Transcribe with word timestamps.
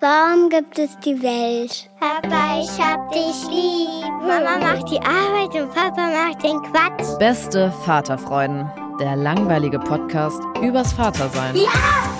Warum 0.00 0.50
gibt 0.50 0.78
es 0.78 0.98
die 0.98 1.22
Welt? 1.22 1.88
Papa, 2.00 2.58
ich 2.60 2.80
hab 2.80 3.10
dich 3.12 3.46
lieb. 3.48 3.88
Mama 4.20 4.58
macht 4.58 4.90
die 4.90 4.98
Arbeit 5.00 5.54
und 5.54 5.72
Papa 5.72 6.08
macht 6.08 6.42
den 6.42 6.60
Quatsch. 6.62 7.18
Beste 7.18 7.70
Vaterfreuden. 7.84 8.68
Der 9.00 9.14
langweilige 9.16 9.78
Podcast 9.78 10.40
übers 10.60 10.92
Vatersein. 10.92 11.54
Ja, 11.54 11.62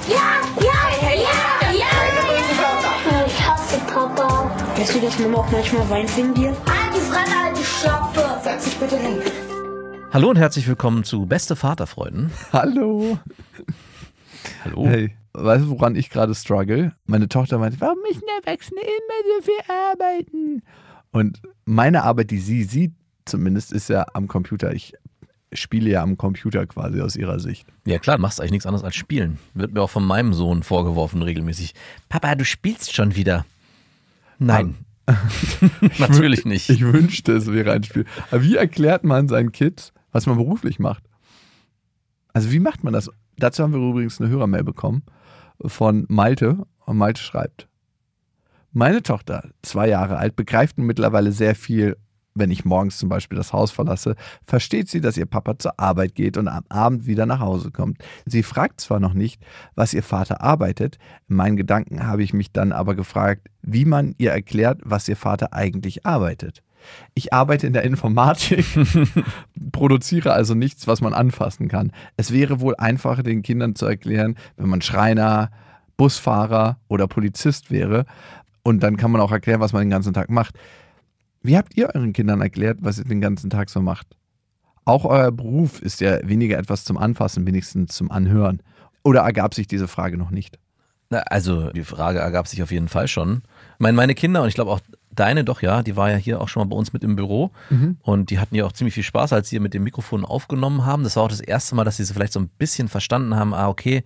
ja, 0.08 0.40
ja, 0.60 0.72
ja, 1.00 1.14
ja, 1.14 1.72
ja. 1.72 3.26
Ich 3.26 3.46
hasse 3.46 3.78
Papa. 3.92 4.50
Weißt 4.76 4.94
du, 4.94 5.00
dass 5.00 5.18
Mama 5.18 5.38
auch 5.38 5.50
manchmal 5.50 5.90
weint 5.90 6.16
wegen 6.16 6.32
dir? 6.32 6.50
Halt 6.50 6.94
die 6.94 7.00
Fresse, 7.00 7.44
halt 7.44 7.58
die 7.58 7.64
Schöpfe. 7.64 8.40
Setz 8.42 8.64
dich 8.64 8.76
bitte 8.78 8.96
hin. 8.96 9.20
Hallo 10.12 10.30
und 10.30 10.38
herzlich 10.38 10.68
willkommen 10.68 11.02
zu 11.02 11.26
Beste 11.26 11.56
Vaterfreuden. 11.56 12.30
Hallo. 12.52 13.18
Hallo. 14.64 14.86
Hey 14.86 15.16
weißt 15.34 15.64
du, 15.64 15.70
woran 15.70 15.96
ich 15.96 16.10
gerade 16.10 16.34
struggle? 16.34 16.92
Meine 17.06 17.28
Tochter 17.28 17.58
meinte, 17.58 17.80
warum 17.80 17.98
müssen 18.08 18.22
Erwachsene 18.44 18.80
immer 18.80 19.36
so 19.36 19.42
viel 19.42 19.74
arbeiten? 19.92 20.62
Und 21.10 21.42
meine 21.64 22.04
Arbeit, 22.04 22.30
die 22.30 22.38
sie 22.38 22.64
sieht, 22.64 22.92
zumindest, 23.24 23.72
ist 23.72 23.88
ja 23.88 24.06
am 24.14 24.28
Computer. 24.28 24.72
Ich 24.72 24.94
spiele 25.52 25.90
ja 25.90 26.02
am 26.02 26.16
Computer 26.16 26.66
quasi 26.66 27.00
aus 27.00 27.16
ihrer 27.16 27.38
Sicht. 27.38 27.66
Ja 27.86 27.98
klar, 27.98 28.18
machst 28.18 28.40
eigentlich 28.40 28.52
nichts 28.52 28.66
anderes 28.66 28.84
als 28.84 28.96
spielen. 28.96 29.38
Wird 29.54 29.72
mir 29.72 29.82
auch 29.82 29.90
von 29.90 30.04
meinem 30.04 30.34
Sohn 30.34 30.62
vorgeworfen 30.62 31.22
regelmäßig. 31.22 31.74
Papa, 32.08 32.34
du 32.34 32.44
spielst 32.44 32.94
schon 32.94 33.14
wieder. 33.14 33.44
Nein. 34.38 34.76
Natürlich 35.98 36.44
nicht. 36.44 36.70
Ich 36.70 36.80
wünschte, 36.80 37.32
es 37.32 37.52
wäre 37.52 37.72
ein 37.72 37.84
Spiel. 37.84 38.06
Aber 38.30 38.42
wie 38.42 38.56
erklärt 38.56 39.04
man 39.04 39.28
seinen 39.28 39.52
Kids, 39.52 39.92
was 40.12 40.26
man 40.26 40.36
beruflich 40.36 40.78
macht? 40.78 41.04
Also 42.32 42.50
wie 42.50 42.58
macht 42.58 42.82
man 42.82 42.92
das? 42.92 43.10
Dazu 43.36 43.62
haben 43.62 43.72
wir 43.72 43.80
übrigens 43.80 44.20
eine 44.20 44.30
Hörermail 44.30 44.64
bekommen 44.64 45.02
von 45.64 46.06
Malte. 46.08 46.66
Und 46.86 46.98
Malte 46.98 47.22
schreibt, 47.22 47.68
meine 48.72 49.02
Tochter, 49.02 49.50
zwei 49.62 49.88
Jahre 49.88 50.16
alt, 50.18 50.36
begreift 50.36 50.78
mittlerweile 50.78 51.32
sehr 51.32 51.54
viel 51.54 51.96
wenn 52.34 52.50
ich 52.50 52.64
morgens 52.64 52.98
zum 52.98 53.08
Beispiel 53.08 53.36
das 53.36 53.52
Haus 53.52 53.70
verlasse, 53.70 54.16
versteht 54.44 54.88
sie, 54.88 55.00
dass 55.00 55.16
ihr 55.16 55.26
Papa 55.26 55.58
zur 55.58 55.78
Arbeit 55.78 56.14
geht 56.14 56.36
und 56.36 56.48
am 56.48 56.64
Abend 56.68 57.06
wieder 57.06 57.26
nach 57.26 57.40
Hause 57.40 57.70
kommt. 57.70 57.98
Sie 58.26 58.42
fragt 58.42 58.80
zwar 58.80 59.00
noch 59.00 59.14
nicht, 59.14 59.40
was 59.74 59.94
ihr 59.94 60.02
Vater 60.02 60.40
arbeitet, 60.40 60.98
in 61.28 61.36
meinen 61.36 61.56
Gedanken 61.56 62.06
habe 62.06 62.22
ich 62.22 62.34
mich 62.34 62.52
dann 62.52 62.72
aber 62.72 62.94
gefragt, 62.94 63.48
wie 63.62 63.84
man 63.84 64.14
ihr 64.18 64.32
erklärt, 64.32 64.80
was 64.84 65.08
ihr 65.08 65.16
Vater 65.16 65.52
eigentlich 65.52 66.04
arbeitet. 66.04 66.62
Ich 67.14 67.32
arbeite 67.32 67.66
in 67.66 67.72
der 67.72 67.84
Informatik, 67.84 68.66
produziere 69.72 70.32
also 70.32 70.54
nichts, 70.54 70.86
was 70.86 71.00
man 71.00 71.14
anfassen 71.14 71.68
kann. 71.68 71.92
Es 72.16 72.32
wäre 72.32 72.60
wohl 72.60 72.74
einfacher, 72.76 73.22
den 73.22 73.42
Kindern 73.42 73.74
zu 73.74 73.86
erklären, 73.86 74.36
wenn 74.56 74.68
man 74.68 74.82
Schreiner, 74.82 75.50
Busfahrer 75.96 76.78
oder 76.88 77.06
Polizist 77.06 77.70
wäre. 77.70 78.06
Und 78.62 78.82
dann 78.82 78.96
kann 78.96 79.10
man 79.10 79.20
auch 79.20 79.32
erklären, 79.32 79.60
was 79.60 79.72
man 79.72 79.82
den 79.82 79.90
ganzen 79.90 80.14
Tag 80.14 80.30
macht. 80.30 80.58
Wie 81.42 81.56
habt 81.56 81.76
ihr 81.76 81.94
euren 81.94 82.12
Kindern 82.12 82.40
erklärt, 82.40 82.78
was 82.80 82.98
ihr 82.98 83.04
den 83.04 83.20
ganzen 83.20 83.50
Tag 83.50 83.68
so 83.68 83.80
macht? 83.82 84.06
Auch 84.86 85.04
euer 85.04 85.30
Beruf 85.30 85.80
ist 85.80 86.00
ja 86.00 86.26
weniger 86.26 86.58
etwas 86.58 86.84
zum 86.84 86.98
Anfassen, 86.98 87.46
wenigstens 87.46 87.94
zum 87.94 88.10
Anhören. 88.10 88.62
Oder 89.02 89.20
ergab 89.20 89.54
sich 89.54 89.66
diese 89.66 89.88
Frage 89.88 90.16
noch 90.16 90.30
nicht? 90.30 90.58
Also 91.10 91.70
die 91.70 91.84
Frage 91.84 92.18
ergab 92.18 92.48
sich 92.48 92.62
auf 92.62 92.70
jeden 92.70 92.88
Fall 92.88 93.08
schon. 93.08 93.42
Ich 93.74 93.80
meine, 93.80 93.96
meine 93.96 94.14
Kinder 94.14 94.42
und 94.42 94.48
ich 94.48 94.54
glaube 94.54 94.70
auch 94.70 94.80
deine 95.14 95.44
doch, 95.44 95.62
ja, 95.62 95.82
die 95.82 95.96
war 95.96 96.10
ja 96.10 96.16
hier 96.16 96.40
auch 96.40 96.48
schon 96.48 96.62
mal 96.62 96.68
bei 96.68 96.76
uns 96.76 96.92
mit 96.92 97.04
im 97.04 97.16
Büro 97.16 97.50
mhm. 97.70 97.96
und 98.02 98.30
die 98.30 98.38
hatten 98.38 98.54
ja 98.54 98.64
auch 98.64 98.72
ziemlich 98.72 98.94
viel 98.94 99.02
Spaß, 99.02 99.32
als 99.32 99.48
sie 99.48 99.58
mit 99.60 99.74
dem 99.74 99.84
Mikrofon 99.84 100.24
aufgenommen 100.24 100.84
haben. 100.84 101.04
Das 101.04 101.16
war 101.16 101.24
auch 101.24 101.28
das 101.28 101.40
erste 101.40 101.74
Mal, 101.74 101.84
dass 101.84 101.96
sie 101.96 102.04
so 102.04 102.14
vielleicht 102.14 102.32
so 102.32 102.40
ein 102.40 102.48
bisschen 102.48 102.88
verstanden 102.88 103.36
haben, 103.36 103.54
ah, 103.54 103.68
okay, 103.68 104.04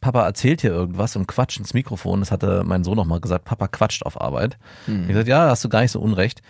Papa 0.00 0.24
erzählt 0.24 0.60
hier 0.60 0.72
irgendwas 0.72 1.16
und 1.16 1.28
quatscht 1.28 1.60
ins 1.60 1.74
Mikrofon. 1.74 2.20
Das 2.20 2.32
hatte 2.32 2.64
mein 2.66 2.82
Sohn 2.82 2.96
noch 2.96 3.06
mal 3.06 3.20
gesagt, 3.20 3.44
Papa 3.44 3.68
quatscht 3.68 4.04
auf 4.04 4.20
Arbeit. 4.20 4.58
Mhm. 4.86 5.02
Ich 5.02 5.08
gesagt, 5.08 5.28
ja, 5.28 5.48
hast 5.48 5.64
du 5.64 5.68
gar 5.68 5.80
nicht 5.80 5.92
so 5.92 6.00
unrecht. 6.00 6.42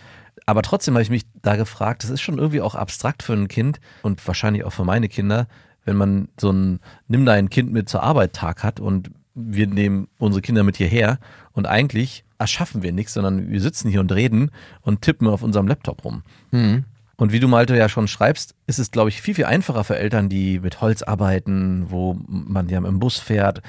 Aber 0.45 0.63
trotzdem 0.63 0.95
habe 0.95 1.03
ich 1.03 1.11
mich 1.11 1.23
da 1.41 1.55
gefragt, 1.55 2.03
das 2.03 2.09
ist 2.09 2.21
schon 2.21 2.39
irgendwie 2.39 2.61
auch 2.61 2.75
abstrakt 2.75 3.23
für 3.23 3.33
ein 3.33 3.47
Kind 3.47 3.79
und 4.01 4.25
wahrscheinlich 4.27 4.65
auch 4.65 4.73
für 4.73 4.83
meine 4.83 5.07
Kinder, 5.07 5.47
wenn 5.85 5.95
man 5.95 6.29
so 6.39 6.51
ein 6.51 6.79
Nimm 7.07 7.25
dein 7.25 7.49
Kind 7.49 7.71
mit 7.71 7.87
zur 7.87 8.03
Arbeit 8.03 8.33
Tag 8.33 8.63
hat 8.63 8.79
und 8.79 9.11
wir 9.35 9.67
nehmen 9.67 10.07
unsere 10.17 10.41
Kinder 10.41 10.63
mit 10.63 10.77
hierher 10.77 11.19
und 11.51 11.67
eigentlich 11.67 12.25
erschaffen 12.43 12.83
wir 12.83 12.91
nichts, 12.91 13.13
sondern 13.13 13.49
wir 13.49 13.61
sitzen 13.61 13.89
hier 13.89 14.01
und 14.01 14.11
reden 14.11 14.51
und 14.81 15.01
tippen 15.01 15.27
auf 15.29 15.43
unserem 15.43 15.65
Laptop 15.65 16.03
rum. 16.03 16.23
Mhm. 16.51 16.83
Und 17.15 17.31
wie 17.31 17.39
du 17.39 17.47
Malte 17.47 17.77
ja 17.77 17.87
schon 17.87 18.09
schreibst, 18.09 18.53
ist 18.67 18.79
es, 18.79 18.91
glaube 18.91 19.09
ich, 19.09 19.21
viel, 19.21 19.33
viel 19.33 19.45
einfacher 19.45 19.85
für 19.85 19.95
Eltern, 19.95 20.27
die 20.27 20.59
mit 20.59 20.81
Holz 20.81 21.03
arbeiten, 21.03 21.85
wo 21.87 22.17
man 22.27 22.67
ja 22.67 22.79
im 22.79 22.99
Bus 22.99 23.19
fährt. 23.19 23.61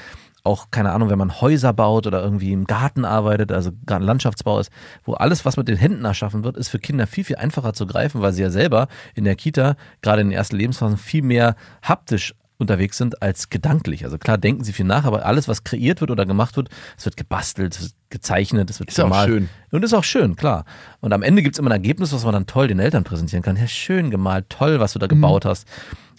Auch, 0.42 0.72
keine 0.72 0.90
Ahnung, 0.90 1.08
wenn 1.08 1.18
man 1.18 1.40
Häuser 1.40 1.72
baut 1.72 2.08
oder 2.08 2.20
irgendwie 2.20 2.52
im 2.52 2.66
Garten 2.66 3.04
arbeitet, 3.04 3.52
also 3.52 3.70
Landschaftsbau 3.86 4.58
ist, 4.58 4.72
wo 5.04 5.14
alles, 5.14 5.44
was 5.44 5.56
mit 5.56 5.68
den 5.68 5.76
Händen 5.76 6.04
erschaffen 6.04 6.42
wird, 6.42 6.56
ist 6.56 6.68
für 6.68 6.80
Kinder 6.80 7.06
viel, 7.06 7.22
viel 7.22 7.36
einfacher 7.36 7.74
zu 7.74 7.86
greifen, 7.86 8.22
weil 8.22 8.32
sie 8.32 8.42
ja 8.42 8.50
selber 8.50 8.88
in 9.14 9.24
der 9.24 9.36
Kita, 9.36 9.76
gerade 10.02 10.22
in 10.22 10.30
den 10.30 10.36
ersten 10.36 10.56
Lebensphasen, 10.56 10.98
viel 10.98 11.22
mehr 11.22 11.54
haptisch 11.82 12.34
unterwegs 12.58 12.98
sind 12.98 13.22
als 13.22 13.50
gedanklich. 13.50 14.04
Also 14.04 14.18
klar 14.18 14.38
denken 14.38 14.64
sie 14.64 14.72
viel 14.72 14.86
nach, 14.86 15.04
aber 15.04 15.26
alles, 15.26 15.48
was 15.48 15.64
kreiert 15.64 16.00
wird 16.00 16.10
oder 16.10 16.24
gemacht 16.26 16.56
wird, 16.56 16.68
es 16.96 17.04
wird 17.04 17.16
gebastelt, 17.16 17.74
es 17.74 17.82
wird 17.82 17.94
gezeichnet, 18.10 18.70
es 18.70 18.78
wird 18.78 18.90
ist 18.90 18.96
gemalt. 18.96 19.28
Auch 19.28 19.32
schön. 19.32 19.48
Und 19.70 19.84
ist 19.84 19.94
auch 19.94 20.04
schön, 20.04 20.36
klar. 20.36 20.64
Und 21.00 21.12
am 21.12 21.22
Ende 21.22 21.42
gibt 21.42 21.56
es 21.56 21.58
immer 21.58 21.70
ein 21.70 21.72
Ergebnis, 21.72 22.12
was 22.12 22.24
man 22.24 22.32
dann 22.32 22.46
toll 22.46 22.68
den 22.68 22.78
Eltern 22.78 23.04
präsentieren 23.04 23.42
kann. 23.42 23.56
Ja, 23.56 23.66
schön 23.66 24.10
gemalt, 24.10 24.46
toll, 24.50 24.78
was 24.80 24.92
du 24.92 24.98
da 24.98 25.06
gebaut 25.06 25.44
mhm. 25.44 25.48
hast. 25.48 25.66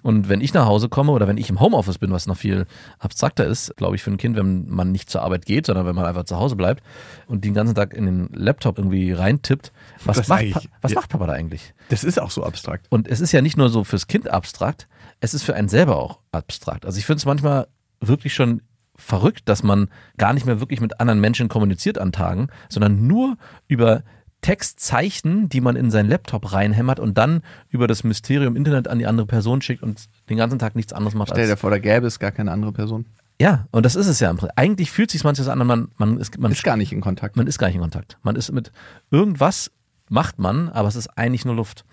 Und 0.06 0.30
wenn 0.30 0.40
ich 0.40 0.54
nach 0.54 0.68
Hause 0.68 0.88
komme 0.88 1.14
oder 1.14 1.28
wenn 1.28 1.40
ich 1.40 1.50
im 1.50 1.60
Homeoffice 1.60 1.98
bin, 1.98 2.12
was 2.12 2.28
noch 2.28 2.38
viel 2.38 2.68
abstrakter 3.00 3.44
ist, 3.44 3.76
glaube 3.76 3.96
ich, 3.96 4.04
für 4.04 4.12
ein 4.12 4.18
Kind, 4.18 4.36
wenn 4.36 4.70
man 4.70 4.92
nicht 4.92 5.10
zur 5.10 5.24
Arbeit 5.24 5.48
geht, 5.48 5.66
sondern 5.66 5.88
wenn 5.88 5.96
man 5.96 6.06
einfach 6.06 6.26
zu 6.26 6.36
Hause 6.36 6.56
bleibt 6.56 6.84
und 7.26 7.44
den 7.44 7.56
ganzen 7.56 7.74
Tag 7.74 7.92
in 7.92 8.06
den 8.06 8.30
Laptop 8.32 8.78
irgendwie 8.78 9.14
reintippt, 9.14 9.72
was, 10.04 10.28
macht, 10.28 10.70
was 10.82 10.92
ja. 10.92 11.00
macht 11.00 11.10
Papa 11.10 11.26
da 11.26 11.34
eigentlich? 11.34 11.74
Das 11.90 12.04
ist 12.04 12.22
auch 12.22 12.30
so 12.30 12.44
abstrakt. 12.44 12.86
Und 12.92 13.08
es 13.08 13.20
ist 13.20 13.32
ja 13.32 13.42
nicht 13.42 13.58
nur 13.58 13.70
so 13.70 13.84
fürs 13.84 14.06
Kind 14.06 14.30
abstrakt, 14.30 14.88
es 15.26 15.34
ist 15.34 15.44
für 15.44 15.56
einen 15.56 15.68
selber 15.68 15.98
auch 15.98 16.20
abstrakt. 16.32 16.86
Also 16.86 16.98
ich 16.98 17.06
finde 17.06 17.18
es 17.18 17.26
manchmal 17.26 17.68
wirklich 18.00 18.34
schon 18.34 18.62
verrückt, 18.96 19.50
dass 19.50 19.64
man 19.64 19.90
gar 20.18 20.34
nicht 20.34 20.46
mehr 20.46 20.60
wirklich 20.60 20.80
mit 20.80 21.00
anderen 21.00 21.20
Menschen 21.20 21.50
kommuniziert 21.50 21.98
an 21.98 22.12
Tagen, 22.12 22.48
sondern 22.70 23.08
nur 23.08 23.36
über 23.68 24.04
Textzeichen, 24.42 25.50
die 25.50 25.60
man 25.60 25.76
in 25.76 25.90
seinen 25.90 26.08
Laptop 26.08 26.54
reinhämmert 26.54 27.00
und 27.00 27.18
dann 27.18 27.42
über 27.70 27.88
das 27.88 28.04
Mysterium 28.04 28.56
Internet 28.56 28.88
an 28.88 29.00
die 29.00 29.08
andere 29.08 29.26
Person 29.26 29.62
schickt 29.62 29.82
und 29.82 30.06
den 30.30 30.38
ganzen 30.38 30.60
Tag 30.60 30.76
nichts 30.76 30.94
anderes 30.94 31.16
macht. 31.16 31.30
Stell 31.32 31.48
dir 31.48 31.58
vor, 31.58 31.72
da 31.72 31.80
gäbe 31.80 32.06
es 32.06 32.20
gar 32.20 32.32
keine 32.32 32.52
andere 32.52 32.72
Person. 32.72 33.06
Ja, 33.42 33.68
und 33.72 33.86
das 33.86 33.96
ist 33.96 34.08
es 34.08 34.20
ja. 34.20 34.34
Eigentlich 34.56 34.92
fühlt 34.92 35.12
sich 35.12 35.24
manches 35.24 35.48
an, 35.48 35.66
man, 35.66 35.90
man 35.98 36.20
ist, 36.20 36.38
man 36.38 36.52
ist 36.52 36.64
gar 36.64 36.78
nicht 36.78 36.94
in 36.94 37.02
Kontakt. 37.02 37.36
Man 37.36 37.48
ist 37.48 37.58
gar 37.58 37.68
nicht 37.68 37.76
in 37.76 37.82
Kontakt. 37.82 38.18
Man 38.22 38.36
ist 38.36 38.52
mit 38.52 38.72
irgendwas 39.12 39.72
macht 40.10 40.40
man, 40.40 40.70
aber 40.70 40.88
es 40.88 40.96
ist 40.96 41.08
eigentlich 41.18 41.46
nur 41.46 41.56
Luft. 41.56 41.84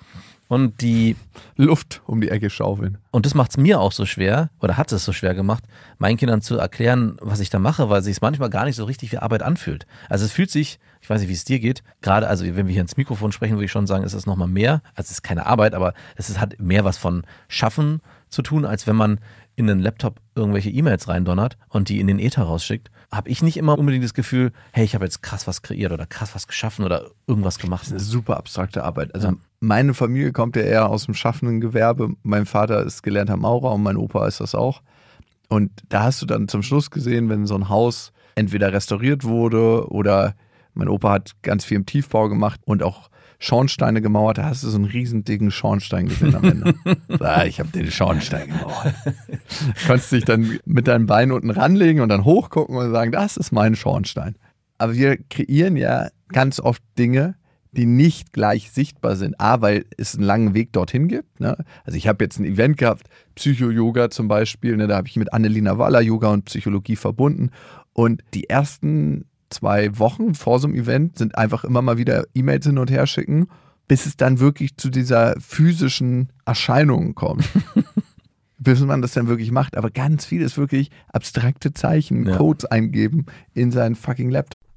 Und 0.52 0.82
die 0.82 1.16
Luft 1.56 2.02
um 2.04 2.20
die 2.20 2.28
Ecke 2.28 2.50
schaufeln. 2.50 2.98
Und 3.10 3.24
das 3.24 3.32
macht 3.32 3.52
es 3.52 3.56
mir 3.56 3.80
auch 3.80 3.90
so 3.90 4.04
schwer, 4.04 4.50
oder 4.60 4.76
hat 4.76 4.92
es 4.92 5.02
so 5.02 5.14
schwer 5.14 5.34
gemacht, 5.34 5.64
meinen 5.96 6.18
Kindern 6.18 6.42
zu 6.42 6.58
erklären, 6.58 7.16
was 7.22 7.40
ich 7.40 7.48
da 7.48 7.58
mache, 7.58 7.88
weil 7.88 8.00
es 8.00 8.04
sich 8.04 8.20
manchmal 8.20 8.50
gar 8.50 8.66
nicht 8.66 8.76
so 8.76 8.84
richtig 8.84 9.12
wie 9.12 9.16
Arbeit 9.16 9.42
anfühlt. 9.42 9.86
Also 10.10 10.26
es 10.26 10.32
fühlt 10.32 10.50
sich, 10.50 10.78
ich 11.00 11.08
weiß 11.08 11.22
nicht, 11.22 11.30
wie 11.30 11.32
es 11.32 11.46
dir 11.46 11.58
geht, 11.58 11.82
gerade, 12.02 12.28
also 12.28 12.44
wenn 12.44 12.66
wir 12.66 12.72
hier 12.74 12.82
ins 12.82 12.98
Mikrofon 12.98 13.32
sprechen, 13.32 13.54
würde 13.54 13.64
ich 13.64 13.72
schon 13.72 13.86
sagen, 13.86 14.04
ist 14.04 14.12
es 14.12 14.26
nochmal 14.26 14.46
mehr. 14.46 14.82
Also 14.94 15.06
es 15.06 15.12
ist 15.12 15.22
keine 15.22 15.46
Arbeit, 15.46 15.72
aber 15.72 15.94
es 16.16 16.28
ist, 16.28 16.38
hat 16.38 16.60
mehr 16.60 16.84
was 16.84 16.98
von 16.98 17.22
Schaffen 17.48 18.02
zu 18.28 18.42
tun, 18.42 18.66
als 18.66 18.86
wenn 18.86 18.96
man 18.96 19.20
in 19.56 19.66
den 19.66 19.80
Laptop 19.80 20.20
irgendwelche 20.34 20.70
E-Mails 20.70 21.08
reindonnert 21.08 21.56
und 21.68 21.88
die 21.88 22.00
in 22.00 22.06
den 22.06 22.18
Äther 22.18 22.44
rausschickt, 22.44 22.90
habe 23.10 23.28
ich 23.28 23.42
nicht 23.42 23.56
immer 23.56 23.78
unbedingt 23.78 24.04
das 24.04 24.14
Gefühl, 24.14 24.52
hey, 24.72 24.84
ich 24.84 24.94
habe 24.94 25.04
jetzt 25.04 25.22
krass 25.22 25.46
was 25.46 25.62
kreiert 25.62 25.92
oder 25.92 26.06
krass 26.06 26.34
was 26.34 26.46
geschaffen 26.46 26.84
oder 26.84 27.10
irgendwas 27.26 27.58
gemacht. 27.58 27.82
Das 27.82 27.88
ist 27.88 27.92
eine 27.92 28.00
super 28.00 28.38
abstrakte 28.38 28.82
Arbeit. 28.84 29.14
Also 29.14 29.32
meine 29.60 29.94
Familie 29.94 30.32
kommt 30.32 30.56
ja 30.56 30.62
eher 30.62 30.88
aus 30.88 31.04
dem 31.04 31.14
schaffenden 31.14 31.60
Gewerbe. 31.60 32.14
Mein 32.22 32.46
Vater 32.46 32.82
ist 32.82 33.02
gelernter 33.02 33.36
Maurer 33.36 33.72
und 33.72 33.82
mein 33.82 33.96
Opa 33.96 34.26
ist 34.26 34.40
das 34.40 34.54
auch. 34.54 34.82
Und 35.48 35.70
da 35.90 36.04
hast 36.04 36.22
du 36.22 36.26
dann 36.26 36.48
zum 36.48 36.62
Schluss 36.62 36.90
gesehen, 36.90 37.28
wenn 37.28 37.46
so 37.46 37.54
ein 37.54 37.68
Haus 37.68 38.12
entweder 38.34 38.72
restauriert 38.72 39.24
wurde 39.24 39.86
oder 39.90 40.34
mein 40.72 40.88
Opa 40.88 41.12
hat 41.12 41.32
ganz 41.42 41.66
viel 41.66 41.76
im 41.76 41.84
Tiefbau 41.84 42.30
gemacht 42.30 42.60
und 42.64 42.82
auch 42.82 43.10
Schornsteine 43.42 44.00
gemauert, 44.00 44.38
da 44.38 44.44
hast 44.44 44.62
du 44.62 44.68
so 44.68 44.76
einen 44.76 44.84
riesen 44.84 45.24
dicken 45.24 45.50
Schornstein 45.50 46.06
gesehen 46.06 46.36
am 46.36 46.44
Ende. 46.44 46.74
ah, 47.18 47.44
ich 47.44 47.58
habe 47.58 47.70
den 47.70 47.90
Schornstein 47.90 48.46
gemauert. 48.46 48.94
Konntest 49.84 50.12
dich 50.12 50.24
dann 50.24 50.60
mit 50.64 50.86
deinem 50.86 51.06
Bein 51.06 51.32
unten 51.32 51.50
ranlegen 51.50 52.02
und 52.02 52.08
dann 52.08 52.24
hochgucken 52.24 52.76
und 52.76 52.92
sagen, 52.92 53.10
das 53.10 53.36
ist 53.36 53.50
mein 53.50 53.74
Schornstein. 53.74 54.36
Aber 54.78 54.94
wir 54.94 55.16
kreieren 55.28 55.76
ja 55.76 56.10
ganz 56.28 56.60
oft 56.60 56.84
Dinge, 56.96 57.34
die 57.72 57.84
nicht 57.84 58.32
gleich 58.32 58.70
sichtbar 58.70 59.16
sind. 59.16 59.40
A, 59.40 59.60
weil 59.60 59.86
es 59.96 60.14
einen 60.14 60.24
langen 60.24 60.54
Weg 60.54 60.72
dorthin 60.72 61.08
gibt. 61.08 61.40
Ne? 61.40 61.56
Also 61.82 61.96
ich 61.96 62.06
habe 62.06 62.22
jetzt 62.22 62.38
ein 62.38 62.44
Event 62.44 62.76
gehabt, 62.76 63.08
Psycho-Yoga 63.34 64.10
zum 64.10 64.28
Beispiel, 64.28 64.76
ne? 64.76 64.86
da 64.86 64.98
habe 64.98 65.08
ich 65.08 65.16
mit 65.16 65.32
Annelina 65.32 65.78
Waller 65.78 66.00
Yoga 66.00 66.28
und 66.28 66.44
Psychologie 66.44 66.94
verbunden. 66.94 67.50
Und 67.92 68.22
die 68.34 68.48
ersten 68.48 69.24
zwei 69.52 69.98
Wochen 69.98 70.34
vor 70.34 70.58
so 70.58 70.66
einem 70.66 70.76
Event 70.76 71.18
sind 71.18 71.36
einfach 71.36 71.64
immer 71.64 71.82
mal 71.82 71.98
wieder 71.98 72.24
E-Mails 72.34 72.66
hin 72.66 72.78
und 72.78 72.90
her 72.90 73.06
schicken, 73.06 73.48
bis 73.88 74.06
es 74.06 74.16
dann 74.16 74.40
wirklich 74.40 74.76
zu 74.76 74.90
dieser 74.90 75.34
physischen 75.40 76.30
Erscheinung 76.44 77.14
kommt. 77.14 77.48
bis 78.58 78.80
man 78.80 79.02
das 79.02 79.12
dann 79.12 79.26
wirklich 79.26 79.50
macht. 79.50 79.76
Aber 79.76 79.90
ganz 79.90 80.24
viel 80.24 80.40
ist 80.42 80.56
wirklich 80.56 80.90
abstrakte 81.12 81.72
Zeichen, 81.72 82.26
Ja. 82.26 82.36
Codes 82.36 82.64
eingeben 82.64 83.26
in 83.54 83.72
seinen 83.72 83.96
fucking 83.96 84.30
Laptop. 84.30 84.51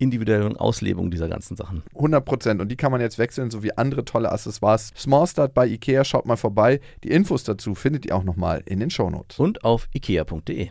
individuellen 0.00 0.56
Auslebung 0.56 1.10
dieser 1.10 1.28
ganzen 1.28 1.56
Sachen. 1.56 1.82
100 1.94 2.24
Prozent. 2.24 2.60
Und 2.60 2.68
die 2.68 2.76
kann 2.76 2.90
man 2.90 3.00
jetzt 3.00 3.18
wechseln, 3.18 3.50
sowie 3.50 3.72
andere 3.76 4.04
tolle 4.04 4.32
Accessoires. 4.32 4.92
Small 4.96 5.26
Start 5.26 5.54
bei 5.54 5.66
Ikea, 5.66 6.04
schaut 6.04 6.26
mal 6.26 6.36
vorbei. 6.36 6.80
Die 7.04 7.10
Infos 7.10 7.44
dazu 7.44 7.74
findet 7.74 8.06
ihr 8.06 8.16
auch 8.16 8.24
nochmal 8.24 8.62
in 8.66 8.80
den 8.80 8.90
Shownotes. 8.90 9.38
Und 9.38 9.64
auf 9.64 9.88
ikea.de. 9.94 10.70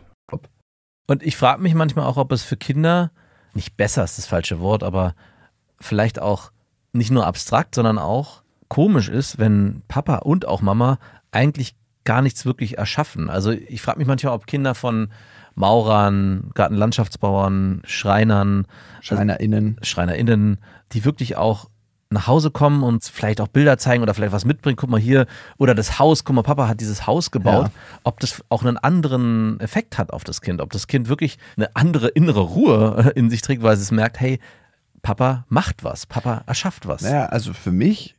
Und 1.06 1.24
ich 1.24 1.36
frage 1.36 1.60
mich 1.60 1.74
manchmal 1.74 2.06
auch, 2.06 2.18
ob 2.18 2.30
es 2.30 2.44
für 2.44 2.56
Kinder, 2.56 3.10
nicht 3.54 3.76
besser 3.76 4.04
ist 4.04 4.18
das 4.18 4.26
falsche 4.26 4.60
Wort, 4.60 4.84
aber 4.84 5.14
vielleicht 5.80 6.20
auch 6.20 6.52
nicht 6.92 7.10
nur 7.10 7.26
abstrakt, 7.26 7.74
sondern 7.74 7.98
auch 7.98 8.42
komisch 8.68 9.08
ist, 9.08 9.38
wenn 9.38 9.82
Papa 9.88 10.18
und 10.18 10.46
auch 10.46 10.60
Mama 10.60 10.98
eigentlich 11.32 11.74
gar 12.04 12.22
nichts 12.22 12.46
wirklich 12.46 12.78
erschaffen. 12.78 13.30
Also 13.30 13.50
ich 13.50 13.82
frage 13.82 13.98
mich 13.98 14.08
manchmal, 14.08 14.34
ob 14.34 14.46
Kinder 14.46 14.74
von 14.74 15.08
Maurern, 15.54 16.50
Gartenlandschaftsbauern, 16.54 17.82
Schreinern, 17.84 18.66
SchreinerInnen. 19.00 19.76
SchreinerInnen, 19.82 20.58
die 20.92 21.04
wirklich 21.04 21.36
auch 21.36 21.68
nach 22.12 22.26
Hause 22.26 22.50
kommen 22.50 22.82
und 22.82 23.04
vielleicht 23.04 23.40
auch 23.40 23.46
Bilder 23.46 23.78
zeigen 23.78 24.02
oder 24.02 24.14
vielleicht 24.14 24.32
was 24.32 24.44
mitbringen. 24.44 24.76
Guck 24.76 24.90
mal 24.90 24.98
hier, 24.98 25.26
oder 25.58 25.76
das 25.76 25.98
Haus, 26.00 26.24
guck 26.24 26.34
mal, 26.34 26.42
Papa 26.42 26.66
hat 26.66 26.80
dieses 26.80 27.06
Haus 27.06 27.30
gebaut. 27.30 27.66
Ja. 27.66 27.72
Ob 28.02 28.18
das 28.18 28.42
auch 28.48 28.64
einen 28.64 28.76
anderen 28.76 29.60
Effekt 29.60 29.96
hat 29.96 30.12
auf 30.12 30.24
das 30.24 30.40
Kind, 30.40 30.60
ob 30.60 30.72
das 30.72 30.88
Kind 30.88 31.08
wirklich 31.08 31.38
eine 31.56 31.74
andere 31.76 32.08
innere 32.08 32.40
Ruhe 32.40 33.12
in 33.14 33.30
sich 33.30 33.42
trägt, 33.42 33.62
weil 33.62 33.74
es 33.74 33.90
merkt, 33.92 34.18
hey, 34.18 34.40
Papa 35.02 35.44
macht 35.48 35.84
was, 35.84 36.06
Papa 36.06 36.42
erschafft 36.46 36.86
was. 36.86 37.02
Naja, 37.02 37.26
also 37.26 37.52
für 37.52 37.72
mich 37.72 38.16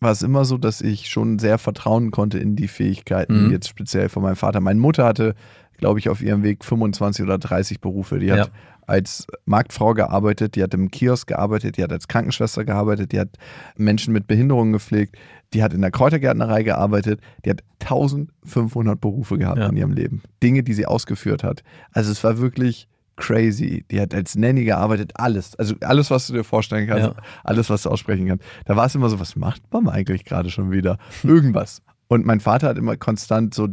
war 0.00 0.12
es 0.12 0.22
immer 0.22 0.44
so, 0.44 0.58
dass 0.58 0.80
ich 0.80 1.08
schon 1.08 1.38
sehr 1.38 1.58
vertrauen 1.58 2.10
konnte 2.10 2.38
in 2.38 2.56
die 2.56 2.68
Fähigkeiten, 2.68 3.46
Mhm. 3.46 3.50
jetzt 3.52 3.68
speziell 3.68 4.08
von 4.08 4.22
meinem 4.22 4.36
Vater. 4.36 4.60
Meine 4.60 4.80
Mutter 4.80 5.04
hatte, 5.04 5.34
glaube 5.76 5.98
ich, 5.98 6.08
auf 6.08 6.22
ihrem 6.22 6.42
Weg 6.42 6.64
25 6.64 7.24
oder 7.24 7.38
30 7.38 7.80
Berufe. 7.80 8.18
Die 8.18 8.30
hat 8.32 8.38
Ja. 8.38 8.52
als 8.86 9.26
Marktfrau 9.44 9.94
gearbeitet, 9.94 10.54
die 10.56 10.62
hat 10.62 10.72
im 10.74 10.90
Kiosk 10.90 11.28
gearbeitet, 11.28 11.76
die 11.76 11.82
hat 11.82 11.92
als 11.92 12.08
Krankenschwester 12.08 12.64
gearbeitet, 12.64 13.12
die 13.12 13.20
hat 13.20 13.30
Menschen 13.76 14.12
mit 14.12 14.26
Behinderungen 14.26 14.72
gepflegt, 14.72 15.16
die 15.52 15.62
hat 15.62 15.74
in 15.74 15.80
der 15.82 15.90
Kräutergärtnerei 15.90 16.62
gearbeitet, 16.62 17.20
die 17.44 17.50
hat 17.50 17.62
1500 17.80 19.00
Berufe 19.00 19.38
gehabt 19.38 19.58
Ja. 19.58 19.68
in 19.68 19.76
ihrem 19.76 19.92
Leben. 19.92 20.22
Dinge, 20.42 20.62
die 20.62 20.72
sie 20.74 20.86
ausgeführt 20.86 21.42
hat. 21.44 21.62
Also 21.92 22.10
es 22.12 22.22
war 22.24 22.38
wirklich 22.38 22.88
crazy. 23.18 23.84
Die 23.90 24.00
hat 24.00 24.14
als 24.14 24.34
Nanny 24.36 24.64
gearbeitet, 24.64 25.12
alles. 25.16 25.54
Also 25.56 25.74
alles, 25.82 26.10
was 26.10 26.26
du 26.28 26.32
dir 26.32 26.44
vorstellen 26.44 26.86
kannst, 26.88 27.08
Ja. 27.08 27.14
alles, 27.44 27.68
was 27.68 27.82
du 27.82 27.90
aussprechen 27.90 28.26
kannst. 28.28 28.44
Da 28.64 28.76
war 28.76 28.86
es 28.86 28.94
immer 28.94 29.10
so, 29.10 29.20
was 29.20 29.36
macht 29.36 29.62
Mama 29.72 29.90
eigentlich 29.92 30.24
gerade 30.24 30.48
schon 30.50 30.70
wieder? 30.70 30.98
Irgendwas. 31.22 31.82
Und 32.06 32.24
mein 32.24 32.40
Vater 32.40 32.68
hat 32.68 32.78
immer 32.78 32.96
konstant 32.96 33.52
so 33.52 33.68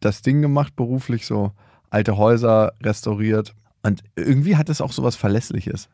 das 0.00 0.22
Ding 0.22 0.40
gemacht, 0.40 0.74
beruflich 0.76 1.26
so 1.26 1.52
alte 1.90 2.16
Häuser 2.16 2.72
restauriert. 2.82 3.54
Und 3.82 4.02
irgendwie 4.16 4.56
hat 4.56 4.70
es 4.70 4.80
auch 4.80 4.92
so 4.92 5.02
was 5.02 5.16
Verlässliches. 5.16 5.88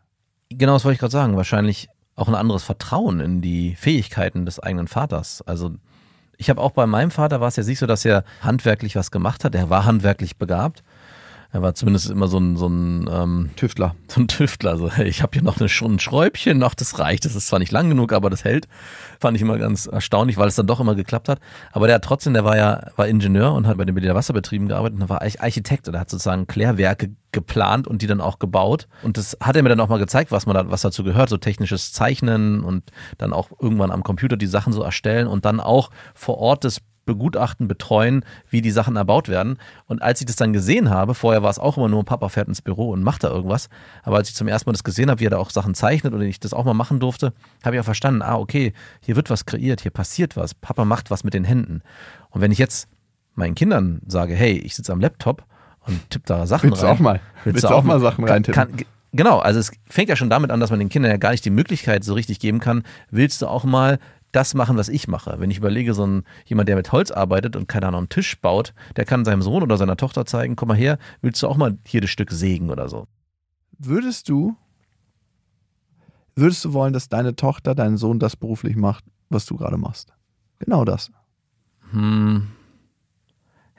Genau, 0.51 0.75
das 0.75 0.85
wollte 0.85 0.95
ich 0.95 1.01
gerade 1.01 1.13
sagen. 1.13 1.37
Wahrscheinlich 1.37 1.89
auch 2.15 2.29
ein 2.29 2.35
anderes 2.35 2.63
Vertrauen 2.63 3.21
in 3.21 3.41
die 3.41 3.75
Fähigkeiten 3.75 4.45
des 4.47 4.61
eigenen 4.61 4.87
Vaters. 4.89 5.43
Also 5.43 5.73
ich 6.37 6.49
habe 6.51 6.61
auch 6.61 6.71
bei 6.71 6.87
meinem 6.87 7.11
Vater 7.11 7.41
war 7.41 7.49
es 7.49 7.57
ja 7.57 7.65
nicht 7.65 7.79
so, 7.79 7.87
dass 7.87 8.05
er 8.05 8.25
handwerklich 8.41 8.97
was 8.97 9.11
gemacht 9.11 9.45
hat. 9.45 9.55
Er 9.55 9.71
war 9.71 9.85
handwerklich 9.85 10.37
begabt. 10.39 10.83
Er 11.53 11.63
war 11.63 11.75
zumindest 11.75 12.11
immer 12.11 12.29
so 12.29 12.39
ein, 12.39 12.57
so 12.57 12.69
ein, 12.69 13.09
ähm, 13.11 13.51
Tüftler. 13.57 13.97
so 14.07 14.21
ein 14.21 14.29
Tüftler. 14.29 14.77
So, 14.77 14.91
hey, 14.91 15.09
ich 15.09 15.23
habe 15.23 15.33
hier 15.33 15.43
noch 15.43 15.59
eine, 15.59 15.67
ein 15.67 15.99
Schräubchen, 15.99 16.59
noch 16.59 16.75
das 16.75 16.99
reicht. 17.01 17.25
Das 17.25 17.35
ist 17.35 17.49
zwar 17.49 17.59
nicht 17.59 17.73
lang 17.73 17.89
genug, 17.89 18.13
aber 18.13 18.31
das 18.31 18.45
hält. 18.45 18.69
Fand 19.19 19.37
ich 19.37 19.43
immer 19.43 19.59
ganz 19.59 19.87
erstaunlich, 19.87 20.37
weil 20.37 20.47
es 20.47 20.55
dann 20.55 20.69
doch 20.69 20.79
immer 20.79 20.95
geklappt 20.95 21.29
hat. 21.29 21.41
Aber 21.73 21.89
der 21.89 21.97
hat 21.97 22.05
trotzdem, 22.05 22.35
der 22.35 22.45
war 22.45 22.57
ja 22.57 22.91
war 22.95 23.09
Ingenieur 23.09 23.53
und 23.53 23.67
hat 23.67 23.79
bei 23.79 23.85
den 23.85 23.95
Berliner 23.97 24.15
Wasserbetrieben 24.15 24.69
gearbeitet 24.69 25.01
und 25.01 25.09
war 25.09 25.23
eigentlich 25.23 25.43
Architekt 25.43 25.89
oder 25.89 25.99
hat 25.99 26.11
sozusagen 26.11 26.47
Klärwerke 26.47 27.11
geplant 27.33 27.89
und 27.89 28.03
die 28.03 28.07
dann 28.07 28.21
auch 28.21 28.39
gebaut. 28.39 28.87
Und 29.03 29.17
das 29.17 29.37
hat 29.41 29.57
er 29.57 29.63
mir 29.63 29.69
dann 29.69 29.81
auch 29.81 29.89
mal 29.89 29.99
gezeigt, 29.99 30.31
was 30.31 30.47
man 30.47 30.55
da, 30.55 30.71
was 30.71 30.83
dazu 30.83 31.03
gehört, 31.03 31.29
so 31.29 31.37
technisches 31.37 31.93
Zeichnen 31.93 32.63
und 32.63 32.85
dann 33.19 33.33
auch 33.33 33.51
irgendwann 33.61 33.91
am 33.91 34.05
Computer 34.05 34.37
die 34.37 34.47
Sachen 34.47 34.73
so 34.73 34.83
erstellen 34.83 35.27
und 35.27 35.45
dann 35.45 35.59
auch 35.59 35.91
vor 36.15 36.39
Ort 36.39 36.65
das 36.65 36.81
begutachten, 37.07 37.69
betreuen, 37.69 38.25
wie 38.49 38.63
die 38.63 38.71
Sachen 38.71 38.97
erbaut 38.97 39.29
werden. 39.29 39.59
Und 39.87 40.03
als 40.03 40.21
ich 40.21 40.27
das 40.27 40.37
dann 40.37 40.53
gesehen 40.53 40.91
habe, 40.91 41.15
vorher 41.15 41.43
war 41.43 41.51
es 41.51 41.59
auch 41.59 41.77
immer 41.77 41.89
nur, 41.89 42.05
Papa 42.05 42.29
fährt 42.29 42.49
ins 42.49 42.63
Büro 42.63 42.91
und 42.91 43.03
macht 43.03 43.25
da 43.25 43.29
irgendwas. 43.29 43.69
Aber 44.03 44.17
als 44.17 44.29
ich 44.29 44.35
zum 44.35 44.49
ersten 44.49 44.69
Mal 44.69 44.73
das 44.73 44.85
gesehen 44.85 45.11
habe, 45.11 45.21
wie 45.21 45.27
er 45.27 45.31
da 45.31 45.39
auch 45.39 45.51
Sachen 45.51 45.75
zeichnet 45.75 46.15
oder 46.15 46.25
ich 46.25 46.41
das 46.41 46.53
auch 46.53 46.65
mal 46.65 46.75
machen 46.75 47.01
durfte, 47.01 47.33
habe 47.65 47.77
ich 47.77 47.81
auch 47.81 47.85
verstanden, 47.85 48.23
ah, 48.23 48.37
okay, 48.37 48.73
hier 49.01 49.17
wird 49.17 49.31
was 49.31 49.47
kreiert, 49.47 49.81
hier 49.81 49.91
passiert 49.91 50.37
was. 50.37 50.55
Papa 50.55 50.85
macht 50.85 51.11
was 51.11 51.25
mit 51.25 51.35
den 51.35 51.45
Händen. 51.45 51.83
Und 52.31 52.41
wenn 52.41 52.53
ich 52.53 52.59
jetzt 52.59 52.89
meinen 53.35 53.55
Kindern 53.55 54.01
sage, 54.07 54.35
hey, 54.35 54.59
ich 54.59 54.77
sitze 54.77 54.93
am 54.93 55.01
Laptop 55.01 55.45
und 55.87 56.11
tippe 56.11 56.27
da 56.27 56.47
Sachen 56.47 56.71
Willst 56.71 56.83
du 56.83 56.87
rein. 56.87 56.97
auch 56.97 57.01
mal? 57.01 57.21
Willst 57.45 57.65
du 57.65 57.69
auch 57.69 57.83
mal 57.83 58.01
Sachen 58.01 58.25
reintippen? 58.25 58.55
kann, 58.55 58.87
Genau, 59.13 59.41
also 59.41 59.59
es 59.59 59.73
fängt 59.89 60.09
ja 60.09 60.15
schon 60.15 60.31
damit 60.31 60.53
an, 60.53 60.61
dass 60.61 60.71
man 60.71 60.79
den 60.79 60.89
Kindern 60.89 61.11
ja 61.11 61.17
gar 61.17 61.33
nicht 61.33 61.45
die 61.45 61.51
Möglichkeit 61.51 62.05
so 62.05 62.15
richtig 62.15 62.39
geben 62.39 62.61
kann, 62.61 62.85
willst 63.11 63.43
du 63.43 63.49
auch 63.49 63.65
mal 63.65 63.99
das 64.33 64.55
machen, 64.55 64.77
was 64.77 64.89
ich 64.89 65.09
mache. 65.09 65.37
Wenn 65.39 65.51
ich 65.51 65.59
überlege, 65.59 65.95
so 65.95 66.07
ein 66.07 66.25
jemand, 66.45 66.69
der 66.69 66.77
mit 66.77 66.93
Holz 66.93 67.11
arbeitet 67.11 67.57
und 67.57 67.69
keine 67.69 67.89
Ahnung, 67.89 68.01
einen 68.01 68.09
Tisch 68.09 68.41
baut, 68.41 68.75
der 68.97 69.05
kann 69.05 69.25
seinem 69.25 69.43
Sohn 69.43 69.63
oder 69.63 69.77
seiner 69.77 69.97
Tochter 69.97 70.27
zeigen, 70.27 70.57
komm 70.57 70.69
mal 70.69 70.77
her, 70.77 70.99
willst 71.21 71.43
du 71.43 71.49
auch 71.49 71.57
mal 71.57 71.79
hier 71.87 72.01
das 72.01 72.11
Stück 72.11 72.31
sägen 72.31 72.71
oder 72.71 72.89
so. 72.89 73.07
Würdest 73.79 74.29
du 74.29 74.57
würdest 76.37 76.65
du 76.65 76.73
wollen, 76.73 76.93
dass 76.93 77.09
deine 77.09 77.37
Tochter, 77.37 77.75
dein 77.75 77.97
Sohn 77.97 78.19
das 78.19 78.37
beruflich 78.37 78.77
macht, 78.77 79.05
was 79.29 79.47
du 79.47 79.57
gerade 79.57 79.77
machst? 79.77 80.13
Genau 80.59 80.85
das. 80.85 81.11
Hm. 81.91 82.49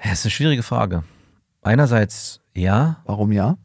Ja, 0.03 0.12
ist 0.12 0.25
eine 0.25 0.31
schwierige 0.31 0.63
Frage. 0.63 1.03
Einerseits 1.62 2.41
ja, 2.53 3.01
Warum 3.05 3.31
ja? 3.31 3.58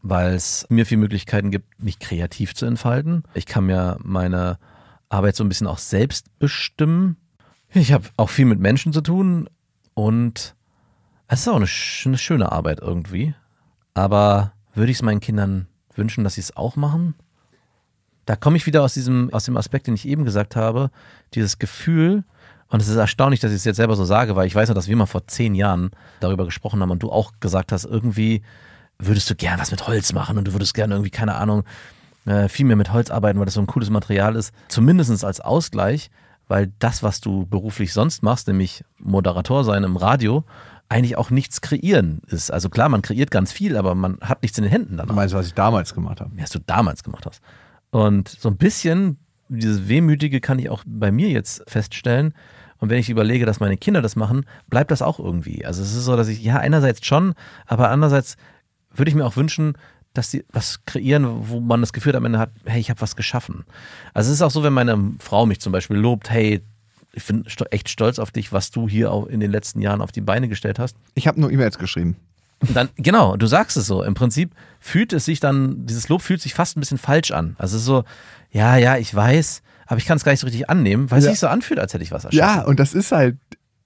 weil 0.00 0.34
es 0.34 0.66
mir 0.68 0.86
viele 0.86 1.00
Möglichkeiten 1.00 1.50
gibt, 1.50 1.82
mich 1.82 1.98
kreativ 1.98 2.54
zu 2.54 2.66
entfalten. 2.66 3.24
Ich 3.34 3.46
kann 3.46 3.66
mir 3.66 3.98
meine 4.02 4.58
Arbeit 5.12 5.36
so 5.36 5.44
ein 5.44 5.48
bisschen 5.48 5.66
auch 5.66 5.78
selbst 5.78 6.38
bestimmen. 6.38 7.16
Ich 7.72 7.92
habe 7.92 8.08
auch 8.16 8.30
viel 8.30 8.44
mit 8.44 8.60
Menschen 8.60 8.92
zu 8.92 9.00
tun 9.00 9.48
und 9.94 10.54
es 11.28 11.40
ist 11.40 11.48
auch 11.48 11.56
eine, 11.56 11.68
eine 12.04 12.18
schöne 12.18 12.52
Arbeit 12.52 12.80
irgendwie. 12.80 13.34
Aber 13.94 14.52
würde 14.74 14.90
ich 14.90 14.98
es 14.98 15.02
meinen 15.02 15.20
Kindern 15.20 15.66
wünschen, 15.94 16.24
dass 16.24 16.34
sie 16.34 16.40
es 16.40 16.56
auch 16.56 16.76
machen? 16.76 17.14
Da 18.24 18.36
komme 18.36 18.56
ich 18.56 18.66
wieder 18.66 18.82
aus 18.82 18.94
diesem, 18.94 19.32
aus 19.32 19.44
dem 19.44 19.56
Aspekt, 19.56 19.86
den 19.86 19.94
ich 19.94 20.06
eben 20.06 20.24
gesagt 20.24 20.56
habe, 20.56 20.90
dieses 21.34 21.58
Gefühl, 21.58 22.24
und 22.68 22.80
es 22.80 22.88
ist 22.88 22.96
erstaunlich, 22.96 23.40
dass 23.40 23.50
ich 23.50 23.58
es 23.58 23.64
jetzt 23.64 23.76
selber 23.76 23.96
so 23.96 24.04
sage, 24.04 24.34
weil 24.34 24.46
ich 24.46 24.54
weiß 24.54 24.68
noch, 24.68 24.74
dass 24.74 24.88
wir 24.88 24.96
mal 24.96 25.06
vor 25.06 25.26
zehn 25.26 25.54
Jahren 25.54 25.90
darüber 26.20 26.46
gesprochen 26.46 26.80
haben 26.80 26.90
und 26.90 27.02
du 27.02 27.10
auch 27.10 27.32
gesagt 27.40 27.70
hast, 27.70 27.84
irgendwie 27.84 28.42
würdest 28.98 29.28
du 29.28 29.34
gern 29.34 29.60
was 29.60 29.72
mit 29.72 29.86
Holz 29.86 30.12
machen 30.12 30.38
und 30.38 30.48
du 30.48 30.52
würdest 30.52 30.72
gerne 30.72 30.94
irgendwie, 30.94 31.10
keine 31.10 31.34
Ahnung, 31.34 31.64
äh, 32.26 32.48
viel 32.48 32.66
mehr 32.66 32.76
mit 32.76 32.92
Holz 32.92 33.10
arbeiten, 33.10 33.38
weil 33.38 33.46
das 33.46 33.54
so 33.54 33.60
ein 33.60 33.66
cooles 33.66 33.90
Material 33.90 34.36
ist. 34.36 34.54
Zumindest 34.68 35.24
als 35.24 35.40
Ausgleich, 35.40 36.10
weil 36.48 36.72
das, 36.78 37.02
was 37.02 37.20
du 37.20 37.46
beruflich 37.46 37.92
sonst 37.92 38.22
machst, 38.22 38.48
nämlich 38.48 38.84
Moderator 38.98 39.64
sein 39.64 39.84
im 39.84 39.96
Radio, 39.96 40.44
eigentlich 40.88 41.16
auch 41.16 41.30
nichts 41.30 41.62
kreieren 41.62 42.20
ist. 42.26 42.50
Also 42.50 42.68
klar, 42.68 42.88
man 42.88 43.02
kreiert 43.02 43.30
ganz 43.30 43.50
viel, 43.50 43.76
aber 43.76 43.94
man 43.94 44.18
hat 44.20 44.42
nichts 44.42 44.58
in 44.58 44.64
den 44.64 44.70
Händen 44.70 44.92
Du 44.92 44.96
danach 44.98 45.14
meinst, 45.14 45.34
was 45.34 45.46
ich 45.46 45.54
damals 45.54 45.94
gemacht 45.94 46.20
habe? 46.20 46.30
was 46.36 46.50
du 46.50 46.58
damals 46.58 47.02
gemacht 47.02 47.24
hast. 47.26 47.40
Und 47.90 48.28
so 48.28 48.50
ein 48.50 48.56
bisschen 48.56 49.18
dieses 49.48 49.88
Wehmütige 49.88 50.40
kann 50.40 50.58
ich 50.58 50.70
auch 50.70 50.82
bei 50.86 51.10
mir 51.10 51.28
jetzt 51.28 51.62
feststellen. 51.68 52.34
Und 52.78 52.90
wenn 52.90 52.98
ich 52.98 53.10
überlege, 53.10 53.46
dass 53.46 53.60
meine 53.60 53.76
Kinder 53.76 54.02
das 54.02 54.16
machen, 54.16 54.44
bleibt 54.68 54.90
das 54.90 55.02
auch 55.02 55.18
irgendwie. 55.18 55.64
Also 55.64 55.82
es 55.82 55.94
ist 55.94 56.04
so, 56.04 56.16
dass 56.16 56.28
ich, 56.28 56.42
ja, 56.42 56.56
einerseits 56.56 57.06
schon, 57.06 57.34
aber 57.66 57.90
andererseits 57.90 58.36
würde 58.94 59.08
ich 59.08 59.14
mir 59.14 59.24
auch 59.24 59.36
wünschen, 59.36 59.74
dass 60.14 60.30
sie 60.30 60.44
was 60.52 60.80
kreieren, 60.86 61.48
wo 61.48 61.60
man 61.60 61.80
das 61.80 61.92
Gefühl 61.92 62.14
am 62.16 62.24
Ende 62.24 62.38
hat, 62.38 62.50
hey, 62.64 62.80
ich 62.80 62.90
habe 62.90 63.00
was 63.00 63.16
geschaffen. 63.16 63.64
Also 64.14 64.28
es 64.30 64.36
ist 64.36 64.42
auch 64.42 64.50
so, 64.50 64.62
wenn 64.62 64.72
meine 64.72 65.12
Frau 65.18 65.46
mich 65.46 65.60
zum 65.60 65.72
Beispiel 65.72 65.96
lobt, 65.96 66.30
hey, 66.30 66.60
ich 67.14 67.24
bin 67.26 67.44
echt 67.70 67.88
stolz 67.88 68.18
auf 68.18 68.30
dich, 68.30 68.52
was 68.52 68.70
du 68.70 68.88
hier 68.88 69.10
auch 69.12 69.26
in 69.26 69.40
den 69.40 69.50
letzten 69.50 69.80
Jahren 69.80 70.00
auf 70.00 70.12
die 70.12 70.20
Beine 70.22 70.48
gestellt 70.48 70.78
hast. 70.78 70.96
Ich 71.14 71.26
habe 71.26 71.40
nur 71.40 71.50
E-Mails 71.50 71.78
geschrieben. 71.78 72.16
Dann, 72.74 72.88
genau, 72.96 73.36
du 73.36 73.46
sagst 73.46 73.76
es 73.76 73.86
so. 73.86 74.02
Im 74.02 74.14
Prinzip 74.14 74.54
fühlt 74.80 75.12
es 75.12 75.24
sich 75.24 75.40
dann, 75.40 75.84
dieses 75.84 76.08
Lob 76.08 76.22
fühlt 76.22 76.40
sich 76.40 76.54
fast 76.54 76.76
ein 76.76 76.80
bisschen 76.80 76.98
falsch 76.98 77.30
an. 77.32 77.56
Also 77.58 77.76
es 77.76 77.82
ist 77.82 77.86
so, 77.86 78.04
ja, 78.50 78.76
ja, 78.76 78.96
ich 78.96 79.12
weiß, 79.14 79.62
aber 79.86 79.98
ich 79.98 80.06
kann 80.06 80.16
es 80.16 80.24
gar 80.24 80.32
nicht 80.32 80.40
so 80.40 80.46
richtig 80.46 80.70
annehmen, 80.70 81.10
weil 81.10 81.18
es 81.18 81.24
Ja. 81.24 81.30
sich 81.32 81.40
so 81.40 81.48
anfühlt, 81.48 81.80
als 81.80 81.92
hätte 81.92 82.04
ich 82.04 82.12
was 82.12 82.24
erschaffen. 82.24 82.60
Ja, 82.60 82.64
und 82.64 82.78
das 82.78 82.94
ist 82.94 83.12
halt 83.12 83.36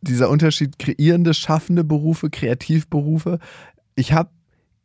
dieser 0.02 0.28
Unterschied 0.28 0.78
kreierende, 0.78 1.34
schaffende 1.34 1.82
Berufe, 1.84 2.30
Kreativberufe. 2.30 3.38
Ich 3.94 4.12
habe 4.12 4.30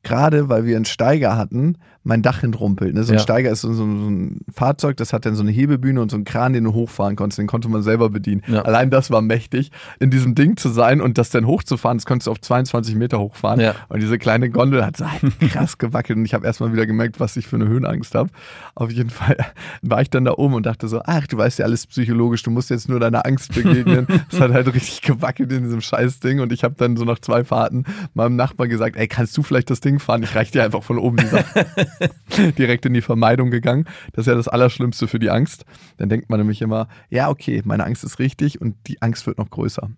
gerade, 0.03 0.49
weil 0.49 0.65
wir 0.65 0.75
einen 0.75 0.85
Steiger 0.85 1.37
hatten, 1.37 1.77
mein 2.03 2.23
Dach 2.23 2.41
entrumpelt. 2.41 2.95
Ne? 2.95 3.03
So 3.03 3.11
ein 3.13 3.17
Ja. 3.17 3.21
Steiger 3.21 3.51
ist 3.51 3.61
so, 3.61 3.71
so, 3.73 3.83
ein 3.85 4.39
Fahrzeug, 4.51 4.97
das 4.97 5.13
hat 5.13 5.25
dann 5.25 5.35
so 5.35 5.43
eine 5.43 5.51
Hebebühne 5.51 6.01
und 6.01 6.09
so 6.09 6.17
einen 6.17 6.23
Kran, 6.23 6.53
den 6.53 6.63
du 6.63 6.73
hochfahren 6.73 7.15
konntest. 7.15 7.37
Den 7.37 7.45
konnte 7.45 7.69
man 7.69 7.83
selber 7.83 8.09
bedienen. 8.09 8.41
Ja. 8.47 8.63
Allein 8.63 8.89
das 8.89 9.11
war 9.11 9.21
mächtig, 9.21 9.71
in 9.99 10.09
diesem 10.09 10.33
Ding 10.33 10.57
zu 10.57 10.69
sein 10.69 10.99
und 10.99 11.19
das 11.19 11.29
dann 11.29 11.45
hochzufahren. 11.45 11.99
Das 11.99 12.05
konntest 12.07 12.25
du 12.25 12.31
auf 12.31 12.41
22 12.41 12.95
Meter 12.95 13.19
hochfahren. 13.19 13.59
Ja. 13.59 13.75
Und 13.89 14.01
diese 14.01 14.17
kleine 14.17 14.49
Gondel 14.49 14.83
hat 14.83 14.97
so 14.97 15.09
halt 15.09 15.21
krass 15.51 15.77
gewackelt 15.77 16.17
und 16.17 16.25
ich 16.25 16.33
habe 16.33 16.45
erstmal 16.45 16.73
wieder 16.73 16.87
gemerkt, 16.87 17.19
was 17.19 17.37
ich 17.37 17.45
für 17.45 17.57
eine 17.57 17.67
Höhenangst 17.67 18.15
habe. 18.15 18.31
Auf 18.73 18.91
jeden 18.91 19.11
Fall 19.11 19.37
war 19.83 20.01
ich 20.01 20.09
dann 20.09 20.25
da 20.25 20.33
oben 20.33 20.55
und 20.55 20.65
dachte 20.65 20.87
so, 20.87 21.01
ach, 21.05 21.27
du 21.27 21.37
weißt 21.37 21.59
ja 21.59 21.65
alles 21.65 21.85
psychologisch, 21.85 22.41
du 22.41 22.49
musst 22.49 22.71
jetzt 22.71 22.89
nur 22.89 22.99
deiner 22.99 23.25
Angst 23.25 23.53
begegnen. 23.53 24.07
Es 24.31 24.39
hat 24.39 24.53
halt 24.53 24.73
richtig 24.73 25.01
gewackelt 25.01 25.51
in 25.51 25.63
diesem 25.63 25.81
scheiß 25.81 26.19
Ding 26.19 26.39
und 26.39 26.53
ich 26.53 26.63
habe 26.63 26.75
dann 26.77 26.95
so 26.95 27.03
nach 27.05 27.19
zwei 27.19 27.43
Fahrten 27.43 27.83
meinem 28.13 28.35
Nachbar 28.35 28.67
gesagt, 28.67 28.95
ey, 28.95 29.07
kannst 29.07 29.37
du 29.37 29.43
vielleicht 29.43 29.69
das 29.69 29.81
Ding 29.81 29.90
fahren? 29.99 30.23
Ich 30.23 30.35
reich 30.35 30.51
dir 30.51 30.63
einfach 30.63 30.83
von 30.83 30.97
oben. 30.97 31.17
Direkt 32.57 32.85
in 32.85 32.93
die 32.93 33.01
Vermeidung 33.01 33.51
gegangen. 33.51 33.85
Das 34.13 34.23
ist 34.23 34.27
ja 34.27 34.35
das 34.35 34.47
Allerschlimmste 34.47 35.07
für 35.07 35.19
die 35.19 35.29
Angst. 35.29 35.65
Dann 35.97 36.09
denkt 36.09 36.29
man 36.29 36.39
nämlich 36.39 36.61
immer, 36.61 36.87
ja, 37.09 37.29
okay, 37.29 37.61
meine 37.65 37.85
Angst 37.85 38.03
ist 38.03 38.19
richtig 38.19 38.61
und 38.61 38.75
die 38.87 39.01
Angst 39.01 39.27
wird 39.27 39.37
noch 39.37 39.49
größer. 39.49 39.89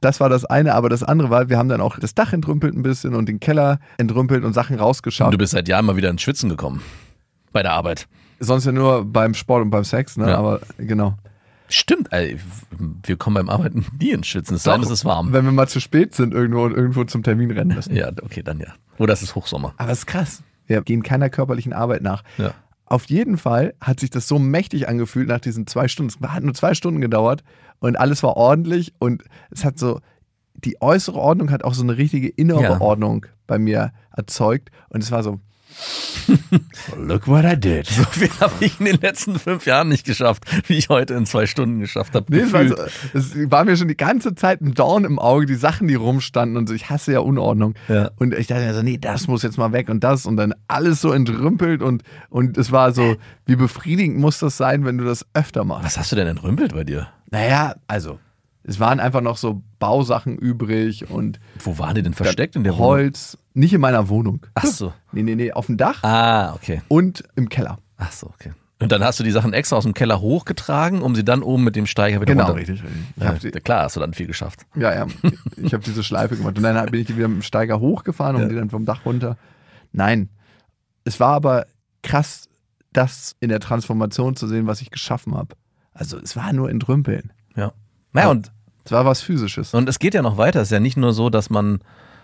Das 0.00 0.20
war 0.20 0.28
das 0.28 0.44
eine, 0.44 0.74
aber 0.74 0.88
das 0.88 1.02
andere 1.02 1.28
war, 1.30 1.50
wir 1.50 1.58
haben 1.58 1.68
dann 1.68 1.80
auch 1.80 1.98
das 1.98 2.14
Dach 2.14 2.32
entrümpelt 2.32 2.74
ein 2.74 2.82
bisschen 2.82 3.14
und 3.14 3.28
den 3.28 3.40
Keller 3.40 3.78
entrümpelt 3.98 4.44
und 4.44 4.54
Sachen 4.54 4.76
Und 4.76 4.82
rausgeschafft. 4.82 5.32
du 5.32 5.38
bist 5.38 5.52
seit 5.52 5.68
Jahren 5.68 5.84
mal 5.84 5.96
wieder 5.96 6.08
ins 6.08 6.22
Schwitzen 6.22 6.48
gekommen. 6.48 6.80
Bei 7.52 7.62
der 7.62 7.72
Arbeit. 7.72 8.08
Sonst 8.38 8.64
ja 8.64 8.72
nur 8.72 9.04
beim 9.04 9.34
Sport 9.34 9.62
und 9.62 9.70
beim 9.70 9.84
Sex, 9.84 10.16
ne? 10.16 10.30
Ja. 10.30 10.38
Aber 10.38 10.60
genau. 10.78 11.18
Stimmt, 11.72 12.12
ey, 12.12 12.36
wir 13.04 13.16
kommen 13.16 13.34
beim 13.34 13.48
Arbeiten 13.48 13.86
nie 13.98 14.10
ins 14.10 14.26
Schwitzen. 14.26 14.56
Es 14.56 14.64
sei 14.64 14.72
denn, 14.72 14.82
Doch, 14.82 14.88
es 14.88 14.92
ist 15.00 15.04
warm. 15.04 15.32
Wenn 15.32 15.44
wir 15.44 15.52
mal 15.52 15.68
zu 15.68 15.80
spät 15.80 16.14
sind 16.14 16.34
irgendwo 16.34 16.64
und 16.64 16.76
irgendwo 16.76 17.04
zum 17.04 17.22
Termin 17.22 17.50
rennen 17.50 17.74
müssen. 17.76 17.94
Ja, 17.94 18.08
okay, 18.22 18.42
dann 18.42 18.58
ja. 18.58 18.74
Oder 18.98 19.12
es 19.12 19.22
ist 19.22 19.34
Hochsommer. 19.34 19.72
Aber 19.76 19.92
es 19.92 20.00
ist 20.00 20.06
krass. 20.06 20.42
Wir 20.66 20.82
gehen 20.82 21.02
keiner 21.02 21.30
körperlichen 21.30 21.72
Arbeit 21.72 22.02
nach. 22.02 22.22
Ja. 22.38 22.52
Auf 22.86 23.04
jeden 23.08 23.38
Fall 23.38 23.74
hat 23.80 24.00
sich 24.00 24.10
das 24.10 24.26
so 24.26 24.38
mächtig 24.40 24.88
angefühlt 24.88 25.28
nach 25.28 25.38
diesen 25.40 25.66
zwei 25.68 25.86
Stunden. 25.86 26.12
Es 26.12 26.28
hat 26.28 26.42
nur 26.42 26.54
zwei 26.54 26.74
Stunden 26.74 27.00
gedauert 27.00 27.44
und 27.78 27.96
alles 27.98 28.22
war 28.24 28.36
ordentlich 28.36 28.92
und 28.98 29.22
es 29.50 29.64
hat 29.64 29.78
so, 29.78 30.00
die 30.54 30.80
äußere 30.82 31.18
Ordnung 31.18 31.50
hat 31.52 31.62
auch 31.62 31.74
so 31.74 31.82
eine 31.84 31.96
richtige 31.96 32.28
innere 32.28 32.62
Ja. 32.62 32.80
Ordnung 32.80 33.26
bei 33.46 33.58
mir 33.60 33.92
erzeugt 34.16 34.70
und 34.88 35.02
es 35.04 35.12
war 35.12 35.22
so, 35.22 35.38
look 36.96 37.26
what 37.26 37.44
I 37.44 37.58
did. 37.58 37.86
So 37.86 38.04
viel 38.04 38.30
habe 38.40 38.52
ich 38.60 38.78
in 38.80 38.86
den 38.86 38.98
letzten 39.00 39.38
fünf 39.38 39.66
Jahren 39.66 39.88
nicht 39.88 40.04
geschafft, 40.04 40.44
wie 40.66 40.74
ich 40.74 40.88
heute 40.88 41.14
in 41.14 41.26
zwei 41.26 41.46
Stunden 41.46 41.80
geschafft 41.80 42.14
habe. 42.14 42.26
Nee, 42.28 42.40
es, 42.40 42.52
war 42.52 42.64
gefühlt. 42.64 42.90
so, 43.12 43.18
es 43.18 43.50
war 43.50 43.64
mir 43.64 43.76
schon 43.76 43.88
die 43.88 43.96
ganze 43.96 44.34
Zeit 44.34 44.60
ein 44.60 44.74
Dorn 44.74 45.04
im 45.04 45.18
Auge, 45.18 45.46
die 45.46 45.54
Sachen, 45.54 45.88
die 45.88 45.94
rumstanden 45.94 46.56
und 46.56 46.68
so. 46.68 46.74
Ich 46.74 46.90
hasse 46.90 47.12
ja 47.12 47.20
Unordnung. 47.20 47.74
Ja. 47.88 48.10
Und 48.16 48.34
ich 48.34 48.46
dachte 48.46 48.64
mir 48.64 48.74
so, 48.74 48.82
nee, 48.82 48.98
das 48.98 49.28
muss 49.28 49.42
jetzt 49.42 49.58
mal 49.58 49.72
weg 49.72 49.88
und 49.88 50.04
das 50.04 50.26
und 50.26 50.36
dann 50.36 50.54
alles 50.68 51.00
so 51.00 51.12
entrümpelt 51.12 51.82
und, 51.82 52.02
und 52.28 52.56
es 52.56 52.72
war 52.72 52.92
so, 52.92 53.16
wie 53.46 53.56
befriedigend 53.56 54.18
muss 54.18 54.38
das 54.38 54.56
sein, 54.56 54.84
wenn 54.84 54.98
du 54.98 55.04
das 55.04 55.26
öfter 55.34 55.64
machst? 55.64 55.84
Was 55.84 55.98
hast 55.98 56.12
du 56.12 56.16
denn 56.16 56.26
entrümpelt 56.26 56.72
bei 56.72 56.84
dir? 56.84 57.08
Naja, 57.30 57.76
also, 57.86 58.18
es 58.62 58.78
waren 58.80 59.00
einfach 59.00 59.20
noch 59.22 59.36
so 59.36 59.62
Bausachen 59.78 60.36
übrig 60.36 61.10
und 61.10 61.40
Wo 61.62 61.78
waren 61.78 61.94
die 61.94 62.02
denn 62.02 62.14
versteckt 62.14 62.56
in 62.56 62.64
der 62.64 62.74
Wohnung? 62.74 62.86
Holz. 62.86 63.38
Nicht 63.54 63.72
in 63.72 63.80
meiner 63.80 64.08
Wohnung. 64.08 64.46
Ach 64.54 64.64
so. 64.66 64.92
Nee, 65.12 65.22
nee, 65.22 65.34
nee, 65.34 65.52
auf 65.52 65.66
dem 65.66 65.76
Dach 65.76 66.02
Ah, 66.04 66.52
okay. 66.54 66.82
und 66.88 67.24
im 67.36 67.48
Keller. 67.48 67.78
Ach 67.96 68.12
so, 68.12 68.28
okay. 68.28 68.52
Und 68.82 68.92
dann 68.92 69.04
hast 69.04 69.20
du 69.20 69.24
die 69.24 69.30
Sachen 69.30 69.52
extra 69.52 69.76
aus 69.76 69.84
dem 69.84 69.92
Keller 69.92 70.20
hochgetragen, 70.22 71.02
um 71.02 71.14
sie 71.14 71.22
dann 71.24 71.42
oben 71.42 71.64
mit 71.64 71.76
dem 71.76 71.86
Steiger 71.86 72.20
wieder 72.22 72.32
Genau, 72.32 72.44
runter. 72.46 72.58
richtig, 72.60 72.82
richtig. 72.82 73.00
Ich 73.16 73.22
Ja, 73.22 73.32
die, 73.34 73.50
klar, 73.60 73.82
hast 73.84 73.96
du 73.96 74.00
dann 74.00 74.14
viel 74.14 74.26
geschafft. 74.26 74.60
ja, 74.74 74.94
ja, 74.94 75.06
ich 75.56 75.74
habe 75.74 75.84
diese 75.84 76.02
Schleife 76.02 76.36
gemacht. 76.36 76.56
Und 76.56 76.62
dann 76.62 76.86
bin 76.90 77.00
ich 77.02 77.08
wieder 77.14 77.28
mit 77.28 77.38
dem 77.38 77.42
Steiger 77.42 77.78
hochgefahren 77.80 78.36
und 78.36 78.42
Ja. 78.42 78.48
die 78.48 78.54
dann 78.54 78.70
vom 78.70 78.86
Dach 78.86 79.04
runter. 79.04 79.36
Nein, 79.92 80.30
es 81.04 81.20
war 81.20 81.34
aber 81.34 81.66
krass, 82.02 82.48
das 82.92 83.36
in 83.40 83.50
der 83.50 83.60
Transformation 83.60 84.34
zu 84.36 84.46
sehen, 84.48 84.66
was 84.66 84.80
ich 84.80 84.90
geschaffen 84.90 85.34
habe. 85.34 85.56
Also 85.92 86.18
es 86.18 86.34
war 86.36 86.52
nur 86.54 86.70
entrümpeln. 86.70 87.32
Ja. 87.56 87.72
Naja, 88.12 88.26
Ja. 88.26 88.30
und, 88.30 88.50
Es 88.84 88.92
war 88.92 89.04
was 89.04 89.20
Physisches. 89.22 89.74
und 89.74 89.88
es 89.88 89.98
geht 89.98 90.14
ja 90.14 90.22
noch 90.22 90.36
weiter. 90.36 90.60
Es 90.60 90.68
ist 90.68 90.72
ja 90.72 90.80
nicht 90.80 90.96
nur 90.96 91.12
so, 91.12 91.30
dass 91.30 91.50
man, 91.50 91.80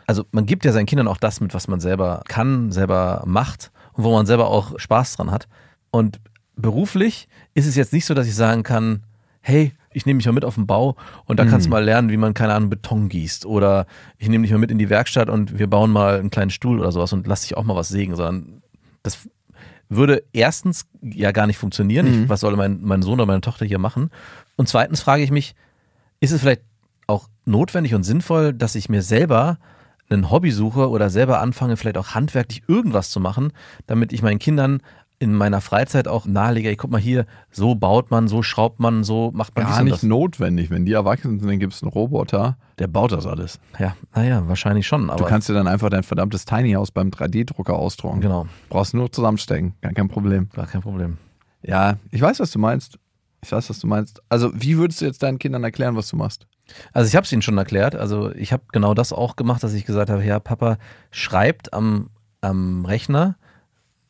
also 0.07 0.25
man 0.33 0.47
gibt 0.47 0.64
ja 0.64 0.73
seinen 0.73 0.87
Kindern 0.87 1.09
auch 1.09 1.19
das 1.19 1.40
mit, 1.40 1.55
was 1.55 1.69
man 1.69 1.81
selber 1.81 2.23
kann, 2.28 2.73
selber 2.73 3.23
macht 3.26 3.71
und 3.93 4.05
wo 4.05 4.12
man 4.12 4.26
selber 4.26 4.49
auch 4.49 4.78
Spaß 4.78 5.16
dran 5.16 5.31
hat. 5.31 5.49
Und 5.90 6.21
beruflich 6.57 7.28
ist 7.55 7.66
es 7.66 7.76
jetzt 7.76 7.93
nicht 7.93 8.07
so, 8.07 8.14
dass 8.14 8.26
ich 8.26 8.35
sagen 8.35 8.62
kann, 8.62 9.02
hey, 9.40 9.73
ich 9.93 10.05
nehme 10.05 10.19
dich 10.19 10.26
mal 10.26 10.33
mit 10.33 10.45
auf 10.45 10.57
den 10.57 10.66
Bau 10.66 10.97
und 11.25 11.38
da 11.38 11.47
kannst 11.47 11.66
du 11.66 11.71
mal 11.71 11.83
lernen, 11.83 12.11
wie 12.11 12.16
man, 12.19 12.35
keine 12.35 12.52
Ahnung, 12.52 12.69
Beton 12.69 13.09
gießt. 13.09 13.47
Oder 13.47 13.87
ich 14.19 14.28
nehme 14.28 14.43
dich 14.43 14.52
mal 14.52 14.59
mit 14.59 14.71
in 14.71 14.78
die 14.78 14.90
Werkstatt 14.90 15.31
und 15.31 15.59
wir 15.59 15.69
bauen 15.69 15.90
mal 15.90 16.19
einen 16.19 16.31
kleinen 16.31 16.50
Stuhl 16.50 16.81
oder 16.81 16.93
sowas 16.93 17.12
und 17.14 17.26
lass 17.26 17.43
dich 17.43 17.57
auch 17.57 17.64
mal 17.64 17.76
was 17.76 17.88
sägen, 17.88 18.14
sondern 18.16 18.62
das 19.02 19.28
würde 19.88 20.23
erstens 20.33 20.87
ja 21.00 21.31
gar 21.33 21.47
nicht 21.47 21.57
funktionieren. 21.59 22.07
Ich, 22.25 22.28
was 22.28 22.40
soll 22.40 22.57
mein, 22.57 22.81
mein 22.83 23.02
Sohn 23.02 23.14
oder 23.14 23.26
meine 23.26 23.40
Tochter 23.40 23.64
hier 23.64 23.78
machen? 23.78 24.11
Und 24.57 24.69
zweitens 24.69 25.00
frage 25.00 25.23
ich 25.23 25.31
mich, 25.31 25.55
ist 26.20 26.32
es 26.32 26.40
vielleicht 26.40 26.62
auch 27.06 27.28
notwendig 27.44 27.94
und 27.94 28.02
sinnvoll, 28.04 28.52
dass 28.52 28.75
ich 28.75 28.88
mir 28.88 29.02
selber 29.02 29.58
ein 30.08 30.30
Hobby 30.30 30.50
suche 30.52 30.88
oder 30.90 31.11
selber 31.11 31.40
anfange, 31.40 31.76
vielleicht 31.76 31.99
auch 31.99 32.14
handwerklich 32.14 32.62
irgendwas 32.68 33.11
zu 33.11 33.18
machen, 33.20 33.52
damit 33.87 34.12
ich 34.12 34.23
meinen 34.23 34.38
Kindern 34.38 34.80
in 35.18 35.32
meiner 35.35 35.62
Freizeit 35.62 36.08
auch 36.08 36.26
nahelege, 36.26 36.68
ey, 36.68 36.76
guck 36.76 36.90
mal 36.90 37.00
hier, 37.00 37.25
so 37.50 37.75
baut 37.75 38.11
man, 38.11 38.28
so 38.28 38.42
schraubt 38.42 38.80
man, 38.80 39.02
so 39.02 39.30
macht 39.35 39.56
man 39.56 39.64
Gar 39.64 39.82
nicht 39.82 39.94
das. 39.94 40.02
notwendig. 40.02 40.68
Wenn 40.68 40.85
die 40.85 40.92
erwachsen 40.92 41.40
sind, 41.40 41.49
dann 41.49 41.58
gibt 41.58 41.73
es 41.73 41.82
einen 41.82 41.90
Roboter, 41.90 42.58
der 42.78 42.87
baut 42.87 43.12
das 43.12 43.26
alles. 43.26 43.58
Ja, 43.78 43.96
naja, 44.14 44.46
wahrscheinlich 44.46 44.87
schon, 44.87 45.08
aber 45.08 45.18
Du 45.23 45.25
kannst 45.28 45.49
dir 45.49 45.54
dann 45.54 45.68
einfach 45.68 45.88
dein 45.88 46.02
verdammtes 46.02 46.44
Tiny 46.44 46.73
House 46.73 46.90
beim 46.90 47.08
3D-Drucker 47.08 47.75
ausdrucken. 47.75 48.20
genau, 48.20 48.46
Brauchst 48.68 48.92
nur 48.92 49.11
zusammenstecken, 49.11 49.73
gar 49.80 49.92
kein 49.92 50.08
Problem. 50.08 50.50
gar 50.54 50.66
kein 50.66 50.82
Problem. 50.82 51.16
Ja, 51.62 51.96
ich 52.11 52.20
weiß, 52.20 52.38
was 52.38 52.50
du 52.50 52.58
meinst. 52.58 52.99
Ich 53.43 53.52
weiß, 53.52 53.71
was 53.71 53.78
du 53.78 53.87
meinst. 53.87 54.23
Also, 54.28 54.50
wie 54.55 54.76
würdest 54.76 55.00
du 55.00 55.05
jetzt 55.05 55.23
deinen 55.23 55.38
Kindern 55.38 55.64
erklären, 55.64 55.97
was 55.97 56.09
du 56.09 56.16
machst? 56.16 56.47
Also 56.93 57.09
ich 57.09 57.16
habe 57.16 57.25
es 57.25 57.33
ihnen 57.33 57.43
schon 57.43 57.59
erklärt. 57.59 57.95
Also 57.95 58.33
ich 58.35 58.52
habe 58.52 58.64
genau 58.73 58.95
das 58.95 59.12
auch 59.12 59.37
gemacht, 59.37 59.62
dass 59.62 59.73
ich 59.73 59.85
gesagt 59.85 60.11
habe, 60.11 60.25
ja, 60.25 60.40
Papa 60.40 60.78
schreibt 61.11 61.73
am, 61.73 62.11
am 62.40 62.85
Rechner 62.85 63.37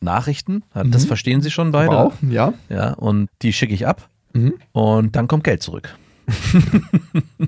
Nachrichten. 0.00 0.62
Das 0.72 1.04
verstehen 1.04 1.40
sie 1.40 1.50
schon 1.50 1.72
beide. 1.72 1.92
Wow, 1.92 2.14
ja. 2.22 2.52
Ja, 2.68 2.92
und 2.94 3.28
die 3.42 3.52
schicke 3.52 3.74
ich 3.74 3.86
ab. 3.86 4.08
Mhm. 4.32 4.54
Und 4.72 5.16
dann 5.16 5.28
kommt 5.28 5.44
Geld 5.44 5.62
zurück. 5.62 5.96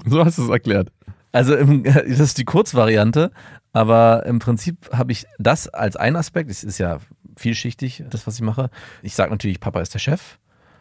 So 0.07 0.25
hast 0.25 0.39
du 0.39 0.45
es 0.45 0.51
erklärt. 0.51 0.93
Also 1.33 1.55
im, 1.55 1.83
das 1.85 2.21
ist 2.21 2.39
die 2.39 2.45
Kurzvariante, 2.45 3.33
aber 3.73 4.25
im 4.27 4.39
Prinzip 4.39 4.91
habe 4.93 5.13
ich 5.13 5.27
das 5.39 5.69
als 5.69 5.97
einen 5.97 6.17
Aspekt. 6.17 6.51
Es 6.51 6.65
ist 6.65 6.79
ja 6.79 6.99
vielschichtig, 7.37 8.05
das, 8.09 8.27
was 8.27 8.37
ich 8.37 8.43
mache. 8.43 8.71
Ich 9.03 9.15
sage 9.15 9.31
natürlich, 9.31 9.61
Papa 9.61 9.81
ist 9.81 9.95
der 9.95 9.99
Chef. 9.99 10.39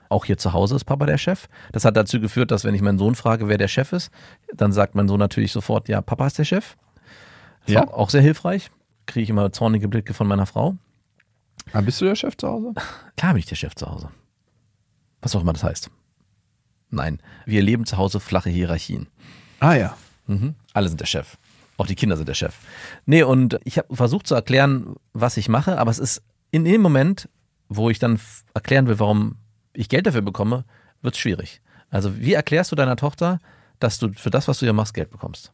Auch 0.09 0.25
hier 0.25 0.37
zu 0.37 0.53
Hause 0.53 0.75
ist 0.75 0.85
Papa 0.85 1.05
der 1.05 1.17
Chef. 1.17 1.47
Das 1.71 1.85
hat 1.85 1.97
dazu 1.97 2.19
geführt, 2.19 2.51
dass 2.51 2.63
wenn 2.63 2.75
ich 2.75 2.81
meinen 2.81 2.97
Sohn 2.97 3.15
frage, 3.15 3.47
wer 3.47 3.57
der 3.57 3.67
Chef 3.67 3.91
ist, 3.93 4.11
dann 4.53 4.71
sagt 4.71 4.95
mein 4.95 5.07
Sohn 5.07 5.19
natürlich 5.19 5.51
sofort, 5.51 5.89
ja, 5.89 6.01
Papa 6.01 6.27
ist 6.27 6.37
der 6.37 6.45
Chef. 6.45 6.75
Das 7.65 7.73
Ja. 7.73 7.87
auch 7.87 8.09
sehr 8.09 8.21
hilfreich. 8.21 8.71
Kriege 9.05 9.23
ich 9.23 9.29
immer 9.29 9.51
zornige 9.51 9.87
Blicke 9.87 10.13
von 10.13 10.27
meiner 10.27 10.45
Frau. 10.45 10.75
Aber 11.73 11.81
bist 11.83 11.99
du 12.01 12.05
der 12.05 12.15
Chef 12.15 12.37
zu 12.37 12.47
Hause? 12.47 12.73
Klar 13.17 13.33
bin 13.33 13.39
ich 13.39 13.45
der 13.45 13.55
Chef 13.55 13.75
zu 13.75 13.87
Hause. 13.89 14.09
Was 15.21 15.35
auch 15.35 15.41
immer 15.41 15.53
das 15.53 15.63
heißt. 15.63 15.89
Nein, 16.89 17.21
wir 17.45 17.61
leben 17.61 17.85
zu 17.85 17.97
Hause 17.97 18.19
flache 18.19 18.49
Hierarchien. 18.49 19.07
Ah 19.59 19.73
ja. 19.73 19.97
Mhm. 20.27 20.55
Alle 20.73 20.87
sind 20.87 21.01
der 21.01 21.05
Chef. 21.05 21.37
Auch 21.77 21.85
die 21.87 21.95
Kinder 21.95 22.15
sind 22.17 22.27
der 22.29 22.33
Chef. 22.33 22.55
Nee, 23.05 23.23
und 23.23 23.59
ich 23.65 23.77
habe 23.77 23.93
versucht 23.95 24.25
zu 24.27 24.35
erklären, 24.35 24.95
was 25.13 25.37
ich 25.37 25.49
mache, 25.49 25.77
aber 25.77 25.91
es 25.91 25.99
ist 25.99 26.23
in 26.51 26.63
dem 26.65 26.81
Moment, 26.81 27.29
wo 27.69 27.89
ich 27.89 27.99
dann 27.99 28.19
erklären 28.53 28.87
will, 28.87 28.99
warum 28.99 29.35
ich 29.77 29.89
Geld 29.89 30.07
dafür 30.07 30.21
bekomme, 30.21 30.65
wird 31.01 31.15
es 31.15 31.19
schwierig. 31.19 31.61
Also, 31.89 32.17
wie 32.17 32.33
erklärst 32.33 32.71
du 32.71 32.75
deiner 32.75 32.95
Tochter, 32.95 33.39
dass 33.79 33.99
du 33.99 34.11
für 34.13 34.29
das, 34.29 34.47
was 34.47 34.59
du 34.59 34.65
hier 34.65 34.73
machst, 34.73 34.93
Geld 34.93 35.11
bekommst? 35.11 35.53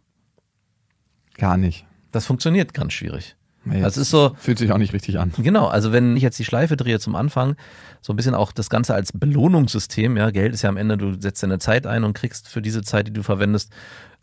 Gar 1.35 1.57
nicht. 1.57 1.85
Das 2.11 2.25
funktioniert 2.25 2.73
ganz 2.73 2.93
schwierig. 2.93 3.35
Nee, 3.65 3.81
Das 3.81 3.97
ist 3.97 4.09
so, 4.09 4.35
Fühlt 4.37 4.57
sich 4.57 4.71
auch 4.71 4.77
nicht 4.77 4.93
richtig 4.93 5.19
an. 5.19 5.31
Genau, 5.37 5.67
also 5.67 5.93
wenn 5.93 6.17
ich 6.17 6.23
jetzt 6.23 6.37
die 6.37 6.43
Schleife 6.43 6.75
drehe 6.75 6.99
zum 6.99 7.15
Anfang, 7.15 7.55
so 8.01 8.11
ein 8.11 8.15
bisschen 8.17 8.35
auch 8.35 8.51
das 8.51 8.69
Ganze 8.69 8.93
als 8.93 9.11
Belohnungssystem, 9.13 10.17
ja, 10.17 10.31
Geld 10.31 10.53
ist 10.53 10.63
ja 10.63 10.69
am 10.69 10.77
Ende, 10.77 10.97
du 10.97 11.19
setzt 11.19 11.43
deine 11.43 11.59
Zeit 11.59 11.87
ein 11.87 12.03
und 12.03 12.13
kriegst 12.13 12.49
für 12.49 12.61
diese 12.61 12.81
Zeit, 12.81 13.07
die 13.07 13.13
du 13.13 13.23
verwendest, 13.23 13.71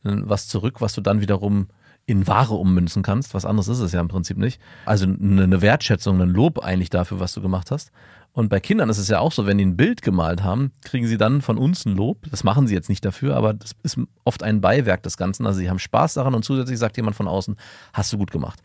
äh, 0.05 0.11
was 0.13 0.47
zurück, 0.47 0.81
was 0.81 0.95
du 0.95 1.01
dann 1.01 1.21
wiederum 1.21 1.69
in 2.07 2.27
Ware 2.27 2.55
ummünzen 2.55 3.03
kannst. 3.03 3.35
Was 3.35 3.45
anderes 3.45 3.69
ist 3.69 3.81
es 3.81 3.93
ja 3.93 4.01
im 4.01 4.09
Prinzip 4.09 4.37
nicht. 4.37 4.61
Also 4.85 5.07
eine 5.07 5.45
eine 5.45 5.63
Wertschätzung, 5.63 6.21
ein 6.21 6.31
Lob 6.31 6.59
eigentlich 6.59 6.91
dafür, 6.91 7.21
was 7.21 7.33
du 7.33 7.41
gemacht 7.41 7.71
hast. 7.71 7.93
Und 8.33 8.49
bei 8.49 8.61
Kindern 8.61 8.89
ist 8.89 8.99
es 8.99 9.09
ja 9.09 9.19
auch 9.19 9.33
so, 9.33 9.47
wenn 9.47 9.59
die 9.59 9.65
ein 9.65 9.77
Bild 9.77 10.03
gemalt 10.03 10.43
haben, 10.43 10.71
kriegen 10.85 11.07
sie 11.07 11.19
dann 11.19 11.43
von 11.43 11.59
uns 11.59 11.85
ein 11.85 11.97
Lob. 11.97 12.27
Das 12.31 12.45
machen 12.45 12.67
sie 12.69 12.75
jetzt 12.75 12.89
nicht 12.89 13.05
dafür, 13.05 13.37
aber 13.37 13.55
das 13.55 13.73
ist 13.83 13.99
oft 14.25 14.43
ein 14.43 14.61
Beiwerk 14.61 15.03
des 15.03 15.17
Ganzen. 15.17 15.47
Also 15.47 15.59
sie 15.59 15.69
haben 15.69 15.81
Spaß 15.81 16.15
daran 16.15 16.35
und 16.35 16.45
zusätzlich 16.45 16.79
sagt 16.79 16.97
jemand 16.97 17.17
von 17.17 17.27
außen, 17.27 17.57
hast 17.93 18.13
du 18.13 18.19
gut 18.19 18.31
gemacht. 18.31 18.63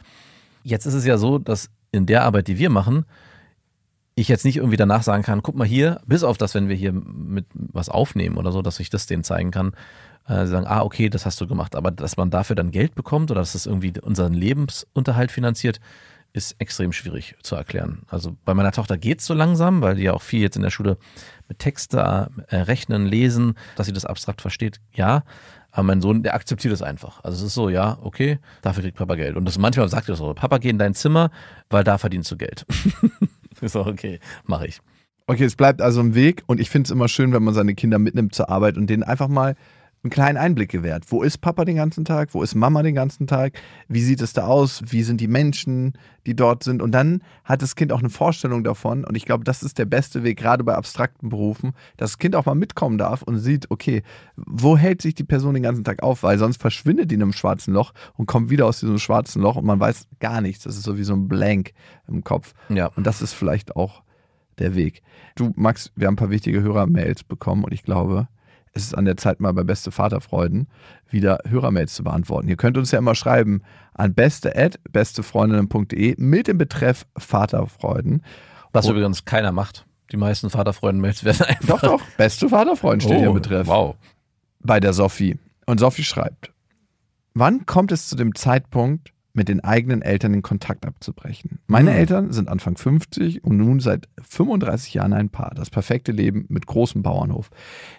Jetzt 0.63 0.85
ist 0.85 0.93
es 0.93 1.05
ja 1.05 1.17
so, 1.17 1.39
dass 1.39 1.69
in 1.91 2.05
der 2.05 2.23
Arbeit, 2.23 2.47
die 2.47 2.59
wir 2.59 2.69
machen, 2.69 3.05
ich 4.15 4.27
jetzt 4.27 4.45
nicht 4.45 4.57
irgendwie 4.57 4.77
danach 4.77 5.03
sagen 5.03 5.23
kann, 5.23 5.43
guck 5.43 5.55
mal 5.55 5.67
hier, 5.67 5.99
bis 6.05 6.23
auf 6.23 6.37
das, 6.37 6.55
wenn 6.55 6.69
wir 6.69 6.75
hier 6.75 6.93
mit 6.93 7.45
was 7.53 7.89
aufnehmen 7.89 8.37
oder 8.37 8.51
so, 8.51 8.61
dass 8.61 8.79
ich 8.79 8.89
das 8.89 9.07
denen 9.07 9.23
zeigen 9.23 9.51
kann, 9.51 9.73
äh, 10.27 10.45
sagen, 10.45 10.65
ah, 10.67 10.81
okay, 10.81 11.09
das 11.09 11.25
hast 11.25 11.39
du 11.41 11.47
gemacht. 11.47 11.75
Aber 11.75 11.91
dass 11.91 12.17
man 12.17 12.29
dafür 12.29 12.55
dann 12.55 12.71
Geld 12.71 12.95
bekommt 12.95 13.31
oder 13.31 13.41
dass 13.41 13.53
das 13.53 13.65
irgendwie 13.65 13.93
unseren 14.01 14.33
Lebensunterhalt 14.33 15.31
finanziert, 15.31 15.79
ist 16.33 16.55
extrem 16.59 16.91
schwierig 16.91 17.35
zu 17.43 17.55
erklären. 17.55 18.01
Also 18.07 18.35
bei 18.43 18.53
meiner 18.53 18.73
Tochter 18.73 18.97
geht's 18.97 19.25
so 19.25 19.33
langsam, 19.33 19.81
weil 19.81 19.95
die 19.95 20.03
ja 20.03 20.13
auch 20.13 20.21
viel 20.21 20.41
jetzt 20.41 20.57
in 20.57 20.63
der 20.63 20.69
Schule 20.69 20.97
mit 21.47 21.59
Texte 21.59 22.29
äh, 22.49 22.57
rechnen, 22.57 23.05
lesen, 23.05 23.55
dass 23.77 23.87
sie 23.87 23.93
das 23.93 24.05
abstrakt 24.05 24.41
versteht, 24.41 24.81
ja. 24.93 25.23
Aber 25.71 25.83
mein 25.83 26.01
Sohn, 26.01 26.23
der 26.23 26.35
akzeptiert 26.35 26.73
es 26.73 26.81
einfach. 26.81 27.23
Also 27.23 27.37
es 27.37 27.47
ist 27.47 27.53
so, 27.53 27.69
ja, 27.69 27.97
okay, 28.01 28.39
dafür 28.61 28.83
kriegt 28.83 28.97
Papa 28.97 29.15
Geld. 29.15 29.35
Und 29.35 29.45
das 29.45 29.57
manchmal 29.57 29.87
sagt 29.89 30.09
er 30.09 30.15
so, 30.15 30.33
Papa, 30.33 30.57
geh 30.57 30.69
in 30.69 30.77
dein 30.77 30.93
Zimmer, 30.93 31.31
weil 31.69 31.83
da 31.83 31.97
verdienst 31.97 32.31
du 32.31 32.37
Geld. 32.37 32.65
ist 33.61 33.75
auch 33.75 33.87
okay, 33.87 34.19
mache 34.45 34.67
ich. 34.67 34.79
Okay, 35.27 35.43
es 35.43 35.55
bleibt 35.55 35.81
also 35.81 36.01
ein 36.01 36.15
Weg 36.15 36.43
und 36.47 36.59
ich 36.59 36.69
finde 36.69 36.87
es 36.87 36.91
immer 36.91 37.07
schön, 37.07 37.33
wenn 37.33 37.43
man 37.43 37.53
seine 37.53 37.75
Kinder 37.75 37.97
mitnimmt 37.97 38.35
zur 38.35 38.49
Arbeit 38.49 38.77
und 38.77 38.87
denen 38.87 39.03
einfach 39.03 39.27
mal 39.27 39.55
einen 40.05 40.11
kleinen 40.11 40.37
Einblick 40.37 40.69
gewährt. 40.69 41.05
Wo 41.09 41.23
ist 41.23 41.39
Papa 41.39 41.65
den 41.65 41.77
ganzen 41.77 42.05
Tag? 42.05 42.33
Wo 42.33 42.43
ist 42.43 42.53
Mama 42.53 42.83
den 42.83 42.93
ganzen 42.93 43.25
Tag? 43.25 43.53
Wie 43.87 44.01
sieht 44.01 44.21
es 44.21 44.33
da 44.33 44.45
aus? 44.45 44.83
Wie 44.85 45.01
sind 45.01 45.19
die 45.19 45.27
Menschen, 45.27 45.93
die 46.27 46.35
dort 46.35 46.63
sind? 46.63 46.81
Und 46.83 46.91
dann 46.91 47.23
hat 47.43 47.63
das 47.63 47.75
Kind 47.75 47.91
auch 47.91 47.99
eine 47.99 48.11
Vorstellung 48.11 48.63
davon. 48.63 49.03
Und 49.03 49.15
ich 49.15 49.25
glaube, 49.25 49.43
das 49.43 49.63
ist 49.63 49.79
der 49.79 49.85
beste 49.85 50.23
Weg, 50.23 50.37
gerade 50.37 50.63
bei 50.63 50.75
abstrakten 50.75 51.29
Berufen, 51.29 51.73
dass 51.97 52.11
das 52.11 52.19
Kind 52.19 52.35
auch 52.35 52.45
mal 52.45 52.53
mitkommen 52.53 52.99
darf 52.99 53.23
und 53.23 53.39
sieht, 53.39 53.71
okay, 53.71 54.03
wo 54.35 54.77
hält 54.77 55.01
sich 55.01 55.15
die 55.15 55.23
Person 55.23 55.55
den 55.55 55.63
ganzen 55.63 55.83
Tag 55.83 56.03
auf? 56.03 56.21
Weil 56.21 56.37
sonst 56.37 56.61
verschwindet 56.61 57.09
die 57.09 57.15
in 57.15 57.23
einem 57.23 57.33
schwarzen 57.33 57.73
Loch 57.73 57.91
und 58.13 58.27
kommt 58.27 58.51
wieder 58.51 58.67
aus 58.67 58.79
diesem 58.79 58.99
schwarzen 58.99 59.41
Loch 59.41 59.55
und 59.55 59.65
man 59.65 59.79
weiß 59.79 60.07
gar 60.19 60.39
nichts. 60.39 60.65
Das 60.65 60.77
ist 60.77 60.83
so 60.83 60.99
wie 60.99 61.03
so 61.03 61.13
ein 61.13 61.27
Blank 61.27 61.73
im 62.07 62.23
Kopf. 62.23 62.53
Ja. 62.69 62.91
Und 62.95 63.07
das 63.07 63.23
ist 63.23 63.33
vielleicht 63.33 63.75
auch 63.75 64.03
der 64.59 64.75
Weg. 64.75 65.01
Du, 65.35 65.51
Max, 65.55 65.91
wir 65.95 66.05
haben 66.05 66.13
ein 66.13 66.17
paar 66.17 66.29
wichtige 66.29 66.61
Hörermails 66.61 67.23
bekommen 67.23 67.63
und 67.63 67.73
ich 67.73 67.83
glaube, 67.83 68.27
es 68.75 68.83
ist 68.87 68.97
an 68.97 69.05
der 69.05 69.17
Zeit 69.17 69.39
mal 69.39 69.53
bei 69.53 69.63
Beste 69.63 69.91
Vaterfreuden 69.91 70.67
wieder 71.09 71.39
Hörermails 71.47 71.95
zu 71.95 72.03
beantworten. 72.03 72.47
Ihr 72.49 72.57
könnt 72.57 72.77
uns 72.77 72.91
ja 72.91 72.99
immer 72.99 73.15
schreiben 73.15 73.61
an 73.93 74.13
beste@bestefreundinnen.de 74.13 76.15
mit 76.17 76.47
dem 76.47 76.57
Betreff 76.57 77.05
Vaterfreuden. 77.17 78.21
Was 78.73 78.87
Oh. 78.87 78.91
übrigens 78.91 79.25
keiner 79.25 79.51
macht. 79.51 79.85
Die 80.11 80.17
meisten 80.17 80.49
Vaterfreunde-Mails 80.49 81.23
werden 81.23 81.45
einfach. 81.47 81.81
Doch, 81.81 81.99
doch, 81.99 82.01
beste 82.17 82.49
Vaterfreund 82.49 83.03
steht 83.03 83.17
hier 83.17 83.25
im 83.27 83.31
Oh, 83.31 83.35
Betreff. 83.35 83.67
Wow. 83.67 83.95
Bei 84.59 84.79
der 84.79 84.93
Sophie. 84.93 85.37
Und 85.65 85.79
Sophie 85.79 86.03
schreibt: 86.03 86.51
Wann 87.33 87.65
kommt 87.65 87.91
es 87.91 88.07
zu 88.07 88.15
dem 88.15 88.35
Zeitpunkt, 88.35 89.13
mit 89.35 89.49
den 89.49 89.63
eigenen 89.63 90.01
Eltern 90.01 90.33
den 90.33 90.41
Kontakt 90.41 90.85
abzubrechen? 90.85 91.59
Meine 91.67 91.91
Hm. 91.91 91.97
Eltern 91.97 92.31
sind 92.31 92.49
Anfang 92.49 92.77
50 92.77 93.43
und 93.43 93.57
nun 93.57 93.79
seit 93.79 94.07
35 94.21 94.93
Jahren 94.95 95.13
ein 95.13 95.29
Paar. 95.29 95.53
Das 95.55 95.69
perfekte 95.69 96.11
Leben 96.11 96.45
mit 96.49 96.65
großem 96.65 97.03
Bauernhof. 97.03 97.49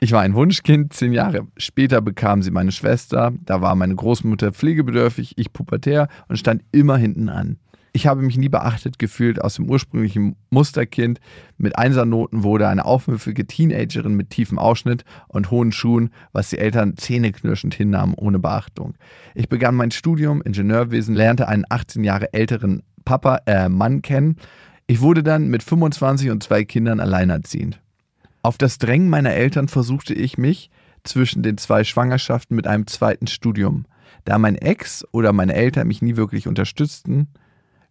Ich 0.00 0.12
war 0.12 0.22
ein 0.22 0.34
Wunschkind, 0.34 0.92
zehn 0.92 1.12
Jahre 1.12 1.46
später 1.56 2.00
bekam 2.00 2.42
sie 2.42 2.50
meine 2.50 2.72
Schwester. 2.72 3.32
Da 3.44 3.60
war 3.60 3.74
meine 3.74 3.94
Großmutter 3.94 4.52
pflegebedürftig, 4.52 5.34
ich 5.36 5.52
pubertär 5.52 6.08
und 6.28 6.38
stand 6.38 6.62
immer 6.72 6.96
hinten 6.96 7.28
an. 7.28 7.58
Ich 7.96 8.06
habe 8.06 8.20
mich 8.20 8.36
nie 8.36 8.50
beachtet 8.50 8.98
gefühlt. 8.98 9.40
Aus 9.40 9.54
dem 9.54 9.70
ursprünglichen 9.70 10.36
Musterkind 10.50 11.18
mit 11.56 11.78
Einsernoten 11.78 12.42
wurde 12.42 12.68
eine 12.68 12.84
aufmüffige 12.84 13.46
Teenagerin 13.46 14.14
mit 14.14 14.28
tiefem 14.28 14.58
Ausschnitt 14.58 15.06
und 15.28 15.50
hohen 15.50 15.72
Schuhen, 15.72 16.10
was 16.30 16.50
die 16.50 16.58
Eltern 16.58 16.98
zähneknirschend 16.98 17.72
hinnahmen 17.72 18.14
ohne 18.14 18.38
Beachtung. 18.38 18.96
Ich 19.34 19.48
begann 19.48 19.74
mein 19.76 19.92
Studium 19.92 20.42
Ingenieurwesen, 20.42 21.14
lernte 21.14 21.48
einen 21.48 21.64
18 21.70 22.04
Jahre 22.04 22.34
älteren 22.34 22.82
Papa, 23.06 23.40
äh, 23.46 23.70
Mann 23.70 24.02
kennen. 24.02 24.36
Ich 24.86 25.00
wurde 25.00 25.22
dann 25.22 25.48
mit 25.48 25.62
25 25.62 26.28
und 26.28 26.42
zwei 26.42 26.64
Kindern 26.64 27.00
alleinerziehend. 27.00 27.80
Auf 28.42 28.58
das 28.58 28.76
Drängen 28.76 29.08
meiner 29.08 29.32
Eltern 29.32 29.68
versuchte 29.68 30.12
ich 30.12 30.36
mich 30.36 30.68
zwischen 31.02 31.42
den 31.42 31.56
zwei 31.56 31.82
Schwangerschaften 31.82 32.56
mit 32.56 32.66
einem 32.66 32.86
zweiten 32.88 33.26
Studium. 33.26 33.86
Da 34.26 34.36
mein 34.36 34.56
Ex 34.56 35.02
oder 35.12 35.32
meine 35.32 35.54
Eltern 35.54 35.88
mich 35.88 36.02
nie 36.02 36.16
wirklich 36.16 36.46
unterstützten, 36.46 37.28